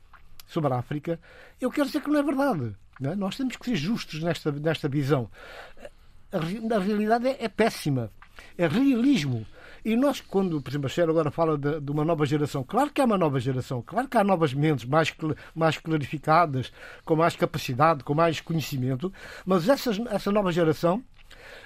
sobre 0.47 0.73
a 0.73 0.77
África, 0.77 1.19
eu 1.59 1.71
quero 1.71 1.87
dizer 1.87 2.01
que 2.01 2.09
não 2.09 2.19
é 2.19 2.23
verdade. 2.23 2.75
Não 2.99 3.11
é? 3.11 3.15
Nós 3.15 3.35
temos 3.35 3.55
que 3.55 3.65
ser 3.65 3.75
justos 3.75 4.21
nesta, 4.21 4.51
nesta 4.51 4.87
visão. 4.87 5.29
A, 6.31 6.37
a 6.75 6.79
realidade 6.79 7.27
é, 7.27 7.45
é 7.45 7.47
péssima. 7.47 8.11
É 8.57 8.67
realismo. 8.67 9.45
E 9.85 9.97
nós, 9.97 10.21
quando, 10.21 10.61
por 10.61 10.69
exemplo, 10.69 10.87
a 10.87 10.89
Cher 10.89 11.09
agora 11.09 11.29
fala 11.29 11.57
de, 11.57 11.81
de, 11.81 11.91
uma 11.91 12.05
nova 12.05 12.25
geração, 12.25 12.63
claro 12.63 12.89
que 12.89 13.01
há 13.01 13.05
uma 13.05 13.17
nova 13.17 13.37
geração, 13.39 13.83
claro 13.85 14.07
que 14.07 14.17
há 14.17 14.23
novas 14.23 14.53
mentes 14.53 14.85
mais, 14.85 15.13
mais 15.53 15.77
clarificadas, 15.77 16.71
com 17.03 17.17
mais 17.17 17.35
capacidade, 17.35 18.03
com 18.03 18.13
mais 18.13 18.39
conhecimento, 18.39 19.11
mas 19.45 19.67
essa, 19.67 19.91
essa 20.09 20.31
nova 20.31 20.53
geração 20.53 21.03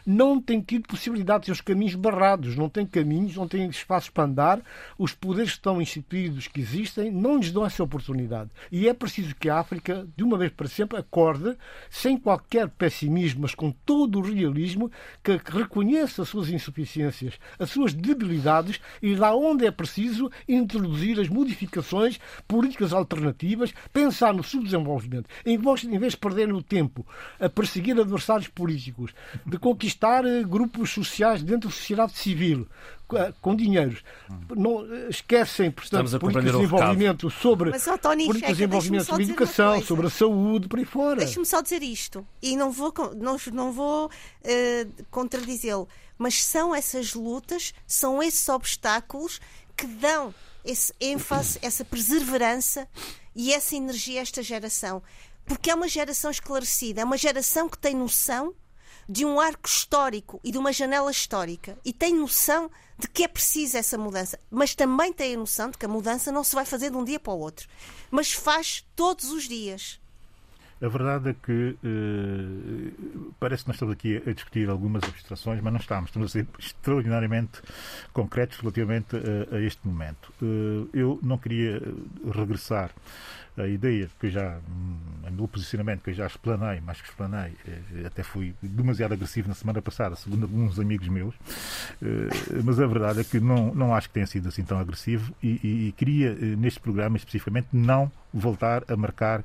não 0.07 0.41
tem 0.41 0.61
tido 0.61 0.87
possibilidade 0.87 1.41
de 1.41 1.45
ter 1.47 1.51
os 1.51 1.59
caminhos 1.59 1.93
barrados, 1.95 2.55
não 2.55 2.69
tem 2.69 2.85
caminhos, 2.85 3.35
não 3.35 3.45
tem 3.45 3.69
espaços 3.69 4.09
para 4.09 4.23
andar, 4.23 4.61
os 4.97 5.13
poderes 5.13 5.49
que 5.49 5.57
estão 5.57 5.81
instituídos, 5.81 6.47
que 6.47 6.61
existem, 6.61 7.11
não 7.11 7.37
lhes 7.37 7.51
dão 7.51 7.65
essa 7.65 7.83
oportunidade. 7.83 8.49
E 8.71 8.87
é 8.87 8.93
preciso 8.93 9.35
que 9.35 9.49
a 9.49 9.59
África, 9.59 10.07
de 10.15 10.23
uma 10.23 10.37
vez 10.37 10.49
para 10.49 10.69
sempre, 10.69 10.97
acorde, 10.97 11.57
sem 11.89 12.17
qualquer 12.17 12.69
pessimismo, 12.69 13.41
mas 13.41 13.53
com 13.53 13.69
todo 13.69 14.19
o 14.19 14.21
realismo, 14.21 14.89
que 15.21 15.37
reconheça 15.51 16.21
as 16.21 16.29
suas 16.29 16.49
insuficiências, 16.49 17.33
as 17.59 17.69
suas 17.69 17.93
debilidades 17.93 18.79
e 19.01 19.13
lá 19.13 19.35
onde 19.35 19.65
é 19.65 19.71
preciso 19.71 20.31
introduzir 20.47 21.19
as 21.19 21.27
modificações, 21.27 22.17
políticas 22.47 22.93
alternativas, 22.93 23.73
pensar 23.91 24.33
no 24.33 24.41
subdesenvolvimento. 24.41 25.29
Em 25.45 25.57
vez 25.99 26.13
de 26.13 26.17
perderem 26.17 26.53
o 26.53 26.63
tempo 26.63 27.05
a 27.37 27.49
perseguir 27.49 27.99
adversários 27.99 28.47
políticos, 28.47 29.13
de 29.45 29.57
conquistar 29.57 29.96
conquistar 29.97 30.25
eh, 30.25 30.43
grupos 30.43 30.91
sociais 30.91 31.41
dentro 31.41 31.69
da 31.69 31.75
sociedade 31.75 32.17
civil 32.17 32.67
eh, 33.13 33.33
com 33.41 33.55
dinheiros. 33.55 34.03
Não, 34.55 34.81
eh, 34.93 35.09
esquecem, 35.09 35.71
portanto, 35.71 36.19
políticas 36.19 36.45
de 36.45 36.51
desenvolvimento 36.51 37.29
sobre 37.31 37.71
Mas, 37.71 37.87
oh, 37.87 37.97
Tony, 37.97 38.27
políticas 38.27 38.55
de 38.55 38.63
desenvolvimento 38.63 39.05
sobre 39.05 39.23
a 39.23 39.25
educação, 39.25 39.81
sobre 39.81 40.07
a 40.07 40.09
saúde, 40.09 40.67
por 40.67 40.79
aí 40.79 40.85
fora. 40.85 41.17
Deixe-me 41.17 41.45
só 41.45 41.61
dizer 41.61 41.81
isto, 41.81 42.25
e 42.41 42.55
não 42.55 42.71
vou, 42.71 42.93
não, 43.15 43.37
não 43.51 43.71
vou 43.71 44.07
uh, 44.07 45.03
contradizê-lo, 45.09 45.87
mas 46.17 46.43
são 46.43 46.73
essas 46.73 47.13
lutas, 47.13 47.73
são 47.85 48.21
esses 48.21 48.47
obstáculos 48.47 49.41
que 49.75 49.87
dão 49.87 50.33
esse 50.63 50.93
ênfase, 51.01 51.59
essa 51.63 51.83
perseverança 51.83 52.87
e 53.35 53.53
essa 53.53 53.75
energia 53.75 54.19
a 54.19 54.21
esta 54.21 54.43
geração. 54.43 55.01
Porque 55.45 55.71
é 55.71 55.75
uma 55.75 55.87
geração 55.87 56.29
esclarecida, 56.29 57.01
é 57.01 57.05
uma 57.05 57.17
geração 57.17 57.69
que 57.69 57.77
tem 57.77 57.95
noção 57.95 58.53
de 59.07 59.25
um 59.25 59.39
arco 59.39 59.67
histórico 59.67 60.39
e 60.43 60.51
de 60.51 60.57
uma 60.57 60.73
janela 60.73 61.09
histórica 61.09 61.77
e 61.85 61.93
tem 61.93 62.13
noção 62.13 62.69
de 62.97 63.07
que 63.07 63.23
é 63.23 63.27
preciso 63.27 63.77
essa 63.77 63.97
mudança, 63.97 64.39
mas 64.49 64.73
também 64.73 65.13
tem 65.13 65.35
a 65.35 65.37
noção 65.37 65.69
de 65.69 65.77
que 65.77 65.85
a 65.85 65.89
mudança 65.89 66.31
não 66.31 66.43
se 66.43 66.55
vai 66.55 66.65
fazer 66.65 66.89
de 66.89 66.97
um 66.97 67.03
dia 67.03 67.19
para 67.19 67.33
o 67.33 67.39
outro, 67.39 67.67
mas 68.09 68.33
faz 68.33 68.85
todos 68.95 69.31
os 69.31 69.47
dias. 69.47 69.99
A 70.79 70.87
verdade 70.87 71.29
é 71.29 71.33
que 71.33 71.75
uh, 71.83 73.33
parece 73.39 73.63
que 73.63 73.69
nós 73.69 73.75
estamos 73.77 73.93
aqui 73.93 74.21
a 74.27 74.31
discutir 74.31 74.69
algumas 74.69 75.03
abstrações, 75.03 75.59
mas 75.59 75.73
não 75.73 75.79
estamos. 75.79 76.09
Estamos 76.09 76.29
a 76.29 76.31
ser 76.31 76.47
extraordinariamente 76.59 77.61
concretos 78.13 78.59
relativamente 78.59 79.15
a, 79.51 79.59
este 79.59 79.87
momento. 79.87 80.31
Uh, 80.39 80.87
eu 80.93 81.19
não 81.23 81.39
queria 81.39 81.81
regressar 82.31 82.91
a 83.57 83.67
ideia 83.67 84.07
que 84.19 84.27
eu 84.27 84.29
já, 84.29 84.59
no 85.31 85.47
posicionamento 85.47 86.03
que 86.03 86.11
eu 86.11 86.13
já 86.13 86.27
explanei, 86.27 86.79
mais 86.79 87.01
que 87.01 87.09
explanei, 87.09 87.53
eh, 87.67 88.05
até 88.05 88.21
fui 88.21 88.53
demasiado 88.61 89.13
agressivo 89.13 89.47
na 89.47 89.55
semana 89.55 89.81
passada, 89.81 90.15
segundo 90.15 90.43
alguns 90.43 90.79
amigos 90.79 91.07
meus, 91.07 91.33
eh, 92.01 92.61
mas 92.63 92.79
a 92.79 92.85
verdade 92.85 93.21
é 93.21 93.23
que 93.23 93.39
não, 93.39 93.73
não 93.73 93.95
acho 93.95 94.07
que 94.09 94.13
tenha 94.13 94.27
sido 94.27 94.47
assim 94.47 94.63
tão 94.63 94.77
agressivo 94.77 95.33
e, 95.41 95.59
e, 95.63 95.87
e 95.87 95.91
queria, 95.93 96.29
eh, 96.29 96.55
neste 96.55 96.79
programa 96.79 97.17
especificamente, 97.17 97.69
não 97.73 98.11
voltar 98.31 98.83
a 98.87 98.95
marcar, 98.95 99.43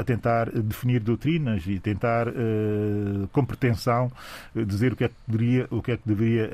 a 0.00 0.04
tentar 0.04 0.48
definir 0.50 1.00
doutrinas 1.00 1.66
e 1.66 1.78
tentar, 1.78 2.28
com 3.32 3.44
pretensão, 3.44 4.10
dizer 4.54 4.92
o 4.92 4.96
que 4.96 5.04
é 5.04 5.08
que 5.08 5.14
deveria, 5.26 5.66
o 5.70 5.82
que 5.82 5.92
é 5.92 5.96
que 5.96 6.08
deveria 6.08 6.48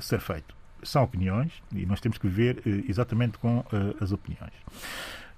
ser 0.00 0.20
feito. 0.20 0.54
São 0.84 1.02
opiniões 1.02 1.50
e 1.74 1.84
nós 1.86 1.98
temos 1.98 2.18
que 2.18 2.28
viver 2.28 2.62
exatamente 2.86 3.38
com 3.38 3.64
as 4.00 4.12
opiniões. 4.12 4.52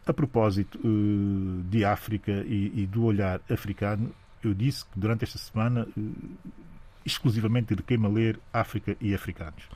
A 0.09 0.15
propósito 0.15 0.79
uh, 0.83 1.63
de 1.65 1.85
África 1.85 2.33
e, 2.49 2.89
do 2.91 3.05
olhar 3.05 3.43
africano, 3.51 4.11
eu 4.43 4.55
disse 4.55 4.87
que 4.87 4.99
durante 4.99 5.25
esta 5.25 5.37
semana 5.37 5.87
uh, 5.95 6.13
exclusivamente 7.05 7.75
dediquei-me 7.75 8.07
a 8.07 8.09
ler 8.09 8.41
África 8.51 8.97
e 9.03 9.15
africanos. 9.15 9.69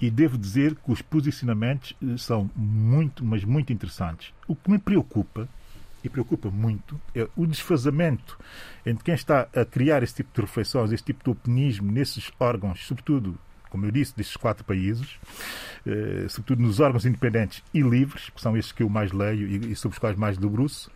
E 0.00 0.10
devo 0.10 0.36
dizer 0.36 0.74
que 0.74 0.90
os 0.90 1.00
posicionamentos 1.00 1.94
uh, 2.02 2.18
são 2.18 2.50
muito, 2.56 3.24
mas 3.24 3.44
muito 3.44 3.72
interessantes. 3.72 4.34
O 4.48 4.56
que 4.56 4.68
me 4.68 4.80
preocupa 4.80 5.48
e 6.02 6.08
preocupa 6.08 6.50
muito 6.50 7.00
é 7.14 7.28
o 7.36 7.46
desfazamento 7.46 8.36
entre 8.84 9.04
quem 9.04 9.14
está 9.14 9.48
a 9.54 9.64
criar 9.64 10.02
esse 10.02 10.16
tipo 10.16 10.34
de 10.34 10.40
reflexões, 10.40 10.90
esse 10.90 11.04
tipo 11.04 11.22
de 11.22 11.30
opinismo 11.30 11.92
nesses 11.92 12.32
órgãos, 12.40 12.84
sobretudo 12.84 13.38
como 13.70 13.86
eu 13.86 13.90
disse, 13.90 14.16
destes 14.16 14.36
quatro 14.36 14.64
países, 14.64 15.18
eh, 15.86 16.26
sobretudo 16.28 16.62
nos 16.62 16.80
órgãos 16.80 17.06
independentes 17.06 17.62
e 17.72 17.80
livres, 17.80 18.30
que 18.30 18.40
são 18.40 18.56
estes 18.56 18.72
que 18.72 18.82
eu 18.82 18.88
mais 18.88 19.12
leio 19.12 19.46
e, 19.46 19.72
e 19.72 19.76
sobre 19.76 19.94
os 19.94 19.98
quais 19.98 20.16
mais 20.16 20.36
debruço, 20.36 20.90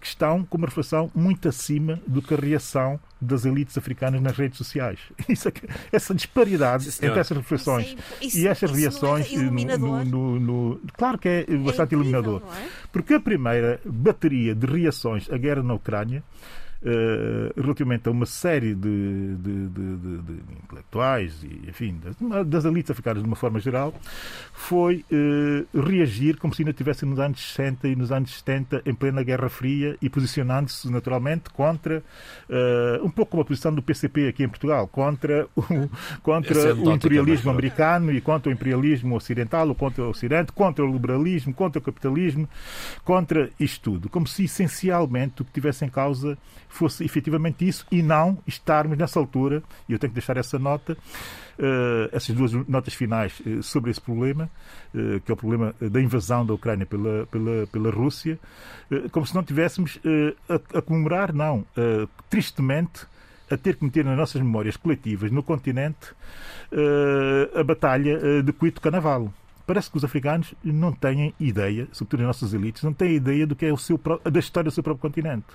que 0.00 0.06
estão 0.06 0.44
com 0.44 0.58
uma 0.58 0.66
reflexão 0.66 1.10
muito 1.14 1.48
acima 1.48 2.00
do 2.06 2.22
que 2.22 2.34
a 2.34 2.36
reação 2.36 2.98
das 3.20 3.44
elites 3.44 3.76
africanas 3.76 4.20
nas 4.22 4.36
redes 4.36 4.56
sociais. 4.56 4.98
Isso 5.28 5.48
é 5.48 5.50
que, 5.50 5.66
essa 5.92 6.14
disparidade 6.14 6.90
Sim, 6.90 7.06
entre 7.06 7.20
essas 7.20 7.36
reflexões 7.36 7.86
isso, 7.88 7.98
isso, 8.22 8.38
e 8.38 8.46
essas 8.46 8.70
reações. 8.70 9.30
É 9.32 9.36
no, 9.76 10.04
no, 10.04 10.40
no, 10.40 10.80
claro 10.94 11.18
que 11.18 11.28
é, 11.28 11.44
é 11.48 11.56
bastante 11.56 11.92
iluminador. 11.92 12.42
É? 12.56 12.68
Porque 12.92 13.14
a 13.14 13.20
primeira 13.20 13.80
bateria 13.84 14.54
de 14.54 14.66
reações 14.66 15.30
à 15.30 15.36
guerra 15.36 15.62
na 15.62 15.74
Ucrânia 15.74 16.22
uh, 16.82 17.60
relativamente 17.60 18.08
a 18.08 18.12
uma 18.12 18.26
série 18.26 18.74
de, 18.74 19.36
de, 19.36 19.68
de, 19.68 19.96
de 19.96 20.32
intelectuais 20.64 21.42
e, 21.42 21.68
enfim, 21.68 22.00
das, 22.02 22.46
das, 22.46 22.64
elites 22.64 22.90
africanas 22.90 23.22
de 23.22 23.26
uma 23.26 23.36
forma 23.36 23.60
geral, 23.60 23.94
foi 24.52 25.04
uh, 25.10 25.80
reagir 25.80 26.36
como 26.36 26.54
se 26.54 26.62
ainda 26.62 26.70
estivesse 26.70 27.04
nos 27.04 27.18
anos 27.18 27.40
60 27.40 27.88
e 27.88 27.96
nos 27.96 28.12
anos 28.12 28.34
70, 28.38 28.82
em 28.86 28.94
plena 28.94 29.22
Guerra 29.22 29.48
Fria, 29.48 29.96
e 30.00 30.08
posicionando-se 30.08 30.90
naturalmente 30.90 31.50
contra, 31.50 32.02
uh, 32.48 33.04
um 33.04 33.10
pouco 33.10 33.32
como 33.32 33.42
a 33.42 33.44
posição 33.44 33.74
do 33.74 33.82
PCP 33.82 34.28
aqui 34.28 34.42
em 34.42 34.48
Portugal, 34.48 34.86
contra 34.88 35.46
o, 35.54 35.62
contra 36.22 36.60
é 36.60 36.72
o 36.72 36.92
imperialismo 36.92 37.50
americano 37.50 38.12
e 38.12 38.20
contra 38.20 38.50
o 38.50 38.52
imperialismo 38.52 39.16
ocidental, 39.16 39.68
ou 39.68 39.74
contra 39.74 40.04
o 40.04 40.10
Ocidente, 40.10 40.52
contra 40.52 40.84
o 40.84 40.92
liberalismo, 40.92 41.54
contra 41.54 41.78
o 41.78 41.82
capitalismo, 41.82 42.48
contra 43.04 43.50
isto 43.58 43.80
tudo, 43.92 44.08
como 44.08 44.26
se 44.26 44.44
essencialmente 44.44 45.42
o 45.42 45.44
que 45.44 45.52
tivesse 45.52 45.84
em 45.84 45.88
causa 45.88 46.36
fosse 46.70 47.04
efetivamente 47.04 47.66
isso 47.66 47.84
e 47.90 48.00
não 48.02 48.38
estarmos 48.46 48.96
nessa 48.96 49.18
altura, 49.18 49.62
e 49.88 49.92
eu 49.92 49.98
tenho 49.98 50.10
que 50.10 50.14
deixar 50.14 50.36
essa 50.36 50.58
nota, 50.58 50.96
uh, 51.58 52.08
essas 52.12 52.34
duas 52.34 52.52
notas 52.66 52.94
finais 52.94 53.40
uh, 53.40 53.62
sobre 53.62 53.90
esse 53.90 54.00
problema, 54.00 54.48
uh, 54.94 55.20
que 55.20 55.30
é 55.30 55.34
o 55.34 55.36
problema 55.36 55.74
da 55.80 56.00
invasão 56.00 56.46
da 56.46 56.54
Ucrânia 56.54 56.86
pela, 56.86 57.26
pela, 57.26 57.66
pela 57.66 57.90
Rússia, 57.90 58.38
como 59.12 59.26
se 59.26 59.34
não 59.34 59.42
tivéssemos 59.42 60.00
a, 60.48 60.78
a, 60.78 60.82
comemorar, 60.82 61.32
não, 61.32 61.64
tristemente, 62.28 63.06
a 63.48 63.56
ter 63.56 63.76
que 63.76 63.84
meter 63.84 64.04
nas 64.04 64.16
nossas 64.16 64.40
memórias 64.40 64.76
coletivas 64.76 65.30
no 65.30 65.42
continente 65.42 66.12
a 67.54 67.62
batalha 67.62 68.42
de 68.42 68.52
Cuito 68.52 68.80
Canavalo 68.80 69.32
parece 69.70 69.88
que 69.88 69.96
os 69.96 70.04
africanos 70.04 70.52
não 70.64 70.90
têm 70.90 71.32
ideia, 71.38 71.86
sobretudo 71.92 72.22
as 72.22 72.26
nossas 72.26 72.52
elites, 72.52 72.82
não 72.82 72.92
têm 72.92 73.14
ideia 73.14 73.46
do 73.46 73.54
que 73.54 73.64
é 73.64 73.72
o 73.72 73.76
seu, 73.76 74.00
da 74.24 74.40
história 74.40 74.68
do 74.68 74.74
seu 74.74 74.82
próprio 74.82 75.00
continente. 75.00 75.46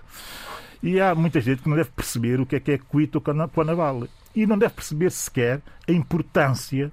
E 0.82 0.99
há 0.99 1.15
muita 1.15 1.41
gente 1.41 1.61
que 1.61 1.69
não 1.69 1.76
deve 1.76 1.89
perceber 1.91 2.39
o 2.39 2.45
que 2.45 2.55
é 2.55 2.59
que 2.59 2.71
é 2.71 2.78
Cuito 2.78 3.21
ou 3.23 3.49
Cuanavale. 3.49 4.09
E 4.36 4.45
não 4.45 4.57
deve 4.57 4.73
perceber 4.73 5.11
sequer 5.11 5.61
a 5.88 5.91
importância 5.91 6.91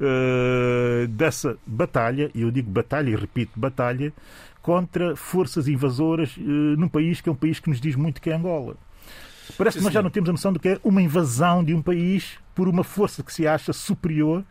uh, 0.00 1.08
dessa 1.08 1.56
batalha, 1.66 2.30
e 2.34 2.42
eu 2.42 2.50
digo 2.50 2.70
batalha 2.70 3.10
e 3.10 3.16
repito 3.16 3.58
batalha, 3.58 4.12
contra 4.60 5.16
forças 5.16 5.68
invasoras 5.68 6.36
uh, 6.36 6.40
num 6.40 6.88
país 6.88 7.20
que 7.20 7.28
é 7.28 7.32
um 7.32 7.36
país 7.36 7.58
que 7.58 7.70
nos 7.70 7.80
diz 7.80 7.96
muito 7.96 8.20
que 8.20 8.30
é 8.30 8.34
Angola. 8.34 8.76
Parece 9.58 9.78
que 9.78 9.84
nós 9.84 9.92
já 9.92 10.02
não 10.02 10.10
temos 10.10 10.28
a 10.28 10.32
noção 10.32 10.52
do 10.52 10.58
que 10.58 10.68
é 10.68 10.80
uma 10.82 11.02
invasão 11.02 11.62
de 11.62 11.74
um 11.74 11.82
país 11.82 12.38
por 12.54 12.68
uma 12.68 12.82
força 12.82 13.22
que 13.22 13.32
se 13.32 13.46
acha 13.46 13.72
superior, 13.72 14.44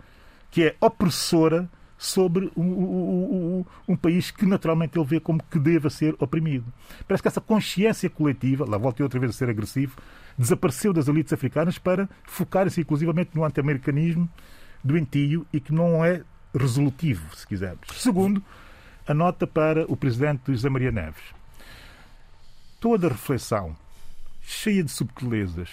que 0.51 0.63
é 0.63 0.75
opressora 0.79 1.67
sobre 1.97 2.51
um, 2.57 2.63
um, 2.63 3.65
um, 3.87 3.95
país 3.95 4.31
que 4.31 4.45
naturalmente 4.45 4.97
ele 4.97 5.05
vê 5.05 5.19
como 5.19 5.41
que 5.43 5.59
deva 5.59 5.89
ser 5.89 6.15
oprimido. 6.19 6.65
Parece 7.07 7.21
que 7.21 7.27
essa 7.27 7.41
consciência 7.41 8.09
coletiva, 8.09 8.65
lá 8.67 8.77
voltei 8.77 9.03
outra 9.03 9.19
vez 9.19 9.31
a 9.31 9.37
ser 9.37 9.49
agressivo, 9.49 9.95
desapareceu 10.37 10.91
das 10.91 11.07
elites 11.07 11.31
africanas 11.31 11.77
para 11.77 12.09
focar-se 12.23 12.81
inclusivamente 12.81 13.31
no 13.35 13.45
anti-americanismo 13.45 14.29
doentio 14.83 15.45
e 15.53 15.59
que 15.59 15.73
não 15.73 16.03
é 16.03 16.23
resolutivo, 16.53 17.35
se 17.35 17.47
quisermos. 17.47 17.87
Segundo, 17.93 18.43
a 19.07 19.13
nota 19.13 19.47
para 19.47 19.85
o 19.91 19.95
presidente 19.95 20.51
José 20.51 20.69
Maria 20.69 20.91
Neves. 20.91 21.23
Toda 22.79 23.07
reflexão 23.07 23.75
cheia 24.41 24.83
de 24.83 24.91
subtilezas 24.91 25.69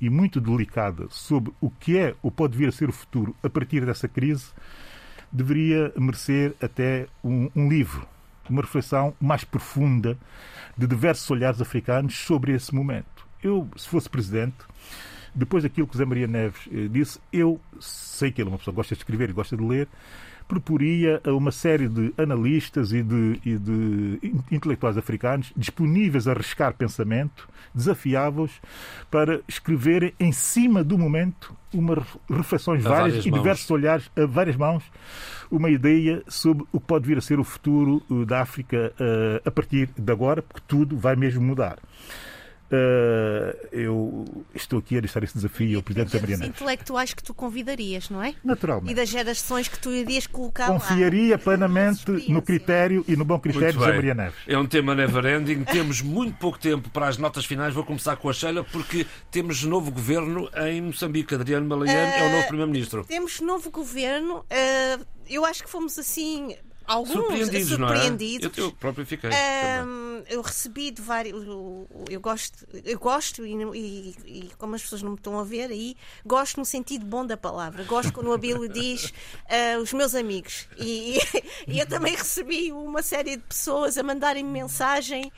e 0.00 0.08
muito 0.08 0.40
delicada 0.40 1.06
sobre 1.10 1.52
o 1.60 1.70
que 1.70 1.98
é 1.98 2.14
ou 2.22 2.30
pode 2.30 2.56
vir 2.56 2.68
a 2.68 2.72
ser 2.72 2.88
o 2.88 2.92
futuro 2.92 3.36
a 3.42 3.50
partir 3.50 3.84
dessa 3.84 4.08
crise 4.08 4.46
deveria 5.30 5.92
merecer 5.96 6.54
até 6.60 7.06
um, 7.22 7.50
um 7.54 7.68
livro, 7.68 8.06
uma 8.48 8.62
reflexão 8.62 9.14
mais 9.20 9.44
profunda 9.44 10.16
de 10.76 10.86
diversos 10.86 11.30
olhares 11.30 11.60
africanos 11.60 12.16
sobre 12.16 12.52
esse 12.52 12.74
momento. 12.74 13.26
Eu, 13.42 13.68
se 13.76 13.88
fosse 13.88 14.08
presidente, 14.08 14.56
depois 15.34 15.62
daquilo 15.62 15.86
que 15.86 15.94
José 15.94 16.04
Maria 16.04 16.26
Neves 16.26 16.68
eh, 16.72 16.88
disse, 16.88 17.20
eu 17.32 17.60
sei 17.80 18.32
que 18.32 18.40
ele 18.40 18.48
é 18.48 18.52
uma 18.52 18.58
pessoa 18.58 18.72
que 18.72 18.76
gosta 18.76 18.94
de 18.94 19.00
escrever 19.00 19.30
e 19.30 19.32
gosta 19.32 19.56
de 19.56 19.62
ler, 19.62 19.88
proporia 20.48 21.20
a 21.24 21.32
uma 21.32 21.52
série 21.52 21.86
de 21.86 22.12
analistas 22.16 22.92
e 22.92 23.02
de, 23.02 23.38
e 23.44 23.58
de 23.58 24.18
intelectuais 24.50 24.96
africanos 24.96 25.52
disponíveis 25.54 26.26
a 26.26 26.32
arriscar 26.32 26.74
pensamento, 26.74 27.46
desafiá-los 27.74 28.50
para 29.10 29.40
escreverem 29.46 30.14
em 30.18 30.32
cima 30.32 30.82
do 30.82 30.96
momento 30.96 31.54
uma 31.72 32.02
reflexões 32.30 32.82
várias, 32.82 33.00
várias 33.00 33.26
e 33.26 33.30
diversos 33.30 33.70
olhares 33.70 34.10
a 34.16 34.24
várias 34.24 34.56
mãos 34.56 34.82
uma 35.50 35.70
ideia 35.70 36.22
sobre 36.26 36.64
o 36.72 36.80
que 36.80 36.86
pode 36.86 37.06
vir 37.06 37.18
a 37.18 37.20
ser 37.20 37.38
o 37.38 37.44
futuro 37.44 38.02
eh, 38.10 38.24
da 38.24 38.40
África 38.40 38.92
uh, 39.00 39.48
a 39.48 39.50
partir 39.50 39.88
de 39.96 40.12
agora, 40.12 40.42
porque 40.42 40.62
tudo 40.66 40.96
vai 40.96 41.16
mesmo 41.16 41.40
mudar. 41.42 41.78
Uh, 42.70 43.68
eu 43.72 44.24
estou 44.54 44.78
aqui 44.78 44.98
a 44.98 45.00
deixar 45.00 45.22
esse 45.22 45.34
desafio 45.34 45.78
ao 45.78 45.82
Presidente 45.82 46.12
da 46.12 46.20
Mariana. 46.20 46.46
intelectuais 46.46 47.14
que 47.14 47.22
tu 47.22 47.32
convidarias, 47.32 48.10
não 48.10 48.22
é? 48.22 48.34
Naturalmente. 48.44 48.92
E 48.92 48.94
das 48.94 49.08
gerações 49.08 49.68
que 49.68 49.78
tu 49.78 49.90
irias 49.90 50.26
colocar 50.26 50.66
Confiaria 50.66 51.32
lá. 51.32 51.38
plenamente 51.42 52.10
no 52.28 52.42
critério 52.42 53.04
e 53.08 53.16
no 53.16 53.24
bom 53.24 53.38
critério 53.38 53.72
de 53.72 53.86
Maria 53.86 54.14
Neves. 54.14 54.34
É 54.46 54.58
um 54.58 54.66
tema 54.66 54.94
never-ending. 54.94 55.64
temos 55.64 56.02
muito 56.02 56.36
pouco 56.36 56.58
tempo 56.58 56.90
para 56.90 57.08
as 57.08 57.16
notas 57.16 57.46
finais. 57.46 57.72
Vou 57.72 57.84
começar 57.84 58.16
com 58.16 58.28
a 58.28 58.32
Sheila, 58.34 58.62
porque 58.64 59.06
temos 59.30 59.62
novo 59.64 59.90
governo 59.90 60.50
em 60.56 60.82
Moçambique. 60.82 61.34
Adriano 61.34 61.66
Malaiano 61.66 62.12
uh, 62.12 62.14
é 62.14 62.28
o 62.28 62.32
novo 62.32 62.48
Primeiro-Ministro. 62.48 63.04
Temos 63.04 63.40
novo 63.40 63.70
governo. 63.70 64.40
Uh, 64.40 65.06
eu 65.26 65.44
acho 65.44 65.62
que 65.62 65.70
fomos 65.70 65.98
assim 65.98 66.54
alguns 66.88 67.12
surpreendidos, 67.12 67.68
surpreendidos. 67.68 68.56
Não 68.56 68.64
é? 68.64 68.66
eu, 68.66 68.70
eu 68.70 68.72
próprio 68.72 69.06
fiquei. 69.06 69.30
Um, 69.30 70.22
eu 70.28 70.40
recebi 70.40 70.90
de 70.90 71.02
vários. 71.02 71.46
Eu 72.10 72.20
gosto, 72.20 72.66
eu 72.84 72.98
gosto 72.98 73.46
e, 73.46 73.52
e, 73.52 74.16
e, 74.26 74.50
como 74.58 74.74
as 74.74 74.82
pessoas 74.82 75.02
não 75.02 75.10
me 75.10 75.16
estão 75.16 75.38
a 75.38 75.44
ver 75.44 75.70
aí, 75.70 75.94
gosto 76.24 76.58
no 76.58 76.64
sentido 76.64 77.04
bom 77.04 77.24
da 77.24 77.36
palavra. 77.36 77.84
Gosto 77.84 78.12
quando 78.12 78.28
o 78.28 78.32
Abílio 78.32 78.66
diz 78.72 79.06
uh, 79.06 79.80
os 79.82 79.92
meus 79.92 80.14
amigos. 80.14 80.66
E, 80.78 81.18
e, 81.66 81.78
eu 81.78 81.86
também 81.86 82.16
recebi 82.16 82.72
uma 82.72 83.02
série 83.02 83.36
de 83.36 83.42
pessoas 83.42 83.98
a 83.98 84.02
mandarem-me 84.02 84.50
mensagem. 84.50 85.30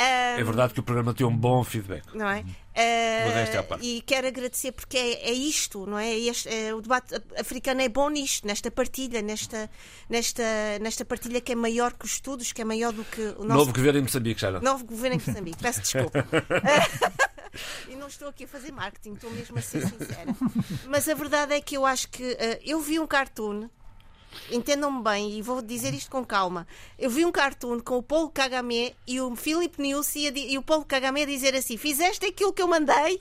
Um, 0.00 0.40
é 0.40 0.42
verdade 0.42 0.72
que 0.72 0.80
o 0.80 0.82
programa 0.82 1.12
tem 1.12 1.26
um 1.26 1.36
bom 1.36 1.62
feedback. 1.62 2.04
Não 2.14 2.28
é? 2.28 2.44
Uh, 2.76 3.78
e 3.80 4.02
quero 4.02 4.26
agradecer 4.26 4.72
porque 4.72 4.98
é, 4.98 5.28
é 5.28 5.32
isto, 5.32 5.86
não 5.86 5.96
é? 5.96 6.12
Este, 6.12 6.48
é? 6.48 6.74
O 6.74 6.80
debate 6.80 7.14
africano 7.38 7.80
é 7.80 7.88
bom 7.88 8.08
nisto, 8.08 8.46
nesta 8.46 8.68
partilha, 8.70 9.22
nesta, 9.22 9.70
nesta, 10.08 10.42
nesta 10.80 11.04
partilha 11.04 11.40
que 11.40 11.52
é 11.52 11.54
maior 11.54 11.92
que 11.92 12.04
os 12.04 12.12
estudos, 12.12 12.52
que 12.52 12.60
é 12.60 12.64
maior 12.64 12.92
do 12.92 13.04
que 13.04 13.20
o 13.20 13.44
nosso. 13.44 13.58
Novo 13.58 13.72
governo 13.72 14.00
em 14.00 14.02
Moçambique, 14.02 14.40
já 14.40 14.50
não? 14.50 14.60
Novo 14.60 14.84
governo 14.84 15.16
em 15.16 15.24
Moçambique, 15.24 15.58
peço 15.62 15.80
desculpa. 15.82 16.26
e 17.88 17.96
não 17.96 18.08
estou 18.08 18.28
aqui 18.28 18.44
a 18.44 18.48
fazer 18.48 18.72
marketing, 18.72 19.14
estou 19.14 19.30
mesmo 19.30 19.58
a 19.58 19.62
ser 19.62 19.86
sincera. 19.86 20.34
Mas 20.88 21.08
a 21.08 21.14
verdade 21.14 21.54
é 21.54 21.60
que 21.60 21.76
eu 21.76 21.86
acho 21.86 22.08
que 22.08 22.22
uh, 22.22 22.58
eu 22.62 22.80
vi 22.80 22.98
um 22.98 23.06
cartoon 23.06 23.68
entendam-me 24.50 25.02
bem, 25.02 25.32
e 25.32 25.42
vou 25.42 25.62
dizer 25.62 25.94
isto 25.94 26.10
com 26.10 26.24
calma. 26.24 26.66
Eu 26.98 27.10
vi 27.10 27.24
um 27.24 27.32
cartoon 27.32 27.80
com 27.80 27.98
o 27.98 28.02
Paulo 28.02 28.30
Kagame 28.30 28.94
e 29.06 29.20
o 29.20 29.34
Philip 29.36 29.80
News 29.80 30.14
e, 30.16 30.28
e 30.28 30.58
o 30.58 30.62
Paulo 30.62 30.84
Kagame 30.84 31.22
a 31.22 31.26
dizer 31.26 31.54
assim: 31.54 31.76
Fizeste 31.76 32.26
aquilo 32.26 32.52
que 32.52 32.62
eu 32.62 32.68
mandei? 32.68 33.20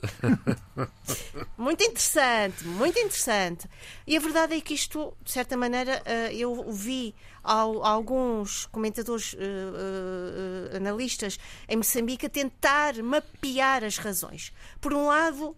muito 1.58 1.84
interessante, 1.84 2.66
muito 2.66 3.00
interessante. 3.00 3.70
E 4.06 4.18
a 4.18 4.20
verdade 4.20 4.56
é 4.56 4.62
que 4.62 4.74
isto, 4.74 5.14
de 5.22 5.32
certa 5.32 5.56
maneira, 5.56 6.02
eh, 6.06 6.36
eu 6.36 6.72
vi 6.72 7.16
alguns 7.44 8.66
comentadores, 8.68 9.36
eh, 9.38 10.72
eh, 10.74 10.78
analistas 10.78 11.38
em 11.68 11.78
Moçambique 11.78 12.26
a 12.26 12.30
tentar 12.30 12.96
mapear 13.04 13.84
as 13.84 13.98
razões. 13.98 14.54
Por 14.80 14.94
um 14.94 15.08
lado, 15.08 15.56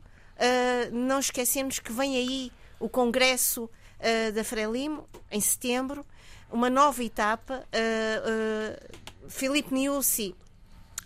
não 0.91 1.20
esquecemos 1.20 1.80
que 1.80 1.93
vem 1.93 2.18
aí 2.18 2.51
o 2.80 2.89
Congresso 2.89 3.70
uh, 4.06 4.32
da 4.32 4.43
Frelimo, 4.43 5.10
em 5.32 5.41
setembro, 5.41 6.06
uma 6.51 6.70
nova 6.70 7.03
etapa. 7.03 7.66
Uh, 7.74 9.26
uh, 9.26 9.30
Filipe 9.30 9.74
Niusi 9.74 10.36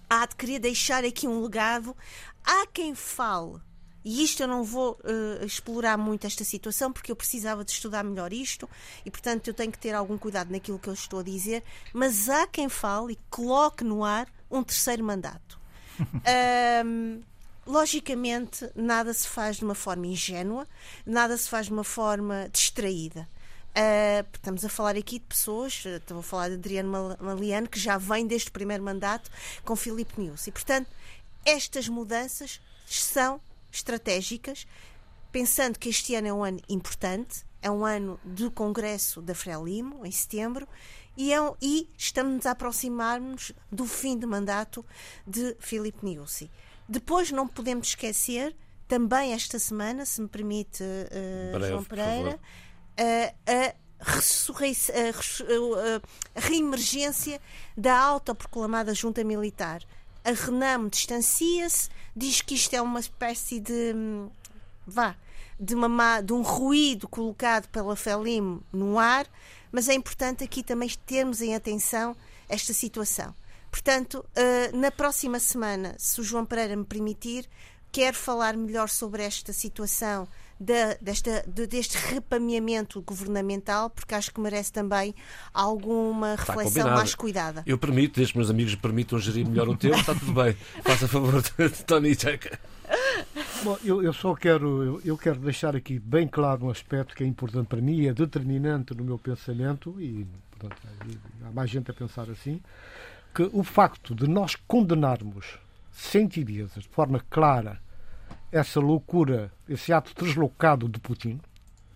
há 0.09 0.25
de 0.25 0.35
querer 0.35 0.59
deixar 0.59 1.05
aqui 1.05 1.27
um 1.27 1.41
legado. 1.41 1.95
Há 2.43 2.67
quem 2.67 2.93
fale 2.93 3.59
e 4.03 4.23
isto 4.23 4.41
eu 4.41 4.47
não 4.47 4.63
vou 4.63 4.99
uh, 5.03 5.45
explorar 5.45 5.97
muito 5.97 6.25
esta 6.25 6.43
situação 6.43 6.91
porque 6.91 7.11
eu 7.11 7.15
precisava 7.15 7.65
de 7.65 7.71
estudar 7.71 8.03
melhor 8.03 8.31
isto 8.31 8.69
e, 9.05 9.11
portanto, 9.11 9.47
eu 9.47 9.53
tenho 9.53 9.71
que 9.71 9.77
ter 9.77 9.93
algum 9.93 10.17
cuidado 10.17 10.51
naquilo 10.51 10.79
que 10.79 10.87
eu 10.87 10.93
estou 10.93 11.19
a 11.19 11.23
dizer. 11.23 11.63
Mas 11.93 12.29
há 12.29 12.47
quem 12.47 12.69
fale 12.69 13.13
e 13.13 13.19
coloque 13.29 13.83
no 13.83 14.03
ar 14.03 14.27
um 14.49 14.63
terceiro 14.63 15.03
mandato. 15.03 15.59
um, 16.85 17.21
Logicamente, 17.69 18.67
nada 18.75 19.13
se 19.13 19.27
faz 19.27 19.57
de 19.57 19.63
uma 19.63 19.75
forma 19.75 20.07
ingênua, 20.07 20.67
nada 21.05 21.37
se 21.37 21.47
faz 21.47 21.67
de 21.67 21.71
uma 21.71 21.83
forma 21.83 22.49
distraída. 22.51 23.29
Uh, 23.69 24.25
estamos 24.33 24.65
a 24.65 24.69
falar 24.69 24.95
aqui 24.97 25.19
de 25.19 25.25
pessoas, 25.25 25.85
estou 25.85 26.17
a 26.17 26.23
falar 26.23 26.47
de 26.49 26.55
Adriano 26.55 27.15
Maliano, 27.21 27.69
que 27.69 27.79
já 27.79 27.95
vem 27.99 28.25
desde 28.25 28.49
o 28.49 28.51
primeiro 28.51 28.83
mandato 28.83 29.29
com 29.63 29.75
Filipe 29.75 30.19
News. 30.19 30.47
E, 30.47 30.51
portanto, 30.51 30.89
estas 31.45 31.87
mudanças 31.87 32.59
são 32.87 33.39
estratégicas, 33.71 34.65
pensando 35.31 35.77
que 35.77 35.89
este 35.89 36.15
ano 36.15 36.27
é 36.27 36.33
um 36.33 36.43
ano 36.43 36.59
importante, 36.67 37.45
é 37.61 37.69
um 37.69 37.85
ano 37.85 38.19
do 38.23 38.49
Congresso 38.49 39.21
da 39.21 39.35
Frelimo, 39.35 40.03
em 40.03 40.11
setembro, 40.11 40.67
e, 41.15 41.31
é 41.31 41.39
um, 41.39 41.53
e 41.61 41.87
estamos 41.95 42.47
a 42.47 42.51
aproximar-nos 42.51 43.51
do 43.71 43.85
fim 43.85 44.17
de 44.17 44.25
mandato 44.25 44.83
de 45.27 45.55
Filipe 45.59 46.03
Niusi. 46.03 46.49
Depois 46.89 47.29
não 47.29 47.47
podemos 47.47 47.89
esquecer, 47.89 48.55
também 48.87 49.33
esta 49.33 49.59
semana, 49.59 50.03
se 50.05 50.19
me 50.19 50.27
permite, 50.27 50.83
uh, 50.83 51.51
Breve, 51.51 51.69
João 51.69 51.83
Pereira, 51.83 52.35
uh, 52.35 52.39
a, 53.45 53.75
a, 54.01 54.09
a 56.35 56.39
reemergência 56.39 57.39
da 57.77 57.95
autoproclamada 57.95 58.95
junta 58.95 59.23
militar. 59.23 59.83
A 60.25 60.31
Renam 60.31 60.87
distancia-se, 60.87 61.89
diz 62.15 62.41
que 62.41 62.55
isto 62.55 62.73
é 62.73 62.81
uma 62.81 62.99
espécie 62.99 63.59
de. 63.59 63.93
Hum, 63.95 64.31
vá. 64.87 65.15
De, 65.59 65.75
uma, 65.75 66.21
de 66.21 66.33
um 66.33 66.41
ruído 66.41 67.07
colocado 67.07 67.67
pela 67.67 67.95
FELIM 67.95 68.61
no 68.71 68.97
ar, 68.97 69.27
mas 69.71 69.89
é 69.89 69.93
importante 69.93 70.43
aqui 70.43 70.63
também 70.63 70.89
termos 71.05 71.41
em 71.41 71.53
atenção 71.53 72.15
esta 72.47 72.73
situação. 72.73 73.35
Portanto, 73.71 74.25
uh, 74.35 74.77
na 74.77 74.91
próxima 74.91 75.39
semana, 75.39 75.95
se 75.97 76.19
o 76.19 76.23
João 76.23 76.45
Pereira 76.45 76.75
me 76.75 76.85
permitir, 76.85 77.47
quero 77.91 78.15
falar 78.15 78.55
melhor 78.55 78.89
sobre 78.89 79.23
esta 79.23 79.53
situação 79.53 80.27
de, 80.59 80.95
desta, 81.01 81.43
de, 81.47 81.65
deste 81.67 81.97
repameamento 81.97 83.01
governamental, 83.01 83.89
porque 83.89 84.13
acho 84.13 84.31
que 84.33 84.41
merece 84.41 84.71
também 84.71 85.15
alguma 85.53 86.35
reflexão 86.35 86.89
mais 86.89 87.15
cuidada. 87.15 87.63
Eu 87.65 87.77
permito, 87.77 88.15
desde 88.15 88.33
que 88.33 88.39
meus 88.39 88.49
amigos 88.49 88.75
me 88.75 88.81
permitam 88.81 89.17
gerir 89.17 89.47
melhor 89.47 89.69
o 89.69 89.75
tempo, 89.75 89.95
está 89.95 90.13
tudo 90.13 90.33
bem. 90.33 90.53
Faça 90.83 91.07
favor, 91.07 91.41
Tony 91.87 92.13
Checa. 92.13 92.59
Bom, 93.63 93.77
eu, 93.83 94.03
eu 94.03 94.13
só 94.13 94.33
quero, 94.35 94.83
eu, 94.83 95.01
eu, 95.05 95.17
quero 95.17 95.39
deixar 95.39 95.75
aqui 95.75 95.99
bem 95.99 96.27
claro 96.27 96.65
um 96.65 96.69
aspecto 96.69 97.15
que 97.15 97.23
é 97.23 97.27
importante 97.27 97.67
para 97.67 97.81
mim, 97.81 98.07
é 98.07 98.13
determinante 98.13 98.95
no 98.95 99.03
meu 99.03 99.17
pensamento, 99.17 99.95
e 99.99 100.25
portanto, 100.51 100.81
há 101.45 101.51
mais 101.51 101.69
gente 101.69 101.91
a 101.91 101.93
pensar 101.93 102.29
assim, 102.29 102.61
que 103.39 103.49
o 103.53 103.63
facto 103.63 104.13
de 104.13 104.27
nós 104.27 104.53
condenarmos 104.67 105.57
sem 105.93 106.27
tibiezas, 106.27 106.83
de 106.83 106.89
forma 106.89 107.23
clara, 107.29 107.79
essa 108.51 108.81
loucura, 108.81 109.49
esse 109.69 109.93
ato 109.93 110.11
deslocado 110.21 110.89
de 110.89 110.99
Putin, 110.99 111.39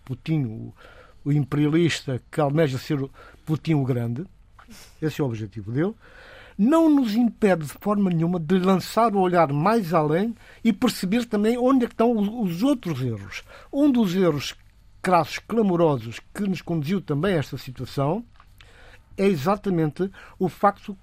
Putin, 0.06 0.44
o, 0.44 0.74
o 1.22 1.30
imperialista 1.30 2.18
que 2.30 2.40
almeja 2.40 2.78
ser 2.78 2.98
Putin 3.44 3.74
o 3.74 3.84
Grande, 3.84 4.24
esse 5.02 5.20
é 5.20 5.24
o 5.24 5.26
objetivo 5.26 5.70
dele, 5.70 5.94
não 6.56 6.88
nos 6.88 7.14
impede 7.14 7.66
de 7.66 7.72
forma 7.74 8.08
nenhuma 8.08 8.40
de 8.40 8.58
lançar 8.58 9.14
o 9.14 9.20
olhar 9.20 9.52
mais 9.52 9.92
além 9.92 10.34
e 10.64 10.72
perceber 10.72 11.26
também 11.26 11.58
onde 11.58 11.84
é 11.84 11.88
estão 11.88 12.40
os 12.42 12.62
outros 12.62 13.02
erros. 13.02 13.42
Um 13.70 13.92
dos 13.92 14.16
erros 14.16 14.54
crassos, 15.02 15.40
clamorosos, 15.40 16.20
que 16.34 16.44
nos 16.44 16.62
conduziu 16.62 17.02
também 17.02 17.34
a 17.34 17.38
esta 17.38 17.58
situação 17.58 18.24
é 19.16 19.26
exatamente 19.26 20.10
o 20.38 20.48
facto, 20.48 20.96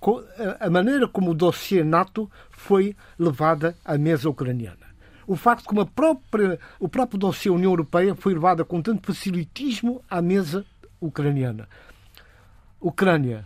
a 0.60 0.70
maneira 0.70 1.08
como 1.08 1.32
o 1.32 1.36
dossiê 1.36 1.84
NATO 1.84 2.30
foi 2.50 2.96
levada 3.18 3.76
à 3.84 3.98
mesa 3.98 4.30
ucraniana. 4.30 4.92
O 5.28 5.36
facto 5.36 5.66
como 5.66 5.82
a 5.82 5.86
própria, 5.86 6.60
o 6.80 6.90
próprio 6.90 7.18
dossiê 7.18 7.50
União 7.50 7.72
Europeia 7.72 8.16
foi 8.16 8.34
levado 8.34 8.66
com 8.66 8.82
tanto 8.82 9.06
facilitismo 9.06 10.04
à 10.10 10.22
mesa 10.22 10.66
ucraniana. 11.00 11.70
Ucrânia 12.80 13.46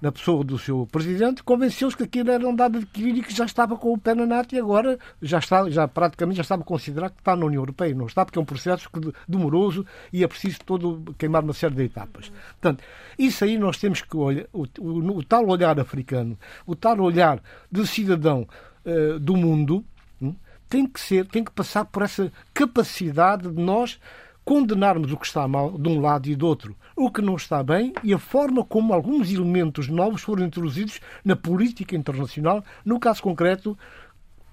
na 0.00 0.10
pessoa 0.10 0.42
do 0.42 0.58
seu 0.58 0.86
presidente, 0.90 1.42
convenceu-os 1.42 1.94
que 1.94 2.04
aquilo 2.04 2.30
era 2.30 2.48
um 2.48 2.54
dado 2.54 2.78
adquirido 2.78 3.18
e 3.18 3.22
que 3.22 3.34
já 3.34 3.44
estava 3.44 3.76
com 3.76 3.92
o 3.92 3.98
pé 3.98 4.14
na 4.14 4.26
NATO 4.26 4.54
e 4.54 4.58
agora 4.58 4.98
já 5.20 5.38
está, 5.38 5.68
já 5.68 5.86
praticamente 5.86 6.38
já 6.38 6.42
estava 6.42 6.64
considerado 6.64 7.12
que 7.12 7.20
está 7.20 7.36
na 7.36 7.44
União 7.44 7.60
Europeia. 7.60 7.94
Não 7.94 8.06
está, 8.06 8.24
porque 8.24 8.38
é 8.38 8.42
um 8.42 8.46
processo 8.46 8.88
demoroso 9.28 9.84
e 10.12 10.24
é 10.24 10.28
preciso 10.28 10.60
todo 10.64 11.14
queimar 11.18 11.44
uma 11.44 11.52
série 11.52 11.74
de 11.74 11.84
etapas. 11.84 12.32
Portanto, 12.60 12.82
isso 13.18 13.44
aí 13.44 13.58
nós 13.58 13.76
temos 13.76 14.00
que 14.00 14.16
olhar, 14.16 14.46
o, 14.52 14.64
o, 14.78 15.18
o 15.18 15.22
tal 15.22 15.46
olhar 15.46 15.78
africano, 15.78 16.38
o 16.66 16.74
tal 16.74 16.98
olhar 17.00 17.42
de 17.70 17.86
cidadão 17.86 18.48
uh, 18.84 19.18
do 19.18 19.36
mundo, 19.36 19.84
um, 20.20 20.34
tem 20.68 20.86
que 20.86 21.00
ser, 21.00 21.26
tem 21.26 21.44
que 21.44 21.50
passar 21.50 21.84
por 21.84 22.02
essa 22.02 22.32
capacidade 22.54 23.50
de 23.50 23.60
nós 23.62 24.00
condenarmos 24.44 25.12
o 25.12 25.16
que 25.16 25.26
está 25.26 25.46
mal 25.46 25.78
de 25.78 25.88
um 25.88 26.00
lado 26.00 26.28
e 26.28 26.34
do 26.34 26.46
outro, 26.46 26.76
o 26.96 27.10
que 27.10 27.22
não 27.22 27.36
está 27.36 27.62
bem 27.62 27.92
e 28.02 28.12
a 28.12 28.18
forma 28.18 28.64
como 28.64 28.92
alguns 28.92 29.30
elementos 29.30 29.88
novos 29.88 30.22
foram 30.22 30.44
introduzidos 30.44 31.00
na 31.24 31.36
política 31.36 31.96
internacional, 31.96 32.64
no 32.84 32.98
caso 32.98 33.22
concreto, 33.22 33.78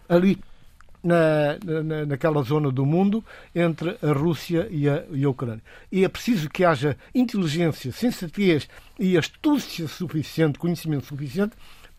ali 0.07 0.39
na, 1.03 1.57
na, 1.83 2.05
naquela 2.05 2.41
zona 2.41 2.71
do 2.71 2.85
mundo 2.85 3.23
entre 3.53 3.97
a 4.01 4.11
Rússia 4.11 4.67
e 4.69 4.89
a, 4.89 5.03
e 5.11 5.23
a 5.23 5.29
Ucrânia. 5.29 5.63
E 5.91 6.03
é 6.03 6.09
preciso 6.09 6.49
que 6.49 6.65
haja 6.65 6.97
inteligência, 7.13 7.91
sensatez 7.91 8.67
e 8.99 9.17
astúcia 9.17 9.87
suficiente, 9.87 10.59
conhecimento 10.59 11.05
suficiente 11.05 11.55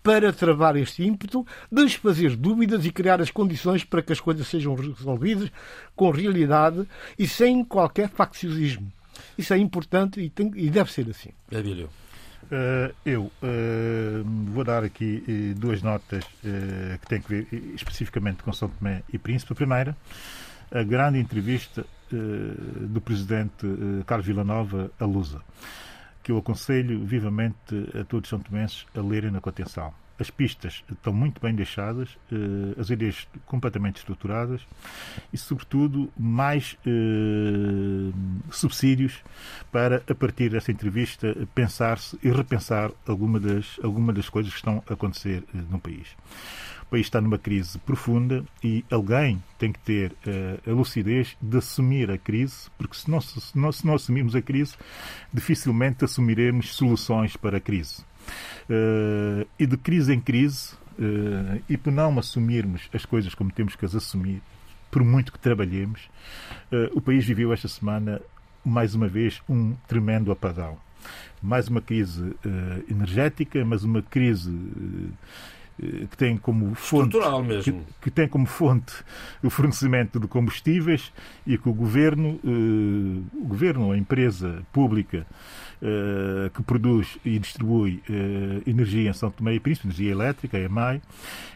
para 0.09 0.33
travar 0.33 0.75
este 0.75 1.05
ímpeto, 1.05 1.47
desfazer 1.71 2.35
dúvidas 2.35 2.87
e 2.87 2.91
criar 2.91 3.21
as 3.21 3.31
condições 3.31 3.85
para 3.85 4.01
que 4.01 4.11
as 4.11 4.19
coisas 4.19 4.49
sejam 4.49 4.75
resolvidas 4.75 5.53
com 5.95 6.11
realidade 6.11 6.89
e 7.19 7.29
sem 7.29 7.63
qualquer 7.63 8.09
facciosismo. 8.09 8.91
Isso 9.37 9.53
é 9.53 9.59
importante 9.59 10.19
e, 10.19 10.31
tem, 10.31 10.51
e 10.57 10.71
deve 10.71 10.91
ser 10.91 11.07
assim. 11.11 11.29
Abílio. 11.55 11.91
Uh, 12.45 12.95
eu 13.05 13.25
uh, 13.25 14.25
vou 14.47 14.65
dar 14.65 14.83
aqui 14.83 15.23
uh, 15.29 15.61
duas 15.61 15.83
notas 15.83 16.25
que 16.25 17.07
têm 17.07 17.21
que 17.21 17.29
ver 17.29 17.49
especificamente 17.75 18.43
com 18.43 18.51
São 18.51 18.71
Tomé 18.71 19.03
e 19.13 19.19
Príncipe. 19.19 19.53
A 19.53 19.57
primeira, 19.57 19.95
a 20.73 20.83
grande 20.85 21.19
entrevista 21.19 21.85
do 22.11 23.03
presidente 23.03 23.67
Carlos 24.07 24.27
Villanova 24.27 24.91
a 24.99 25.05
Lusa 25.05 25.43
que 26.29 26.33
eu 26.33 26.37
aconselho 26.37 27.07
vivamente 27.07 27.57
a 27.99 28.05
todos 28.05 28.27
os 28.27 28.29
são 28.29 28.39
tomenses 28.39 28.85
a 28.95 29.01
lerem 29.01 29.31
na 29.31 29.39
atenção. 29.39 29.95
As 30.19 30.29
pistas 30.29 30.85
estão 30.93 31.11
muito 31.11 31.41
bem 31.41 31.55
deixadas, 31.55 32.19
eh, 32.31 32.79
as 32.79 32.91
ideias 32.91 33.27
completamente 33.47 33.97
estruturadas 33.97 34.61
e, 35.33 35.39
sobretudo, 35.39 36.13
mais 36.19 36.77
eh, 36.85 38.13
subsídios 38.51 39.25
para, 39.73 40.03
a 40.07 40.15
partir 40.15 40.51
dessa 40.51 40.71
entrevista, 40.71 41.35
pensar-se 41.55 42.19
e 42.23 42.31
repensar 42.31 42.91
alguma 43.07 43.41
das, 43.41 43.81
alguma 43.83 44.13
das 44.13 44.29
coisas 44.29 44.53
que 44.53 44.59
estão 44.59 44.83
a 44.87 44.93
acontecer 44.93 45.45
eh, 45.55 45.59
no 45.71 45.81
país. 45.81 46.09
País 46.91 47.07
está 47.07 47.21
numa 47.21 47.39
crise 47.39 47.79
profunda 47.79 48.45
e 48.65 48.83
alguém 48.91 49.43
tem 49.59 49.73
que 49.73 49.79
ter 49.81 50.13
uh, 50.13 50.71
a 50.71 50.73
lucidez 50.73 51.37
de 51.41 51.59
assumir 51.59 52.11
a 52.11 52.17
crise, 52.17 52.71
porque 52.79 52.97
se 52.97 53.11
não, 53.11 53.21
se, 53.21 53.59
não, 53.59 53.71
se 53.71 53.87
não 53.87 53.95
assumirmos 53.95 54.35
a 54.35 54.41
crise, 54.41 54.75
dificilmente 55.33 56.05
assumiremos 56.05 56.75
soluções 56.75 57.37
para 57.37 57.59
a 57.59 57.61
crise. 57.61 58.03
Uh, 58.71 59.47
e 59.59 59.67
de 59.67 59.77
crise 59.77 60.15
em 60.15 60.21
crise, 60.21 60.75
uh, 60.99 61.63
e 61.69 61.77
por 61.77 61.93
não 61.93 62.19
assumirmos 62.19 62.89
as 62.93 63.05
coisas 63.05 63.35
como 63.35 63.53
temos 63.53 63.77
que 63.77 63.85
as 63.85 63.95
assumir, 63.95 64.41
por 64.91 65.05
muito 65.05 65.31
que 65.31 65.39
trabalhemos, 65.39 66.09
o 66.95 67.01
país 67.03 67.23
viveu 67.23 67.53
esta 67.53 67.69
semana, 67.69 68.23
mais 68.65 68.95
uma 68.95 69.07
vez, 69.07 69.43
um 69.47 69.75
tremendo 69.87 70.33
apagão. 70.33 70.79
Mais 71.43 71.69
uma 71.69 71.83
crise 71.83 72.35
energética, 72.89 73.63
mas 73.67 73.85
uma 73.85 74.01
crise 74.01 74.51
que 75.79 76.17
tem 76.17 76.37
como 76.37 76.75
fonte 76.75 77.17
que, 77.63 77.73
que, 78.03 78.11
tem 78.11 78.27
como 78.27 78.47
fonte 78.47 78.93
o 79.43 79.49
fornecimento 79.49 80.19
de 80.19 80.27
combustíveis 80.27 81.13
e 81.47 81.57
que 81.57 81.69
o 81.69 81.73
governo, 81.73 82.41
eh, 82.45 83.39
o 83.41 83.45
governo, 83.45 83.93
a 83.93 83.97
empresa 83.97 84.63
pública 84.73 85.25
eh, 85.81 86.51
que 86.53 86.61
produz 86.65 87.19
e 87.25 87.39
distribui 87.39 88.03
eh, 88.11 88.69
energia 88.69 89.11
em 89.11 89.13
São 89.13 89.31
Tomé 89.31 89.55
e 89.55 89.61
Príncipe, 89.61 89.87
energia 89.87 90.11
elétrica, 90.11 90.57
a 90.57 90.61
EMAI, 90.61 91.01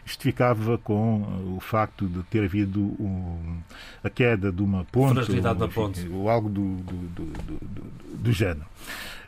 justificava 0.05 0.77
com 0.77 1.55
o 1.57 1.59
facto 1.59 2.07
de 2.07 2.23
ter 2.23 2.45
havido 2.45 2.79
um, 2.79 3.57
a 4.01 4.09
queda 4.09 4.49
de 4.49 4.61
uma 4.61 4.85
ponte, 4.85 5.19
ou, 5.19 5.69
ponte. 5.69 6.07
ou 6.09 6.29
algo 6.29 6.47
do, 6.47 6.77
do, 6.77 6.95
do, 7.09 7.25
do, 7.25 8.17
do 8.19 8.31
género. 8.31 8.65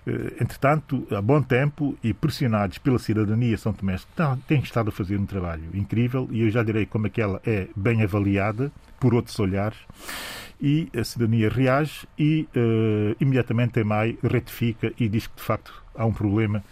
Eh, 0.08 0.36
entretanto, 0.40 1.08
há 1.12 1.22
bom 1.22 1.42
tempo 1.42 1.98
e 2.04 2.14
pressionados 2.14 2.78
pela 2.78 3.00
cidadania 3.00 3.58
São 3.58 3.74
Tomé, 3.74 3.98
têm 4.48 4.60
estado 4.60 4.90
a 4.90 4.92
fazer 4.92 5.18
um 5.18 5.26
trabalho 5.26 5.64
incrível 5.74 6.28
e 6.32 6.42
eu 6.42 6.50
já 6.50 6.62
direi 6.62 6.86
como 6.86 7.08
é 7.08 7.10
que 7.10 7.22
ela 7.22 7.42
é 7.46 7.68
bem 7.76 8.04
avaliada 8.04 8.72
por 9.00 9.14
outros 9.14 9.40
olhares 9.40 9.78
e 10.62 10.90
a 10.96 11.04
cidadania 11.04 11.50
reage 11.50 12.08
e 12.18 12.48
uh, 12.56 13.16
imediatamente 13.20 13.80
em 13.80 13.84
maio 13.84 14.18
retifica 14.24 14.94
e 15.00 15.10
diz 15.10 15.28
que 15.28 15.36
de 15.36 15.42
facto 15.42 15.84
há 15.94 16.06
um 16.06 16.14
problema 16.14 16.64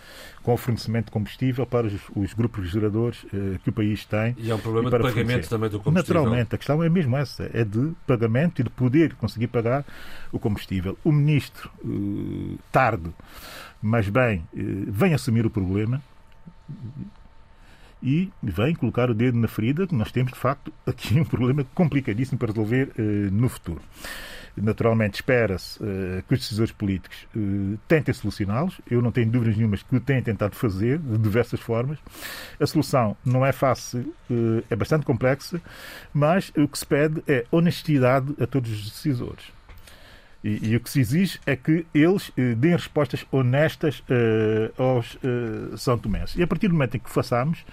com 0.43 0.53
o 0.53 0.57
fornecimento 0.57 1.05
de 1.05 1.11
combustível 1.11 1.65
para 1.65 1.87
os, 1.87 2.01
os 2.15 2.33
grupos 2.33 2.69
geradores 2.69 3.23
uh, 3.23 3.57
que 3.63 3.69
o 3.69 3.73
país 3.73 4.05
tem. 4.05 4.35
E 4.37 4.51
há 4.51 4.55
um 4.55 4.59
problema 4.59 4.91
de 4.91 4.97
pagamento 4.97 5.15
fornecer. 5.15 5.49
também 5.49 5.69
do 5.69 5.79
combustível. 5.79 6.21
Naturalmente, 6.21 6.55
a 6.55 6.57
questão 6.57 6.83
é 6.83 6.89
mesmo 6.89 7.17
essa, 7.17 7.49
é 7.53 7.63
de 7.63 7.93
pagamento 8.05 8.59
e 8.59 8.63
de 8.63 8.69
poder 8.69 9.15
conseguir 9.15 9.47
pagar 9.47 9.85
o 10.31 10.37
combustível. 10.37 10.97
O 11.03 11.11
ministro, 11.11 11.71
uh, 11.83 12.59
tarde, 12.71 13.09
mas 13.81 14.07
bem, 14.07 14.47
vem 14.53 15.13
assumir 15.13 15.45
o 15.45 15.49
problema 15.49 16.01
e 18.03 18.29
vem 18.41 18.75
colocar 18.75 19.09
o 19.09 19.13
dedo 19.13 19.37
na 19.37 19.47
ferida 19.47 19.87
que 19.87 19.95
nós 19.95 20.11
temos, 20.11 20.33
de 20.33 20.39
facto, 20.39 20.73
aqui 20.85 21.19
um 21.19 21.25
problema 21.25 21.65
complicadíssimo 21.73 22.37
para 22.37 22.49
resolver 22.49 22.91
uh, 22.97 23.01
no 23.31 23.47
futuro. 23.47 23.81
Naturalmente, 24.55 25.15
espera-se 25.15 25.81
uh, 25.81 26.23
que 26.27 26.33
os 26.33 26.39
decisores 26.39 26.71
políticos 26.71 27.27
uh, 27.35 27.77
tentem 27.87 28.13
solucioná-los. 28.13 28.79
Eu 28.89 29.01
não 29.01 29.11
tenho 29.11 29.29
dúvidas 29.29 29.57
nenhumas 29.57 29.81
que 29.81 29.95
o 29.95 29.99
têm 29.99 30.21
tentado 30.21 30.55
fazer 30.55 30.99
de 30.99 31.17
diversas 31.17 31.59
formas. 31.59 31.97
A 32.59 32.65
solução 32.65 33.17
não 33.25 33.45
é 33.45 33.51
fácil, 33.51 34.13
é 34.69 34.75
bastante 34.75 35.05
complexa, 35.05 35.61
mas 36.13 36.51
o 36.55 36.67
que 36.67 36.77
se 36.77 36.85
pede 36.85 37.23
é 37.27 37.45
honestidade 37.51 38.35
a 38.39 38.45
todos 38.45 38.71
os 38.71 38.89
decisores. 38.89 39.51
E, 40.43 40.71
e, 40.71 40.75
o 40.75 40.79
que 40.81 40.89
se 40.89 40.99
exige 40.99 41.39
é 41.45 41.55
que 41.55 41.85
eles 41.93 42.29
eh, 42.35 42.53
deem 42.53 42.73
respostas 42.73 43.25
honestas 43.31 44.03
eh, 44.09 44.71
aos 44.77 45.17
eh, 45.23 45.77
São 45.77 45.97
Tomenses. 45.97 46.35
E 46.35 46.43
a 46.43 46.47
partir 46.47 46.67
do 46.67 46.73
momento 46.73 46.97
em 46.97 46.99
que 46.99 47.09
o 47.09 47.13
façamos, 47.13 47.65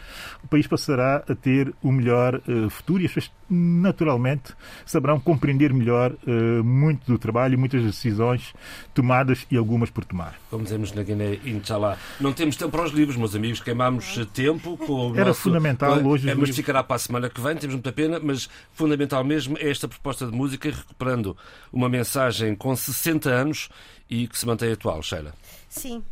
o 0.45 0.47
país 0.47 0.69
passará 0.69 1.25
a 1.29 1.35
ter 1.35 1.75
o 1.83 1.91
melhor 1.91 2.37
eh, 2.37 2.71
futuro 2.71 3.03
e 3.03 3.07
as 3.07 3.13
pessoas, 3.13 3.35
naturalmente, 3.51 4.55
saberão 4.87 5.19
compreender 5.19 5.73
melhor 5.75 6.15
eh, 6.27 6.63
muito 6.63 7.05
do 7.11 7.19
trabalho 7.19 7.55
e 7.55 7.57
muitas 7.57 7.83
decisões 7.83 8.55
tomadas 8.95 9.47
e 9.51 9.57
algumas 9.57 9.91
por 9.91 10.05
tomar. 10.05 10.39
Como 10.49 10.63
dizemos 10.63 10.93
na 10.93 11.03
Guiné, 11.03 11.41
inshallah. 11.45 11.99
Não 12.21 12.33
temos 12.33 12.57
tempo 12.57 12.71
para 12.71 12.85
os 12.85 12.93
livros, 12.93 13.17
meus 13.17 13.35
amigos, 13.35 13.61
queimamos 13.61 14.19
tempo 14.33 14.77
com 14.77 15.11
o 15.11 15.17
Era 15.17 15.27
nosso... 15.27 15.41
fundamental 15.41 15.99
hoje. 16.07 16.31
É, 16.31 16.35
mas 16.35 16.55
ficará 16.55 16.85
para 16.85 16.97
a 16.97 16.99
semana 16.99 17.29
que 17.29 17.41
vem, 17.41 17.57
temos 17.57 17.75
muita 17.75 17.93
pena, 17.93 18.21
mas 18.23 18.49
fundamental 18.73 19.25
mesmo 19.25 19.57
é 19.59 19.69
esta 19.69 19.89
proposta 19.89 20.27
de 20.27 20.33
música, 20.33 20.71
recuperando 20.71 21.37
uma 21.73 21.89
mensagem 21.89 22.55
com 22.55 22.75
60 22.75 23.29
anos 23.29 23.69
e 24.09 24.27
que 24.29 24.39
se 24.39 24.47
mantém 24.47 24.73
atual, 24.73 25.03
Sheila. 25.03 25.35
Sim, 25.69 25.99
uh, 25.99 26.05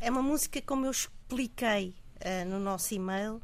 é 0.00 0.10
uma 0.10 0.22
música 0.22 0.60
como 0.62 0.86
eu 0.86 0.90
expliquei 0.90 1.94
uh, 2.20 2.48
no 2.48 2.58
nosso 2.58 2.94
e-mail, 2.94 3.40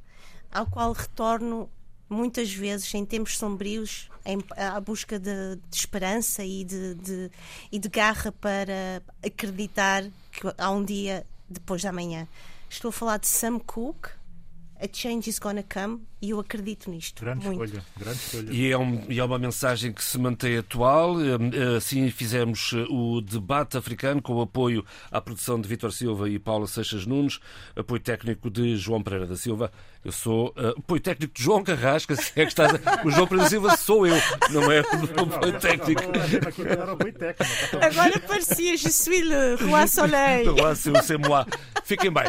ao 0.50 0.66
qual 0.66 0.92
retorno 0.92 1.68
muitas 2.08 2.52
vezes 2.52 2.92
em 2.94 3.04
tempos 3.04 3.38
sombrios, 3.38 4.08
em, 4.24 4.38
à 4.56 4.80
busca 4.80 5.18
de, 5.18 5.56
de 5.56 5.76
esperança 5.76 6.44
e 6.44 6.64
de, 6.64 6.94
de, 6.94 7.30
e 7.70 7.78
de 7.78 7.88
garra 7.88 8.32
para 8.32 9.02
acreditar 9.24 10.04
que 10.32 10.52
há 10.56 10.70
um 10.70 10.84
dia 10.84 11.26
depois 11.48 11.82
da 11.82 11.92
manhã. 11.92 12.26
Estou 12.68 12.90
a 12.90 12.92
falar 12.92 13.18
de 13.18 13.28
Sam 13.28 13.58
Cooke, 13.58 14.10
a 14.80 14.88
change 14.90 15.28
is 15.28 15.38
gonna 15.38 15.62
come 15.62 16.00
e 16.20 16.30
eu 16.30 16.40
acredito 16.40 16.90
nisto. 16.90 17.24
Grande 17.24 17.46
muito. 17.46 17.64
escolha, 17.64 17.84
grande 17.96 18.18
escolha. 18.18 18.52
E 18.52 18.72
é, 18.72 18.78
um, 18.78 19.04
e 19.08 19.18
é, 19.20 19.24
uma 19.24 19.38
mensagem 19.38 19.92
que 19.92 20.02
se 20.02 20.18
mantém 20.18 20.56
atual. 20.56 21.16
Eh, 21.20 21.76
assim 21.76 22.10
fizemos 22.10 22.72
eh, 22.74 22.86
o 22.90 23.20
debate 23.20 23.76
africano 23.76 24.20
com 24.20 24.34
o 24.34 24.40
apoio 24.40 24.84
à 25.12 25.20
produção 25.20 25.60
de 25.60 25.68
Vítor 25.68 25.92
Silva 25.92 26.28
e 26.28 26.38
Paula 26.38 26.66
Seixas 26.66 27.06
Nunes, 27.06 27.38
apoio 27.76 28.00
técnico 28.00 28.50
de 28.50 28.76
João 28.76 29.02
Pereira 29.02 29.26
da 29.26 29.36
Silva. 29.36 29.70
Eu 30.04 30.12
sou 30.12 30.48
uh, 30.50 30.78
apoio 30.78 31.00
técnico 31.00 31.34
de 31.34 31.42
João 31.42 31.62
Carrasca, 31.62 32.14
se 32.16 32.32
é 32.40 32.44
que 32.44 32.52
está 32.52 32.66
o 33.04 33.10
João 33.10 33.26
Pereira 33.26 33.44
da 33.44 33.50
Silva 33.50 33.76
sou 33.76 34.06
eu, 34.06 34.16
não 34.50 34.70
é 34.70 34.80
o 34.80 35.22
apoio 35.22 35.58
técnico. 35.58 36.02
Agora 37.80 38.18
parecia 38.20 38.76
Je 38.76 38.90
suis 38.90 39.22
le 39.22 39.56
roi 39.56 39.86
soleil. 39.86 40.46
Roi, 40.58 40.74
c'est 40.74 41.18
moi. 41.18 41.44
Fiquem 41.84 42.10
bem. 42.10 42.28